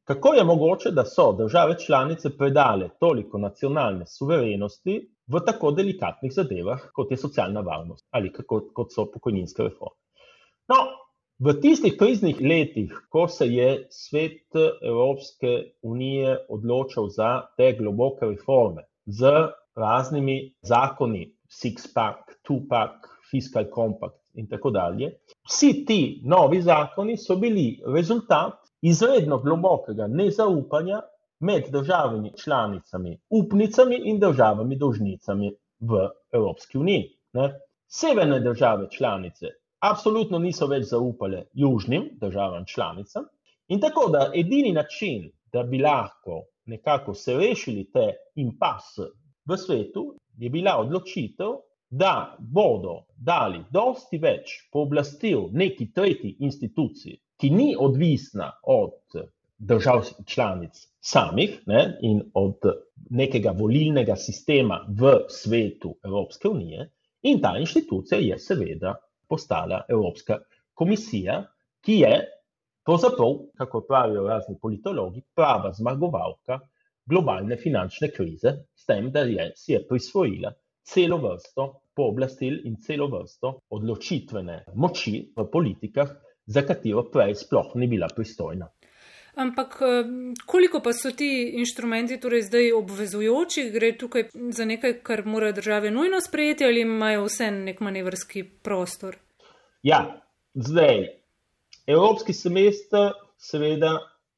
Kako 0.09 0.34
je 0.34 0.43
mogoče, 0.43 0.91
da 0.91 1.03
so 1.05 1.34
države 1.38 1.76
članice 1.80 2.30
predale 2.38 2.89
toliko 2.99 3.38
nacionalne 3.38 4.05
suverenosti 4.07 4.95
v 5.28 5.39
tako 5.45 5.72
delikatnih 5.72 6.32
zadevah, 6.34 6.80
kot 6.93 7.11
je 7.11 7.17
socialna 7.17 7.61
varnost 7.61 8.07
ali 8.09 8.32
kako, 8.34 8.59
kot 8.74 8.93
so 8.93 9.05
pokojninske 9.13 9.63
reforme? 9.63 9.99
No, 10.67 10.80
v 11.39 11.53
tistih 11.61 11.93
kriznih 11.99 12.41
letih, 12.41 12.95
ko 13.09 13.28
se 13.28 13.45
je 13.47 13.70
svet 13.89 14.57
Evropske 14.82 15.53
unije 15.82 16.38
odločil 16.49 17.11
za 17.13 17.30
te 17.57 17.76
globoke 17.78 18.26
reforme 18.26 18.88
z 19.05 19.30
raznimi 19.76 20.55
zakoni, 20.61 21.28
six-pack, 21.61 22.34
two-pack, 22.49 23.13
fiscal 23.30 23.70
compact 23.76 24.18
in 24.40 24.48
tako 24.48 24.72
dalje, 24.72 25.12
vsi 25.50 25.86
ti 25.86 26.22
novi 26.26 26.62
zakoni 26.62 27.18
so 27.18 27.36
bili 27.36 27.82
rezultat 27.96 28.60
izredno 28.82 29.38
globokega 29.44 30.08
nezaupanja 30.08 31.02
med 31.40 31.72
državami 31.72 32.32
članicami, 32.44 33.18
upnicami 33.30 34.02
in 34.06 34.20
državami 34.20 34.78
dolžnicami 34.78 35.52
v 35.80 36.08
Evropski 36.32 36.78
uniji. 36.78 37.10
Ne? 37.34 37.50
Severne 37.88 38.40
države 38.40 38.88
članice 38.92 39.48
absolutno 39.80 40.40
niso 40.40 40.68
več 40.68 40.86
zaupale 40.92 41.44
južnim 41.54 42.10
državam 42.22 42.66
članicam 42.68 43.26
in 43.68 43.80
tako 43.80 44.10
da 44.12 44.32
edini 44.36 44.72
način, 44.72 45.32
da 45.54 45.64
bi 45.64 45.80
lahko 45.80 46.44
nekako 46.66 47.14
se 47.14 47.34
rešili 47.34 47.92
te 47.94 48.12
impas 48.36 48.98
v 49.46 49.58
svetu, 49.58 50.14
je 50.38 50.50
bila 50.50 50.78
odločitev, 50.80 51.56
da 51.90 52.36
bodo 52.40 53.06
dali 53.18 53.64
dosti 53.72 54.20
več 54.22 54.54
pooblastil 54.72 55.48
neki 55.52 55.90
tretji 55.94 56.36
instituciji, 56.40 57.18
ki 57.40 57.50
ni 57.50 57.74
odvisna 57.80 58.52
od 58.64 59.18
držav 59.58 60.06
članic 60.26 60.78
samih 61.02 61.60
ne, 61.66 61.98
in 62.02 62.22
od 62.34 62.68
nekega 63.10 63.52
volilnega 63.58 64.16
sistema 64.16 64.86
v 64.88 65.16
svetu 65.30 65.96
Evropske 66.06 66.48
unije, 66.50 66.90
in 67.22 67.42
ta 67.42 67.56
inštitucija 67.60 68.20
je 68.20 68.40
seveda 68.40 68.94
postala 69.28 69.82
Evropska 69.90 70.40
komisija, 70.74 71.42
ki 71.82 72.00
je, 72.04 72.14
pravzaprav, 72.86 73.36
kako 73.58 73.82
pravijo 73.88 74.28
razni 74.28 74.56
politologi, 74.62 75.22
prava 75.36 75.72
zmagovalka 75.74 76.60
globalne 77.06 77.58
finančne 77.58 78.12
krize, 78.12 78.54
s 78.76 78.86
tem, 78.86 79.12
da 79.12 79.26
je, 79.26 79.52
si 79.56 79.74
je 79.74 79.86
prisvojila 79.88 80.54
celo 80.94 81.18
vrsto 81.18 81.68
pooblastil 81.96 82.66
in 82.66 82.78
celo 82.82 83.08
vrsto 83.12 83.60
odločitvene 83.70 84.64
moči 84.76 85.32
v 85.36 85.46
politikah, 85.52 86.12
za 86.50 86.62
katero 86.66 87.04
prej 87.14 87.36
sploh 87.36 87.76
ni 87.76 87.88
bila 87.88 88.08
pristojna. 88.16 88.68
Ampak 89.40 89.78
eh, 89.82 90.08
koliko 90.46 90.82
pa 90.82 90.94
so 90.94 91.12
ti 91.12 91.52
inštrumenti 91.62 92.18
torej 92.20 92.48
zdaj 92.50 92.72
obvezujoči, 92.74 93.70
gre 93.72 93.94
tukaj 93.98 94.30
za 94.34 94.66
nekaj, 94.66 95.00
kar 95.06 95.26
morajo 95.26 95.54
države 95.62 95.92
nujno 95.92 96.22
sprejeti 96.22 96.66
ali 96.66 96.82
imajo 96.82 97.28
vse 97.28 97.52
nek 97.52 97.80
manevrski 97.80 98.44
prostor? 98.44 99.16
Ja, 99.84 100.02
zdaj, 100.54 101.06
evropski 101.88 102.34
semester 102.34 103.14
seveda 103.38 103.94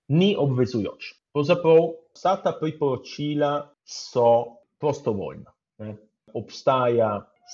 ni 0.08 0.36
obvezujoč. 0.38 1.16
Pravzaprav 1.34 1.80
vsa 2.14 2.36
ta 2.44 2.52
priporočila 2.60 3.72
so 3.88 4.28
prostovoljna. 4.80 5.54
Ne. 5.78 5.96
Obstaja, 6.34 7.12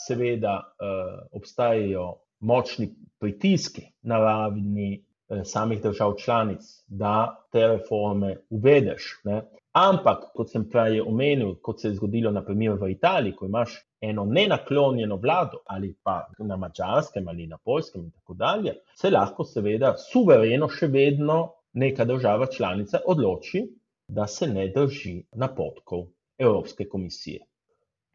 seveda, 0.08 0.56
uh, 0.78 1.28
obstajajo 1.32 2.14
močni 2.40 2.90
pritiski 3.20 3.82
na 4.02 4.18
ravni 4.18 5.04
eh, 5.30 5.44
samih 5.44 5.82
držav 5.82 6.14
članic, 6.20 6.62
da 6.88 7.46
te 7.52 7.68
reforme 7.68 8.36
uvedeš. 8.50 9.22
Ne? 9.24 9.42
Ampak, 9.72 10.32
kot 10.36 10.52
sem 10.52 10.70
prej 10.70 11.02
omenil, 11.02 11.56
kot 11.62 11.82
se 11.82 11.88
je 11.88 11.96
zgodilo 11.96 12.32
naprimer 12.32 12.78
v 12.82 12.92
Italiji, 12.92 13.36
ko 13.36 13.46
imaš 13.46 13.76
eno 14.02 14.26
nenaklonjeno 14.26 15.16
vlado 15.16 15.58
ali 15.66 15.96
pa 16.04 16.28
na 16.40 16.58
mačarskem 16.58 17.28
ali 17.28 17.48
na 17.48 17.58
polskem 17.58 18.04
in 18.04 18.12
tako 18.12 18.34
dalje, 18.34 18.74
se 18.96 19.10
lahko 19.10 19.46
seveda 19.46 19.96
suvereno 19.98 20.70
še 20.70 20.88
vedno 20.88 21.38
neka 21.74 22.06
država 22.06 22.48
članica 22.58 23.00
odloči, 23.06 23.64
da 24.08 24.28
se 24.28 24.48
ne 24.48 24.68
drži 24.68 25.24
napotkov 25.34 26.08
Evropske 26.38 26.88
komisije. 26.90 27.46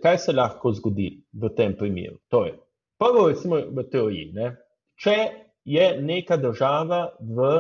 Kaj 0.03 0.19
se 0.19 0.33
lahko 0.35 0.73
zgodi 0.75 1.13
v 1.33 1.49
tem 1.57 1.77
primeru? 1.79 2.17
Torej, 2.31 2.57
prvo, 2.99 3.29
recimo 3.31 3.61
v 3.71 3.85
teoriji, 3.91 4.33
ne, 4.35 4.49
če 4.99 5.15
je 5.65 5.87
neka 6.03 6.41
država 6.43 7.05
v 7.23 7.53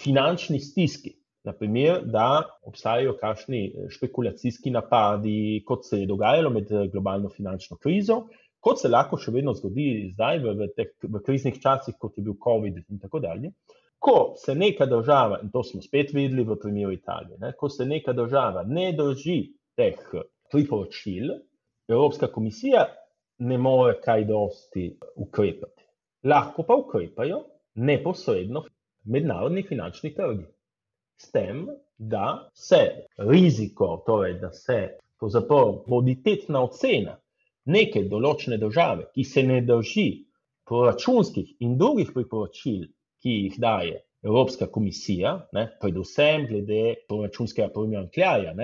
finančni 0.00 0.62
stiski, 0.64 1.12
naprimer, 1.44 2.00
da 2.08 2.40
obstajajo 2.64 3.18
kakšni 3.20 3.90
špekulacijski 3.92 4.72
napadi, 4.72 5.60
kot 5.68 5.84
se 5.84 6.00
je 6.00 6.08
dogajalo 6.08 6.54
med 6.56 6.72
globalno 6.92 7.28
finančno 7.28 7.76
krizo, 7.76 8.22
kot 8.64 8.80
se 8.80 8.88
lahko 8.88 9.20
še 9.20 9.34
vedno 9.34 9.52
zgodi 9.52 10.10
zdaj 10.14 10.40
v, 10.40 10.54
v, 10.56 10.72
teh, 10.76 10.92
v 11.04 11.20
kriznih 11.26 11.60
časih, 11.60 12.00
kot 12.00 12.16
je 12.16 12.24
bil 12.24 12.38
COVID 12.40 12.80
in 12.80 13.02
tako 13.02 13.20
dalje. 13.20 13.52
Ko 14.00 14.34
se 14.40 14.56
neka 14.56 14.88
država, 14.88 15.42
in 15.44 15.52
to 15.52 15.62
smo 15.64 15.84
spet 15.84 16.16
videli 16.16 16.44
v 16.48 16.56
primeru 16.60 16.96
Italije, 16.96 17.36
ne, 17.44 17.52
ko 17.60 17.68
se 17.68 17.84
neka 17.88 18.16
država 18.16 18.64
ne 18.68 18.90
drži 18.96 19.42
teh 19.76 20.00
priporočil, 20.52 21.36
Evropska 21.88 22.26
komisija 22.32 22.86
ne 23.38 23.58
more 23.58 24.00
kaj 24.00 24.24
dosti 24.24 24.98
ukrepati. 25.16 25.82
Lahko 26.24 26.62
pa 26.62 26.74
ukrepajo 26.74 27.44
neposredno 27.74 28.64
mednarodni 29.04 29.62
finančni 29.62 30.14
trgi. 30.14 30.46
S 31.20 31.30
tem, 31.30 31.66
da 31.98 32.50
se 32.54 33.06
riziko, 33.16 34.02
torej 34.06 34.38
da 34.40 34.52
se 34.52 34.78
pravzaprav 35.18 35.84
bonitetna 35.86 36.62
ocena 36.64 37.18
neke 37.64 38.02
določene 38.08 38.56
države, 38.58 39.06
ki 39.14 39.24
se 39.24 39.42
ne 39.42 39.60
drži 39.60 40.08
proračunskih 40.68 41.54
in 41.60 41.76
drugih 41.78 42.10
priporočil, 42.14 42.88
ki 43.22 43.36
jih 43.44 43.60
daje 43.60 44.00
Evropska 44.24 44.66
komisija, 44.72 45.36
ne, 45.52 45.68
predvsem 45.80 46.46
glede 46.48 46.94
proračunskega 47.08 47.68
primankljaja, 47.72 48.54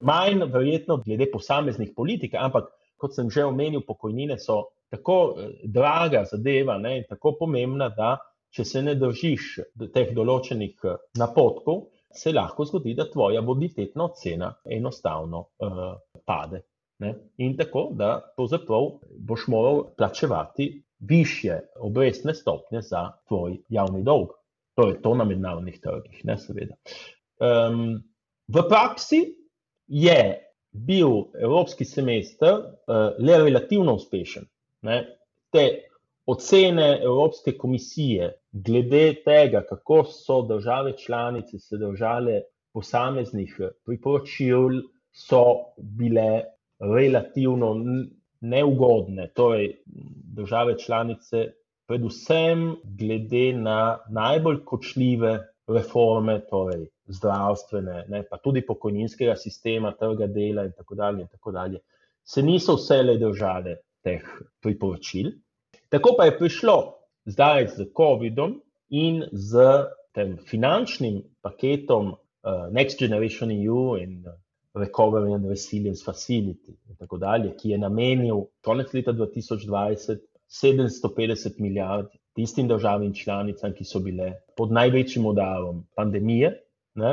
manj 0.00 0.44
verjetno 0.52 1.00
glede 1.04 1.30
posameznih 1.32 1.92
politik, 1.96 2.34
ampak 2.34 2.70
kot 2.96 3.14
sem 3.14 3.30
že 3.30 3.44
omenil, 3.44 3.84
pokojnine 3.86 4.38
so 4.38 4.62
tako 4.90 5.18
eh, 5.36 5.50
draga 5.64 6.24
zadeva 6.24 6.78
ne, 6.78 6.98
in 6.98 7.04
tako 7.08 7.36
pomembna, 7.40 7.88
da 7.88 8.16
če 8.54 8.64
se 8.64 8.82
ne 8.82 8.94
držiš 8.96 9.50
teh 9.92 10.14
določenih 10.16 10.84
eh, 10.84 10.96
napotkov, 11.20 11.86
se 12.16 12.32
lahko 12.32 12.64
zgodi, 12.64 12.94
da 12.96 13.04
tvoja 13.10 13.42
bonitetna 13.44 14.06
ocena 14.06 14.46
enostavno 14.72 15.42
uh, 15.60 15.82
pade. 16.24 16.62
Ne. 17.04 17.10
In 17.44 17.56
tako, 17.58 17.90
da 17.92 18.32
boš 19.18 19.46
moral 19.52 19.82
plačevati 19.98 20.70
više 20.98 21.58
obrestne 21.76 22.34
stopnje 22.34 22.80
za 22.82 23.02
tvoj 23.28 23.58
javni 23.68 24.00
dolg. 24.02 24.32
To 24.74 24.88
je 24.88 25.02
to 25.02 25.14
na 25.14 25.24
mednarodnih 25.24 25.76
trgih, 25.80 26.24
ne 26.24 26.38
seveda. 26.40 26.78
Um, 27.36 28.00
v 28.48 28.64
praksi 28.68 29.20
je 29.86 30.46
bil 30.70 31.08
evropski 31.40 31.84
semester 31.84 32.54
uh, 32.54 32.94
le 33.18 33.38
relativno 33.44 33.94
uspešen. 33.94 34.44
Ne? 34.82 35.04
Te 35.50 35.66
ocene 36.26 37.00
Evropske 37.02 37.56
komisije 37.58 38.32
glede 38.52 39.14
tega, 39.24 39.62
kako 39.68 40.04
so 40.04 40.42
države 40.42 40.96
članice 40.98 41.58
se 41.58 41.78
držale 41.78 42.40
posameznih 42.74 43.56
eh, 43.60 43.68
priporočil, 43.84 44.82
so 45.12 45.44
bile 45.78 46.42
relativno 46.78 47.74
neugodne. 48.40 49.30
Torej, 49.34 49.76
države 50.34 50.78
članice, 50.78 51.52
predvsem 51.86 52.76
glede 52.84 53.52
na 53.52 53.98
najbolj 54.10 54.64
kočljive 54.64 55.38
reforme, 55.66 56.40
torej 56.50 56.86
zdravstvene, 57.06 58.04
ne, 58.08 58.22
pa 58.30 58.38
tudi 58.42 58.64
pokojninskega 58.66 59.36
sistema, 59.36 59.92
trga 59.94 60.26
dela 60.26 60.64
in 60.66 60.72
tako 60.76 60.94
dalje, 60.94 61.26
in 61.26 61.28
tako 61.28 61.52
dalje 61.52 61.80
se 62.26 62.42
niso 62.42 62.74
vse 62.74 63.02
le 63.02 63.18
držale 63.18 63.76
teh 64.02 64.22
priporočil. 64.62 65.30
Tako 65.88 66.16
pa 66.18 66.24
je 66.26 66.38
prišlo 66.38 66.76
zdaj 67.30 67.68
z 67.76 67.86
COVID-om 67.96 68.56
in 68.90 69.22
z 69.32 69.68
tem 70.14 70.36
finančnim 70.36 71.22
paketom 71.42 72.14
uh, 72.14 72.66
Next 72.72 72.98
Generation 72.98 73.50
EU 73.50 73.96
in 74.00 74.24
uh, 74.26 74.34
Recovery 74.74 75.34
and 75.34 75.46
Resilience 75.48 76.02
Facility, 76.04 76.74
in 76.88 76.96
tako 76.98 77.16
dalje, 77.18 77.54
ki 77.56 77.70
je 77.70 77.78
namenil 77.78 78.46
konec 78.64 78.92
leta 78.92 79.12
2020 79.12 80.18
750 80.48 81.60
milijard 81.60 82.10
tistim 82.34 82.68
državam 82.68 83.02
in 83.02 83.14
članicam, 83.14 83.72
ki 83.72 83.84
so 83.84 83.98
bile 83.98 84.32
pod 84.56 84.72
največjim 84.72 85.26
udarom 85.26 85.86
pandemije, 85.94 86.52
ne, 86.96 87.12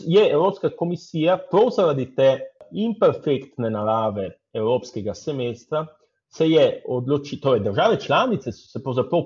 je 0.00 0.30
Evropska 0.32 0.70
komisija 0.76 1.38
prav 1.50 1.70
zaradi 1.76 2.14
te 2.14 2.38
imperfektne 2.72 3.70
narave 3.70 4.30
Evropskega 4.52 5.14
semestra 5.14 5.86
se 6.28 6.48
je 6.48 6.82
odločila, 6.88 7.40
torej 7.42 7.60
države 7.60 8.00
članice 8.00 8.52
so 8.52 8.68
se 8.68 8.80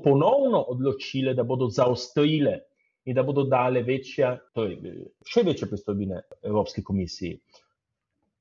ponovno 0.04 0.60
odločile, 0.68 1.34
da 1.34 1.42
bodo 1.42 1.68
zaostrile 1.68 2.58
in 3.04 3.14
da 3.14 3.22
bodo 3.22 3.42
dale 3.44 3.82
večja, 3.82 4.36
torej 4.54 4.78
še 5.26 5.42
večje 5.42 5.68
pristojbine 5.68 6.20
Evropski 6.42 6.82
komisiji. 6.84 7.40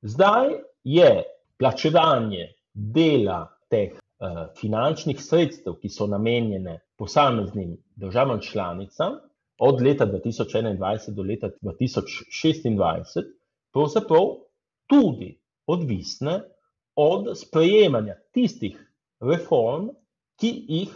Zdaj 0.01 0.49
je 0.83 1.23
plačevanje 1.57 2.51
dela 2.73 3.47
teh 3.69 3.91
uh, 3.93 4.45
finančnih 4.59 5.21
sredstev, 5.21 5.79
ki 5.81 5.89
so 5.89 6.07
namenjene 6.07 6.79
posameznim 6.97 7.75
državam 7.95 8.39
članicam 8.41 9.17
od 9.62 9.82
leta 9.82 10.05
2021 10.05 11.14
do 11.14 11.24
leta 11.24 11.49
2026, 11.62 13.24
pravzaprav 13.74 14.26
tudi 14.89 15.36
odvisne 15.66 16.39
od 16.95 17.38
sprejemanja 17.38 18.16
tistih 18.34 18.80
reform, 19.20 19.89
ki 20.39 20.49
jih 20.68 20.95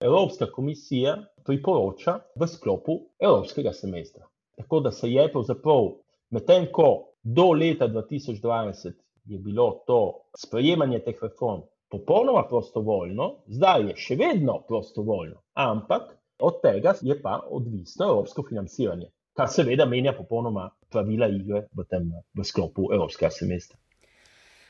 Evropska 0.00 0.46
komisija 0.52 1.16
priporoča 1.44 2.18
v 2.36 2.46
sklopu 2.46 3.00
Evropskega 3.18 3.72
semestra. 3.72 4.26
Tako 4.56 4.80
da 4.80 4.92
se 4.92 5.10
je 5.10 5.28
pravzaprav 5.32 5.90
medtem, 6.30 6.68
ko 6.72 7.10
do 7.22 7.50
leta 7.52 7.88
2020 7.88 8.92
je 9.24 9.38
bilo 9.38 9.82
to 9.86 10.00
sprejemanje 10.38 10.98
teh 10.98 11.18
reform 11.22 11.66
popolnoma 11.90 12.46
prostovoljno, 12.48 13.34
zdaj 13.46 13.88
je 13.88 13.96
še 13.96 14.16
vedno 14.16 14.60
prostovoljno, 14.68 15.42
ampak 15.54 16.14
od 16.38 16.60
tega 16.62 16.94
je 17.02 17.16
pa 17.22 17.40
odvisno 17.50 18.08
evropsko 18.08 18.44
financiranje, 18.48 19.10
kar 19.32 19.48
seveda 19.48 19.86
menja 19.86 20.12
popolnoma 20.12 20.70
pravila 20.90 21.28
igre 21.28 21.66
v 21.74 21.86
tem 21.90 22.10
v 22.34 22.44
sklopu 22.44 22.92
Evropskega 22.92 23.30
semestra. 23.30 23.78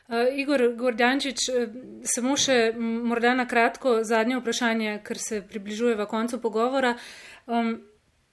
Uh, 0.05 0.29
Igor 0.37 0.61
Gordjančič, 0.77 1.47
uh, 1.49 1.77
samo 2.05 2.37
še 2.37 2.75
morda 2.77 3.33
na 3.35 3.47
kratko 3.49 4.03
zadnje 4.05 4.37
vprašanje, 4.43 4.99
ker 5.05 5.21
se 5.21 5.41
približujeva 5.49 6.05
koncu 6.07 6.41
pogovora. 6.43 6.93
Um, 7.47 7.79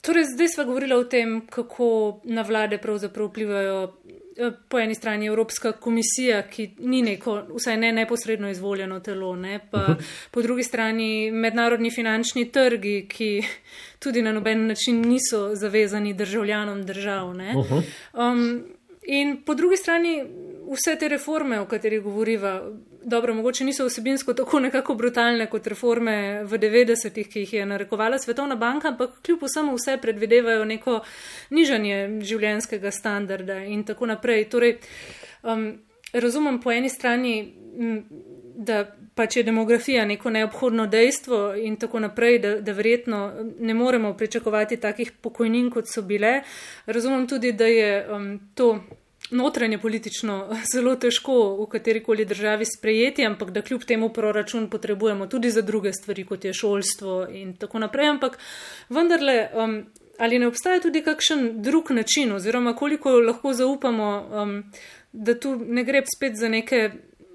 torej, 0.04 0.34
zdaj 0.34 0.52
smo 0.52 0.66
govorili 0.68 0.98
o 0.98 1.06
tem, 1.08 1.38
kako 1.48 1.88
na 2.28 2.44
vlade 2.44 2.82
pravzaprav 2.82 3.32
vplivajo 3.32 3.78
po 4.70 4.80
eni 4.80 4.96
strani 4.96 5.26
Evropska 5.26 5.72
komisija, 5.72 6.42
ki 6.48 6.70
ni 6.80 7.02
neko, 7.02 7.42
vsaj 7.56 7.78
ne 7.78 7.92
neposredno 7.92 8.50
izvoljeno 8.50 9.00
telo, 9.00 9.36
ne, 9.36 9.60
pa 9.72 9.78
uh 9.78 9.90
mhm. 9.90 10.00
-huh. 10.00 10.30
po 10.32 10.42
drugi 10.42 10.64
strani 10.64 11.32
mednarodni 11.32 11.92
finančni 11.92 12.52
trgi, 12.52 13.08
ki 13.10 13.44
tudi 14.00 14.22
na 14.22 14.32
noben 14.32 14.68
način 14.68 15.02
niso 15.02 15.56
zavezani 15.56 16.14
državljanom 16.14 16.86
držav. 16.86 17.30
Uh 17.30 17.36
-huh. 17.36 17.84
um, 18.14 18.64
in 19.04 19.44
po 19.46 19.54
drugi 19.54 19.78
strani 19.78 20.24
vse 20.72 20.96
te 21.00 21.08
reforme, 21.08 21.60
o 21.60 21.66
katerih 21.66 22.02
govoriva, 22.02 22.72
dobro, 23.04 23.34
mogoče 23.34 23.66
niso 23.66 23.86
vsebinsko 23.86 24.34
tako 24.34 24.60
nekako 24.60 24.96
brutalne 24.96 25.46
kot 25.50 25.68
reforme 25.68 26.44
v 26.44 26.58
90-ih, 26.58 27.30
ki 27.30 27.46
jih 27.46 27.54
je 27.54 27.66
narekovala 27.66 28.20
Svetovna 28.20 28.56
banka, 28.56 28.88
ampak 28.88 29.22
kljub 29.26 29.44
vsemu 29.44 29.76
vse 29.76 29.98
predvidevajo 30.02 30.66
neko 30.66 31.00
nižanje 31.50 32.20
življenskega 32.22 32.92
standarda 32.92 33.64
in 33.66 33.84
tako 33.84 34.06
naprej. 34.06 34.46
Torej, 34.50 34.78
um, 35.44 35.72
razumem 36.14 36.60
po 36.62 36.72
eni 36.72 36.90
strani, 36.90 37.36
da 38.56 38.86
pač 39.16 39.38
je 39.38 39.44
demografija 39.44 40.06
neko 40.06 40.30
neobhodno 40.30 40.88
dejstvo 40.88 41.56
in 41.56 41.76
tako 41.76 42.00
naprej, 42.00 42.40
da, 42.40 42.56
da 42.62 42.72
verjetno 42.72 43.32
ne 43.60 43.74
moremo 43.74 44.14
pričakovati 44.18 44.78
takih 44.78 45.12
pokojnin, 45.22 45.70
kot 45.72 45.88
so 45.88 46.02
bile. 46.02 46.42
Razumem 46.86 47.28
tudi, 47.28 47.52
da 47.52 47.66
je 47.66 48.08
um, 48.10 48.40
to 48.56 48.80
notranje 49.32 49.78
politično 49.78 50.56
zelo 50.74 50.96
težko 50.96 51.38
v 51.60 51.68
katerikoli 51.72 52.26
državi 52.26 52.66
sprejeti, 52.66 53.26
ampak 53.26 53.52
da 53.52 53.62
kljub 53.62 53.84
temu 53.88 54.10
proračun 54.10 54.70
potrebujemo 54.70 55.28
tudi 55.28 55.52
za 55.52 55.62
druge 55.62 55.94
stvari, 55.94 56.26
kot 56.26 56.46
je 56.46 56.54
šolstvo 56.54 57.28
in 57.32 57.56
tako 57.58 57.80
naprej. 57.80 58.10
Ampak 58.10 58.38
vendarle, 58.90 59.50
um, 59.54 59.78
ali 60.20 60.40
ne 60.40 60.48
obstaja 60.48 60.82
tudi 60.82 61.02
kakšen 61.02 61.62
drug 61.62 61.92
način, 61.92 62.32
oziroma 62.32 62.76
koliko 62.76 63.20
lahko 63.20 63.54
zaupamo, 63.54 64.12
um, 64.44 64.64
da 65.12 65.40
tu 65.40 65.56
ne 65.68 65.84
gre 65.84 66.04
spet 66.16 66.36
za 66.36 66.50
neke 66.50 66.92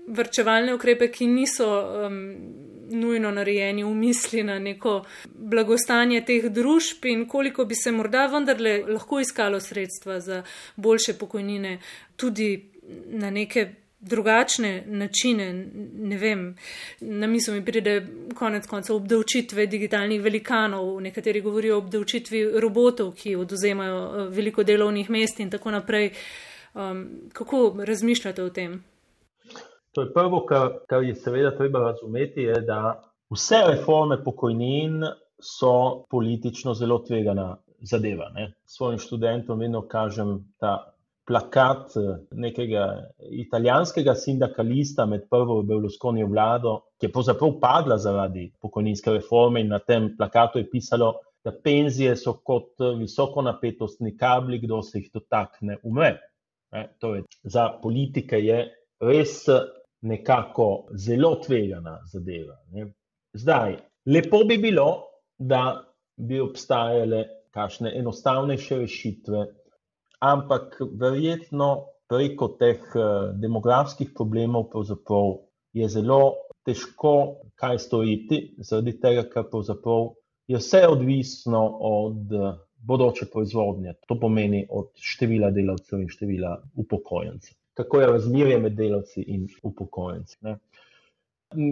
vrčevalne 0.08 0.74
ukrepe, 0.74 1.10
ki 1.12 1.26
niso. 1.26 1.68
Um, 2.06 2.75
nujno 2.90 3.30
narejeni 3.30 3.84
v 3.84 3.94
misli 3.94 4.42
na 4.42 4.58
neko 4.58 5.04
blagostanje 5.34 6.24
teh 6.24 6.50
družb 6.50 7.04
in 7.04 7.26
koliko 7.28 7.64
bi 7.64 7.74
se 7.74 7.92
morda 7.92 8.26
vendarle 8.26 8.78
lahko 8.88 9.20
iskalo 9.20 9.60
sredstva 9.60 10.20
za 10.20 10.42
boljše 10.76 11.18
pokojnine 11.18 11.78
tudi 12.16 12.70
na 13.06 13.30
neke 13.30 13.68
drugačne 14.00 14.84
načine, 14.86 15.66
ne 15.98 16.16
vem, 16.16 16.56
na 17.00 17.26
misel 17.26 17.54
mi 17.54 17.64
pride 17.64 18.06
konec 18.34 18.66
koncev 18.66 18.96
obdavčitve 18.96 19.66
digitalnih 19.66 20.22
velikanov, 20.22 21.00
nekateri 21.00 21.40
govorijo 21.40 21.74
o 21.74 21.78
obdavčitvi 21.78 22.44
robotov, 22.60 23.14
ki 23.16 23.36
oduzemajo 23.36 23.96
eh, 23.96 24.28
veliko 24.36 24.62
delovnih 24.62 25.10
mest 25.10 25.40
in 25.40 25.50
tako 25.50 25.70
naprej. 25.70 26.12
Um, 26.76 27.06
kako 27.32 27.76
razmišljate 27.88 28.42
o 28.42 28.50
tem? 28.50 28.82
To 29.96 30.02
je 30.02 30.12
prvo, 30.12 30.42
kar, 30.44 30.74
kar 30.88 31.04
je 31.04 31.14
seveda 31.16 31.54
treba 31.56 31.80
razumeti, 31.80 32.42
je, 32.44 32.58
da 32.68 32.98
vse 33.32 33.62
reforme 33.68 34.18
pokojnin 34.24 35.06
so 35.40 36.04
politično 36.10 36.74
zelo 36.74 36.98
tvegana 36.98 37.54
zadeva. 37.80 38.28
Ne. 38.34 38.50
Svojim 38.68 38.98
študentom 39.00 39.58
vedno 39.58 39.80
kažem 39.88 40.34
ta 40.60 40.74
plakat 41.26 41.96
eh, 41.96 42.18
nekega 42.30 42.82
italijanskega 43.40 44.14
sindikalista 44.14 45.06
med 45.06 45.24
prvo 45.30 45.62
Berlusconijo 45.62 46.28
vlado, 46.28 46.74
ki 47.00 47.08
je 47.08 47.12
pravzaprav 47.12 47.54
padla 47.60 47.96
zaradi 47.98 48.50
pokojninske 48.60 49.16
reforme 49.16 49.64
in 49.64 49.72
na 49.72 49.78
tem 49.78 50.10
plakatu 50.18 50.60
je 50.60 50.70
pisalo, 50.70 51.14
da 51.44 51.54
penzije 51.64 52.18
so 52.20 52.34
kot 52.44 52.84
visoko 52.98 53.42
napetostni 53.42 54.12
kabli, 54.16 54.60
kdo 54.60 54.82
se 54.82 54.98
jih 54.98 55.08
dotakne, 55.14 55.78
umre. 55.82 56.18
Torej, 57.00 57.22
za 57.48 57.70
politike 57.82 58.44
je 58.44 58.60
res 59.00 59.46
nekako 60.02 60.86
zelo 60.94 61.34
tvegana 61.46 61.98
zadeva. 62.12 62.56
Ne. 62.72 62.86
Zdaj, 63.32 63.76
lepo 64.06 64.44
bi 64.44 64.58
bilo, 64.58 65.02
da 65.38 65.84
bi 66.16 66.40
obstajale 66.40 67.24
kakšne 67.50 67.92
enostavnejše 67.98 68.78
rešitve, 68.78 69.46
ampak 70.20 70.80
verjetno 71.00 71.68
preko 72.08 72.48
teh 72.60 72.80
eh, 72.94 73.32
demografskih 73.42 74.12
problemov 74.16 74.70
je 75.72 75.88
zelo 75.88 76.20
težko 76.64 77.42
kaj 77.54 77.78
storiti, 77.78 78.54
zaradi 78.58 78.96
tega, 79.00 79.26
ker 79.32 79.44
je 80.46 80.56
vse 80.56 80.86
odvisno 80.88 81.62
od 81.80 82.32
eh, 82.32 82.56
bodoče 82.78 83.26
proizvodnje. 83.32 83.94
To 84.08 84.18
pomeni 84.20 84.66
od 84.70 84.92
števila 84.94 85.50
delavcev 85.50 86.00
in 86.00 86.08
števila 86.08 86.56
upokojencev 86.74 87.56
kako 87.76 88.00
je 88.00 88.06
razmerje 88.06 88.58
med 88.58 88.72
delavci 88.72 89.22
in 89.22 89.48
upokojenci. 89.62 90.38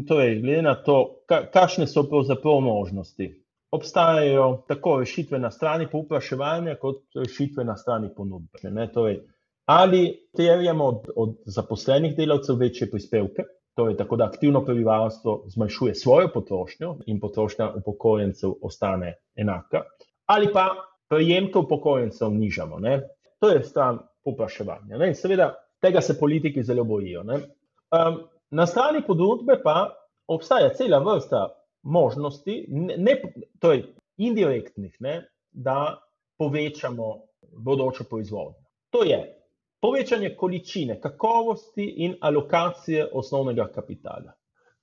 Torej, 0.09 0.41
glede 0.41 0.63
na 0.63 0.75
to, 0.75 1.25
kakšne 1.27 1.87
so 1.87 2.05
pravzaprav 2.09 2.61
možnosti. 2.61 3.31
Obstajajo 3.75 4.65
tako 4.69 4.99
rešitve 5.01 5.39
na 5.39 5.51
strani 5.51 5.89
povpraševanja, 5.91 6.77
kot 6.81 7.03
rešitve 7.17 7.65
na 7.65 7.77
strani 7.77 8.13
ponudbe. 8.17 8.87
Torej, 8.95 9.21
ali 9.65 10.29
terjamo 10.37 10.85
od, 10.85 11.09
od 11.17 11.35
zaposlenih 11.47 12.17
delavcev 12.17 12.57
večje 12.61 12.91
prispevke, 12.91 13.43
torej, 13.75 13.97
tako 13.97 14.17
da 14.17 14.29
aktivno 14.29 14.65
prebivalstvo 14.65 15.43
zmanjšuje 15.47 15.95
svojo 15.95 16.29
potrošnjo 16.35 16.97
in 17.07 17.21
potrošnja 17.21 17.73
upokojencev 17.75 18.53
ostane 18.63 19.15
enaka, 19.37 19.83
ali 20.27 20.53
pa 20.53 20.69
prejemke 21.09 21.59
upokojencev 21.59 22.31
nižamo. 22.31 22.79
Ne? 22.79 23.01
To 23.41 23.49
je 23.49 23.65
stran 23.65 23.99
povpraševanja. 24.25 25.15
Seveda, 25.15 25.55
tega 25.85 26.01
se 26.01 26.17
politiki 26.19 26.63
zelo 26.63 26.85
bojijo. 26.85 27.21
Um, 27.21 28.19
na 28.51 28.67
strani 28.67 29.03
ponudbe 29.07 29.59
pa 29.63 29.91
obstaja 30.27 30.73
cela 30.75 30.99
vrsta 31.05 31.49
možnosti, 31.83 32.65
ne, 32.69 32.97
ne, 32.97 33.21
torej 33.61 33.85
indirektnih, 34.17 34.97
ne, 35.01 35.19
da 35.53 35.99
povečamo 36.39 37.09
bodočo 37.65 38.05
proizvodnjo. 38.11 38.65
To 38.91 39.03
je 39.05 39.19
povečanje 39.81 40.31
količine, 40.37 40.97
kakovosti 41.01 41.85
in 42.07 42.17
alokacije 42.21 43.09
osnovnega 43.13 43.67
kapitala, 43.75 44.33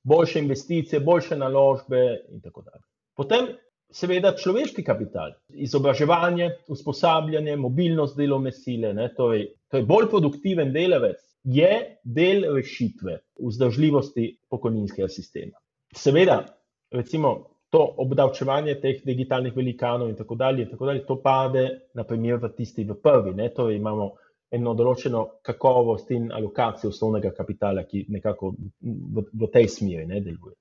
boljše 0.04 0.40
investicije, 0.40 1.00
boljše 1.00 1.38
naložbe 1.38 2.02
in 2.30 2.42
tako 2.42 2.62
dalje. 2.62 2.84
Potem 3.18 3.48
seveda 3.92 4.36
človeški 4.38 4.84
kapital, 4.84 5.34
izobraževanje, 5.50 6.52
usposabljanje, 6.68 7.56
mobilnost 7.58 8.18
delovne 8.18 8.52
sile, 8.52 8.94
ne, 8.94 9.10
torej, 9.18 9.48
torej 9.72 9.86
bolj 9.88 10.10
produktiven 10.12 10.74
delavec 10.74 11.20
je 11.44 11.72
del 12.04 12.46
rešitve 12.56 13.18
vzdržljivosti 13.40 14.28
pokojninskega 14.50 15.08
sistema. 15.10 15.58
Seveda, 15.96 16.44
recimo 16.92 17.52
to 17.72 17.82
obdavčevanje 18.04 18.76
teh 18.84 19.00
digitalnih 19.06 19.56
velikanov 19.56 20.10
in 20.10 20.16
tako 20.16 20.36
dalje, 20.36 20.66
in 20.66 20.70
tako 20.70 20.86
dalje 20.86 21.06
to 21.08 21.22
pade 21.24 21.64
naprimer 21.96 22.40
v 22.44 22.52
tisti 22.58 22.84
v 22.84 22.98
prvi, 23.04 23.34
ne, 23.34 23.50
torej 23.56 23.80
imamo 23.80 24.12
eno 24.52 24.74
določeno 24.76 25.22
kakovost 25.48 26.12
in 26.12 26.32
alokacijo 26.36 26.92
osnovnega 26.92 27.32
kapitala, 27.38 27.86
ki 27.88 28.06
nekako 28.12 28.52
v, 28.52 29.24
v 29.32 29.50
tej 29.54 29.70
smeri 29.72 30.06
ne 30.08 30.20
deluje. 30.20 30.58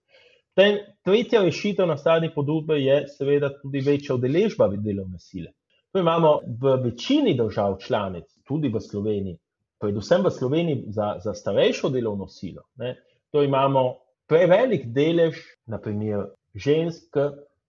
Potem 0.55 0.79
tretja 1.07 1.43
rešitev 1.43 1.89
na 1.89 1.97
strani 1.99 2.31
ponudbe 2.35 2.79
je 2.79 3.03
seveda 3.11 3.51
tudi 3.59 3.83
večja 3.87 4.15
udeležba 4.15 4.69
delovne 4.77 5.19
sile. 5.19 5.51
To 5.91 5.99
imamo 5.99 6.37
v 6.63 6.77
večini 6.85 7.35
držav 7.35 7.79
članic, 7.83 8.27
tudi 8.51 8.73
v 8.75 8.83
Sloveniji, 8.83 9.39
predvsem 9.79 10.27
v 10.27 10.35
Sloveniji 10.35 10.83
za, 10.91 11.15
za 11.23 11.35
starejšo 11.35 11.93
delovno 11.95 12.27
silo. 12.27 12.67
Ne. 12.83 12.97
To 13.31 13.45
imamo 13.47 14.03
prevelik 14.27 14.91
delež, 14.91 15.39
naprimer 15.71 16.27
žensk, 16.59 17.15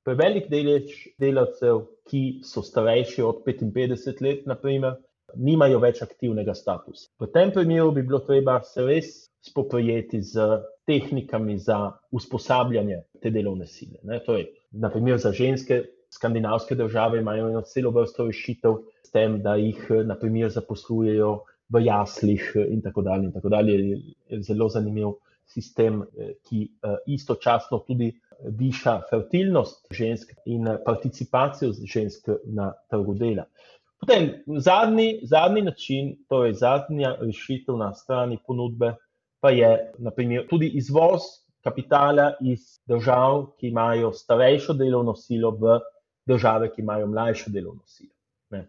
prevelik 0.02 0.50
delež 0.50 0.90
delavcev, 1.22 1.86
ki 2.10 2.42
so 2.44 2.66
starejši 2.66 3.22
od 3.24 3.46
55 3.46 4.26
let, 4.26 4.46
naprimer, 4.50 4.98
nimajo 5.38 5.80
več 5.80 6.02
aktivnega 6.04 6.56
statusa. 6.58 7.08
V 7.22 7.30
tem 7.32 7.54
primeru 7.56 7.94
bi 7.96 8.04
bilo 8.04 8.20
treba 8.26 8.60
se 8.68 8.84
res 8.84 9.14
spoprijeti 9.42 10.20
z 10.22 10.60
tehnikami 10.90 11.56
za 11.58 11.78
usposabljanje 12.12 13.04
te 13.22 13.32
delovne 13.32 13.68
sile. 13.70 14.02
Ne. 14.04 14.20
Torej, 14.26 14.50
naprimer, 14.72 15.22
za 15.22 15.32
ženske 15.32 15.84
skandinavske 16.14 16.76
države 16.76 17.20
imajo 17.20 17.50
eno 17.50 17.62
celo 17.62 17.92
vrsto 17.92 18.26
rešitev 18.28 18.78
s 19.04 19.12
tem, 19.12 19.42
da 19.42 19.56
jih 19.56 19.88
naprimer 20.06 20.50
zaposlujejo 20.50 21.40
v 21.70 21.86
jaslih 21.86 22.52
in 22.68 22.82
tako 22.82 23.02
dalje. 23.02 23.26
In 23.26 23.34
tako 23.34 23.50
dalje. 23.50 23.78
Je 24.30 24.42
zelo 24.44 24.70
zanimiv 24.70 25.16
sistem, 25.48 26.04
ki 26.48 26.68
istočasno 27.08 27.80
tudi 27.88 28.12
viša 28.60 29.02
fertilnost 29.10 29.88
žensk 29.92 30.34
in 30.46 30.68
participacijo 30.86 31.74
žensk 31.94 32.30
na 32.46 32.72
trgu 32.90 33.14
dela. 33.14 33.46
Potem 34.02 34.32
zadnji, 34.58 35.20
zadnji 35.24 35.62
način, 35.62 36.16
torej 36.30 36.54
zadnja 36.54 37.16
rešitev 37.22 37.78
na 37.78 37.94
strani 37.94 38.40
ponudbe, 38.48 38.96
pa 39.40 39.52
je 39.52 39.92
naprimer, 39.98 40.48
tudi 40.50 40.72
izvoz 40.78 41.22
kapitala 41.64 42.32
iz 42.42 42.80
držav, 42.90 43.46
ki 43.60 43.68
imajo 43.70 44.12
starejšo 44.14 44.74
delovno 44.74 45.14
silo, 45.16 45.52
v 45.52 45.78
države, 46.32 46.72
ki 46.74 46.82
imajo 46.82 47.08
mlajšo 47.08 47.52
delovno 47.52 47.86
silo. 47.86 48.14
Ne. 48.50 48.66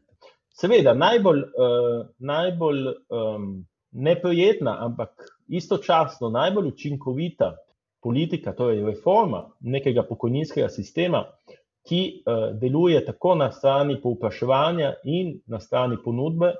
Seveda, 0.52 0.94
najbolj, 0.94 1.40
uh, 1.40 2.06
najbolj 2.18 2.86
um, 2.86 3.64
neprijetna, 3.92 4.76
ampak 4.84 5.26
istočasno 5.48 6.30
najbolj 6.30 6.68
učinkovita 6.68 7.54
politika, 8.02 8.52
torej 8.52 8.84
reforma 8.84 9.46
nekega 9.60 10.02
pokojninskega 10.08 10.68
sistema, 10.68 11.24
ki 11.88 12.02
uh, 12.26 12.44
deluje 12.58 13.00
tako 13.04 13.34
na 13.34 13.50
strani 13.52 14.00
povpraševanja 14.02 14.94
in 15.04 15.38
na 15.46 15.60
strani 15.60 15.96
ponudbe, 16.04 16.54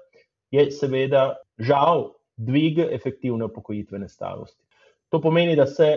je 0.51 0.71
seveda 0.71 1.35
žal 1.59 2.11
dvig 2.37 2.79
efektivne 2.79 3.45
upokojitvene 3.45 4.09
starosti. 4.09 4.61
To 5.09 5.21
pomeni, 5.21 5.57
da 5.57 5.67
se 5.67 5.97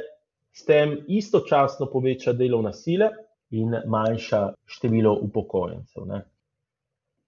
s 0.55 0.65
tem 0.65 0.97
istočasno 1.07 1.89
poveča 1.91 2.33
delovna 2.33 2.73
sila 2.73 3.09
in 3.55 3.75
manjša 3.87 4.41
število 4.65 5.13
upokojencev. 5.27 6.05
Ne. 6.09 6.21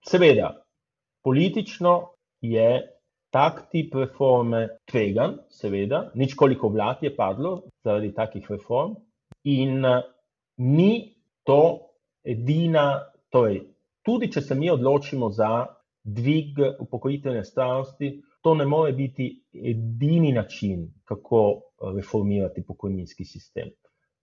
Seveda, 0.07 0.51
politično 1.23 1.93
je 2.41 2.69
tak 3.33 3.67
tip 3.71 3.95
reforme 3.95 4.67
tvegan, 4.89 5.37
seveda, 5.49 6.07
nič 6.15 6.35
koliko 6.35 6.69
vlad 6.73 7.03
je 7.03 7.11
padlo 7.15 7.61
zaradi 7.83 8.13
takih 8.15 8.45
reform, 8.51 8.95
in 9.43 9.83
ni 10.57 10.91
to 11.43 11.61
edina, 12.23 12.85
torej, 13.31 13.61
tudi 14.03 14.31
če 14.31 14.41
se 14.41 14.55
mi 14.55 14.71
odločimo 14.71 15.29
za 15.29 15.65
dvig 16.03 16.59
upokojitvene 16.79 17.43
starosti, 17.43 18.13
to 18.41 18.53
ne 18.55 18.65
more 18.65 18.93
biti 18.95 19.27
edini 19.53 20.31
način, 20.31 20.87
kako 21.03 21.43
reformirati 21.95 22.63
pokojninski 22.63 23.25
sistem. 23.25 23.69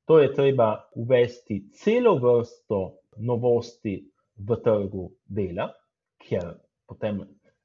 To 0.05 0.19
je 0.19 0.33
treba 0.35 0.69
uvesti 0.95 1.63
celo 1.73 2.19
vrsto 2.19 2.81
novosti 3.17 3.95
v 4.37 4.57
trgu 4.65 5.09
dela, 5.25 5.71
ker 6.21 6.51
potem 6.87 7.23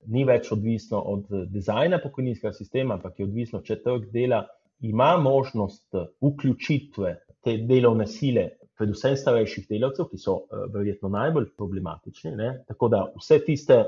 ni 0.08 0.24
več 0.24 0.52
odvisno 0.56 1.02
od 1.02 1.28
dizajna 1.52 2.00
pokojninskega 2.04 2.54
sistema, 2.56 2.96
ampak 2.96 3.20
je 3.20 3.28
odvisno, 3.28 3.62
če 3.62 3.82
trg 3.84 4.08
dela 4.14 4.46
ima 4.80 5.18
možnost 5.20 5.98
vključitve 6.24 7.16
te 7.44 7.58
delovne 7.68 8.08
sile 8.08 8.48
predvsem 8.80 9.18
starejših 9.20 9.68
delavcev, 9.68 10.08
ki 10.08 10.18
so 10.18 10.38
uh, 10.40 10.64
verjetno 10.72 11.12
najbolj 11.12 11.50
problematični. 11.60 12.32
Ne? 12.40 12.52
Tako 12.68 12.88
da 12.94 13.02
vse 13.18 13.42
tiste 13.44 13.80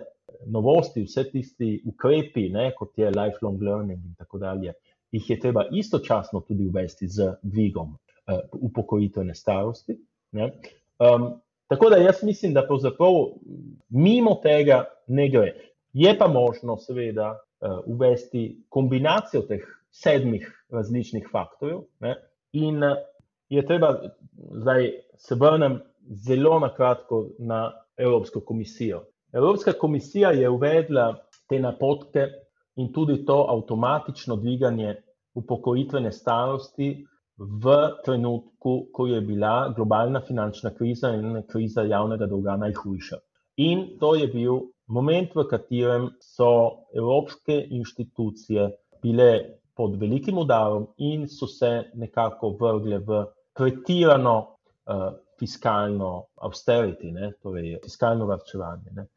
novosti, 0.52 1.06
vse 1.08 1.24
tisti 1.32 1.78
ukrepi, 1.88 2.50
ne, 2.52 2.72
kot 2.76 2.98
je 3.00 3.12
lifelong 3.12 3.62
learning 3.64 4.04
in 4.04 4.16
tako 4.20 4.42
dalje, 4.44 4.74
jih 5.16 5.30
je 5.30 5.40
treba 5.40 5.66
istočasno 5.72 6.44
tudi 6.48 6.68
uvesti 6.68 7.08
z 7.08 7.34
dvigom 7.44 7.96
upokojitvene 8.52 9.36
starosti. 9.36 9.98
Um, 10.32 11.42
tako 11.68 11.90
da 11.90 11.96
jaz 11.96 12.24
mislim, 12.24 12.54
da 12.54 12.66
pravzaprav 12.68 13.14
mimo 13.90 14.36
tega 14.44 14.86
ne 15.08 15.30
gre. 15.30 15.54
Je 15.94 16.18
pa 16.18 16.28
možno, 16.28 16.78
seveda, 16.78 17.32
uh, 17.62 17.80
uvesti 17.86 18.64
kombinacijo 18.70 19.42
teh 19.42 19.62
sedmih 19.92 20.66
različnih 20.70 21.28
faktorjev 21.32 21.80
ne? 22.00 22.16
in 22.54 22.84
uh, 22.84 22.98
je 23.50 23.66
treba, 23.66 24.00
zdaj 24.52 24.92
se 25.18 25.36
vrnem 25.36 25.80
zelo 26.28 26.60
na 26.60 26.74
kratko 26.74 27.28
na 27.40 27.72
Evropsko 27.98 28.40
komisijo. 28.40 29.04
Evropska 29.34 29.74
komisija 29.74 30.32
je 30.32 30.50
uvedla 30.50 31.16
te 31.50 31.60
napotke 31.60 32.28
in 32.76 32.94
tudi 32.94 33.26
to 33.26 33.46
avtomatično 33.50 34.36
dviganje 34.36 34.96
upokojitvene 35.34 36.12
starosti 36.12 37.06
v 37.42 37.74
trenutku, 38.06 38.88
ko 38.94 39.08
je 39.08 39.22
bila 39.22 39.74
globalna 39.76 40.22
finančna 40.22 40.74
kriza 40.78 41.10
in 41.18 41.42
kriza 41.50 41.84
javnega 41.84 42.28
dolga 42.30 42.58
najhujša. 42.58 43.18
In 43.58 43.88
to 44.00 44.14
je 44.16 44.28
bil 44.28 44.60
moment, 44.88 45.34
v 45.36 45.48
katerem 45.50 46.10
so 46.22 46.52
evropske 46.94 47.58
inštitucije 47.70 48.70
bile 49.02 49.32
pod 49.76 49.98
velikim 50.00 50.38
udarom 50.38 50.88
in 50.98 51.28
so 51.28 51.48
se 51.48 51.92
nekako 51.94 52.54
vrgle 52.60 53.00
v 53.00 53.24
pretirano 53.58 54.36
uh, 54.42 55.10
fiskalno 55.40 56.28
austerity, 56.46 57.12
ne, 57.12 57.32
torej 57.42 57.80
fiskalno 57.84 58.28
varčevanje. 58.30 58.94
Ne. 58.94 59.08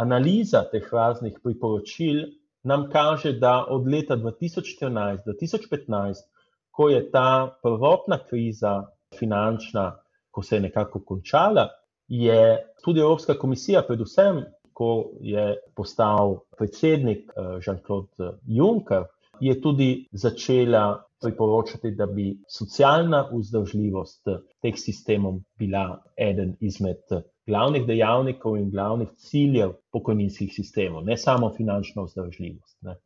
Analiza 0.00 0.64
teh 0.72 0.88
raznih 0.92 1.36
priporočil 1.42 2.24
nam 2.64 2.88
kaže, 2.90 3.32
da 3.32 3.66
od 3.68 3.88
leta 3.88 4.16
2014 4.16 5.26
do 5.26 5.34
2015, 5.36 6.24
ko 6.72 6.88
je 6.88 7.04
ta 7.10 7.58
prvotna 7.62 8.18
kriza 8.28 8.72
finančna, 9.18 9.92
ko 10.30 10.42
se 10.42 10.56
je 10.56 10.60
nekako 10.60 11.04
končala, 11.04 11.68
je 12.08 12.58
tudi 12.84 13.00
Evropska 13.00 13.38
komisija, 13.38 13.82
predvsem, 13.86 14.44
ko 14.72 15.10
je 15.20 15.56
postal 15.76 16.38
predsednik 16.58 17.32
eh, 17.36 17.58
Jean-Claude 17.60 18.32
Juncker, 18.46 19.04
je 19.40 19.60
tudi 19.60 20.08
začela 20.12 21.02
priporočati, 21.22 21.90
da 21.90 22.06
bi 22.06 22.38
socialna 22.48 23.28
vzdržljivost 23.32 24.24
teh 24.62 24.74
sistemov 24.76 25.40
bila 25.58 26.02
eden 26.16 26.56
izmed 26.60 27.04
glavnih 27.46 27.86
dejavnikov 27.86 28.56
in 28.56 28.70
glavnih 28.70 29.08
ciljev 29.16 29.72
pokojninskih 29.92 30.52
sistemov, 30.54 31.04
ne 31.04 31.16
samo 31.16 31.50
finančna 31.56 32.02
vzdržljivost. 32.02 32.78
Ne. 32.82 32.96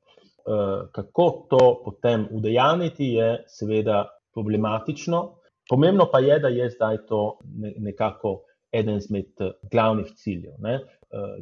Eh, 0.46 0.86
kako 0.92 1.46
to 1.50 1.82
potem 1.84 2.28
udejaniti, 2.30 3.04
je 3.04 3.44
seveda 3.48 4.04
problematično. 4.34 5.32
Pomembno 5.68 6.06
pa 6.12 6.18
je, 6.18 6.38
da 6.38 6.48
je 6.48 6.70
zdaj 6.70 6.96
to 7.08 7.38
nekako 7.78 8.42
eden 8.72 8.96
izmed 8.96 9.26
glavnih 9.72 10.06
ciljev. 10.14 10.52
Ne. 10.58 10.74
Eh, 10.74 10.82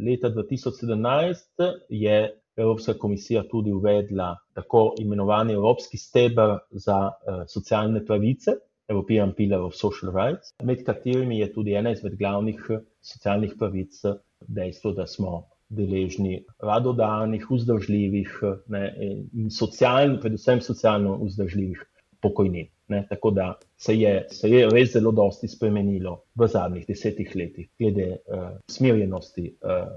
leta 0.06 0.30
2017 0.30 1.72
je 1.88 2.40
Evropska 2.56 2.94
komisija 2.94 3.42
tudi 3.48 3.72
uvedla 3.72 4.36
tako 4.54 4.94
imenovani 4.98 5.52
Evropski 5.52 5.96
stebr 5.96 6.58
za 6.70 7.10
socialne 7.48 8.04
pravice, 8.06 8.50
European 8.88 9.32
Pillar 9.34 9.60
of 9.60 9.74
Social 9.74 10.12
Rights, 10.12 10.52
med 10.62 10.84
katerimi 10.84 11.38
je 11.38 11.52
tudi 11.52 11.74
ena 11.74 11.90
izmed 11.90 12.16
glavnih 12.18 12.66
eh, 12.70 12.78
socialnih 13.00 13.54
pravic 13.58 14.00
dejstvo, 14.48 14.92
da 14.92 15.06
smo 15.06 15.42
deležni 15.76 16.44
radodarnih, 16.62 17.46
vzdržljivih 17.50 18.38
ne, 18.72 18.84
in 19.32 19.50
socialno, 19.50 20.20
predvsem 20.22 20.62
socialno 20.64 21.18
vzdržljivih 21.24 21.82
pokojnin. 22.22 22.70
Ne, 22.88 23.06
tako 23.08 23.30
da 23.30 23.54
se 23.80 23.94
je, 23.96 24.26
se 24.30 24.48
je 24.50 24.66
res 24.68 24.90
zelo 24.92 25.12
dosti 25.12 25.48
spremenilo 25.48 26.18
v 26.36 26.48
zadnjih 26.52 26.84
desetih 26.88 27.30
letih, 27.36 27.70
glede 27.80 28.10
uh, 28.10 28.50
smirjenosti 28.70 29.46
uh, 29.48 29.88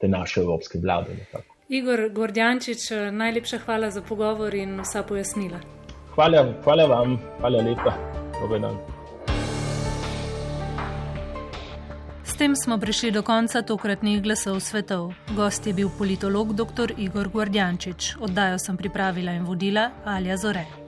te 0.00 0.08
naše 0.08 0.40
evropske 0.40 0.80
vlade. 0.80 1.18
Nekako. 1.18 1.56
Igor 1.68 2.08
Gordjančič, 2.14 2.90
najlepša 3.12 3.58
hvala 3.66 3.90
za 3.90 4.02
pogovor 4.02 4.54
in 4.54 4.80
vsa 4.80 5.02
pojasnila. 5.02 5.60
Hvala, 6.14 6.46
hvala 6.64 6.86
vam, 6.86 7.18
hvala 7.40 7.62
lepa. 7.62 7.94
S 8.32 8.99
tem 12.40 12.56
smo 12.56 12.78
prišli 12.80 13.10
do 13.12 13.20
konca 13.22 13.60
tokratnih 13.62 14.22
glasov 14.22 14.60
svetov. 14.64 15.12
Gost 15.36 15.66
je 15.66 15.76
bil 15.76 15.92
politolog 15.98 16.56
dr. 16.56 16.96
Igor 16.96 17.28
Gordjančič. 17.28 18.16
Oddajo 18.16 18.56
sem 18.58 18.80
pripravila 18.80 19.36
in 19.36 19.44
vodila 19.44 19.90
Alja 20.04 20.40
Zore. 20.40 20.79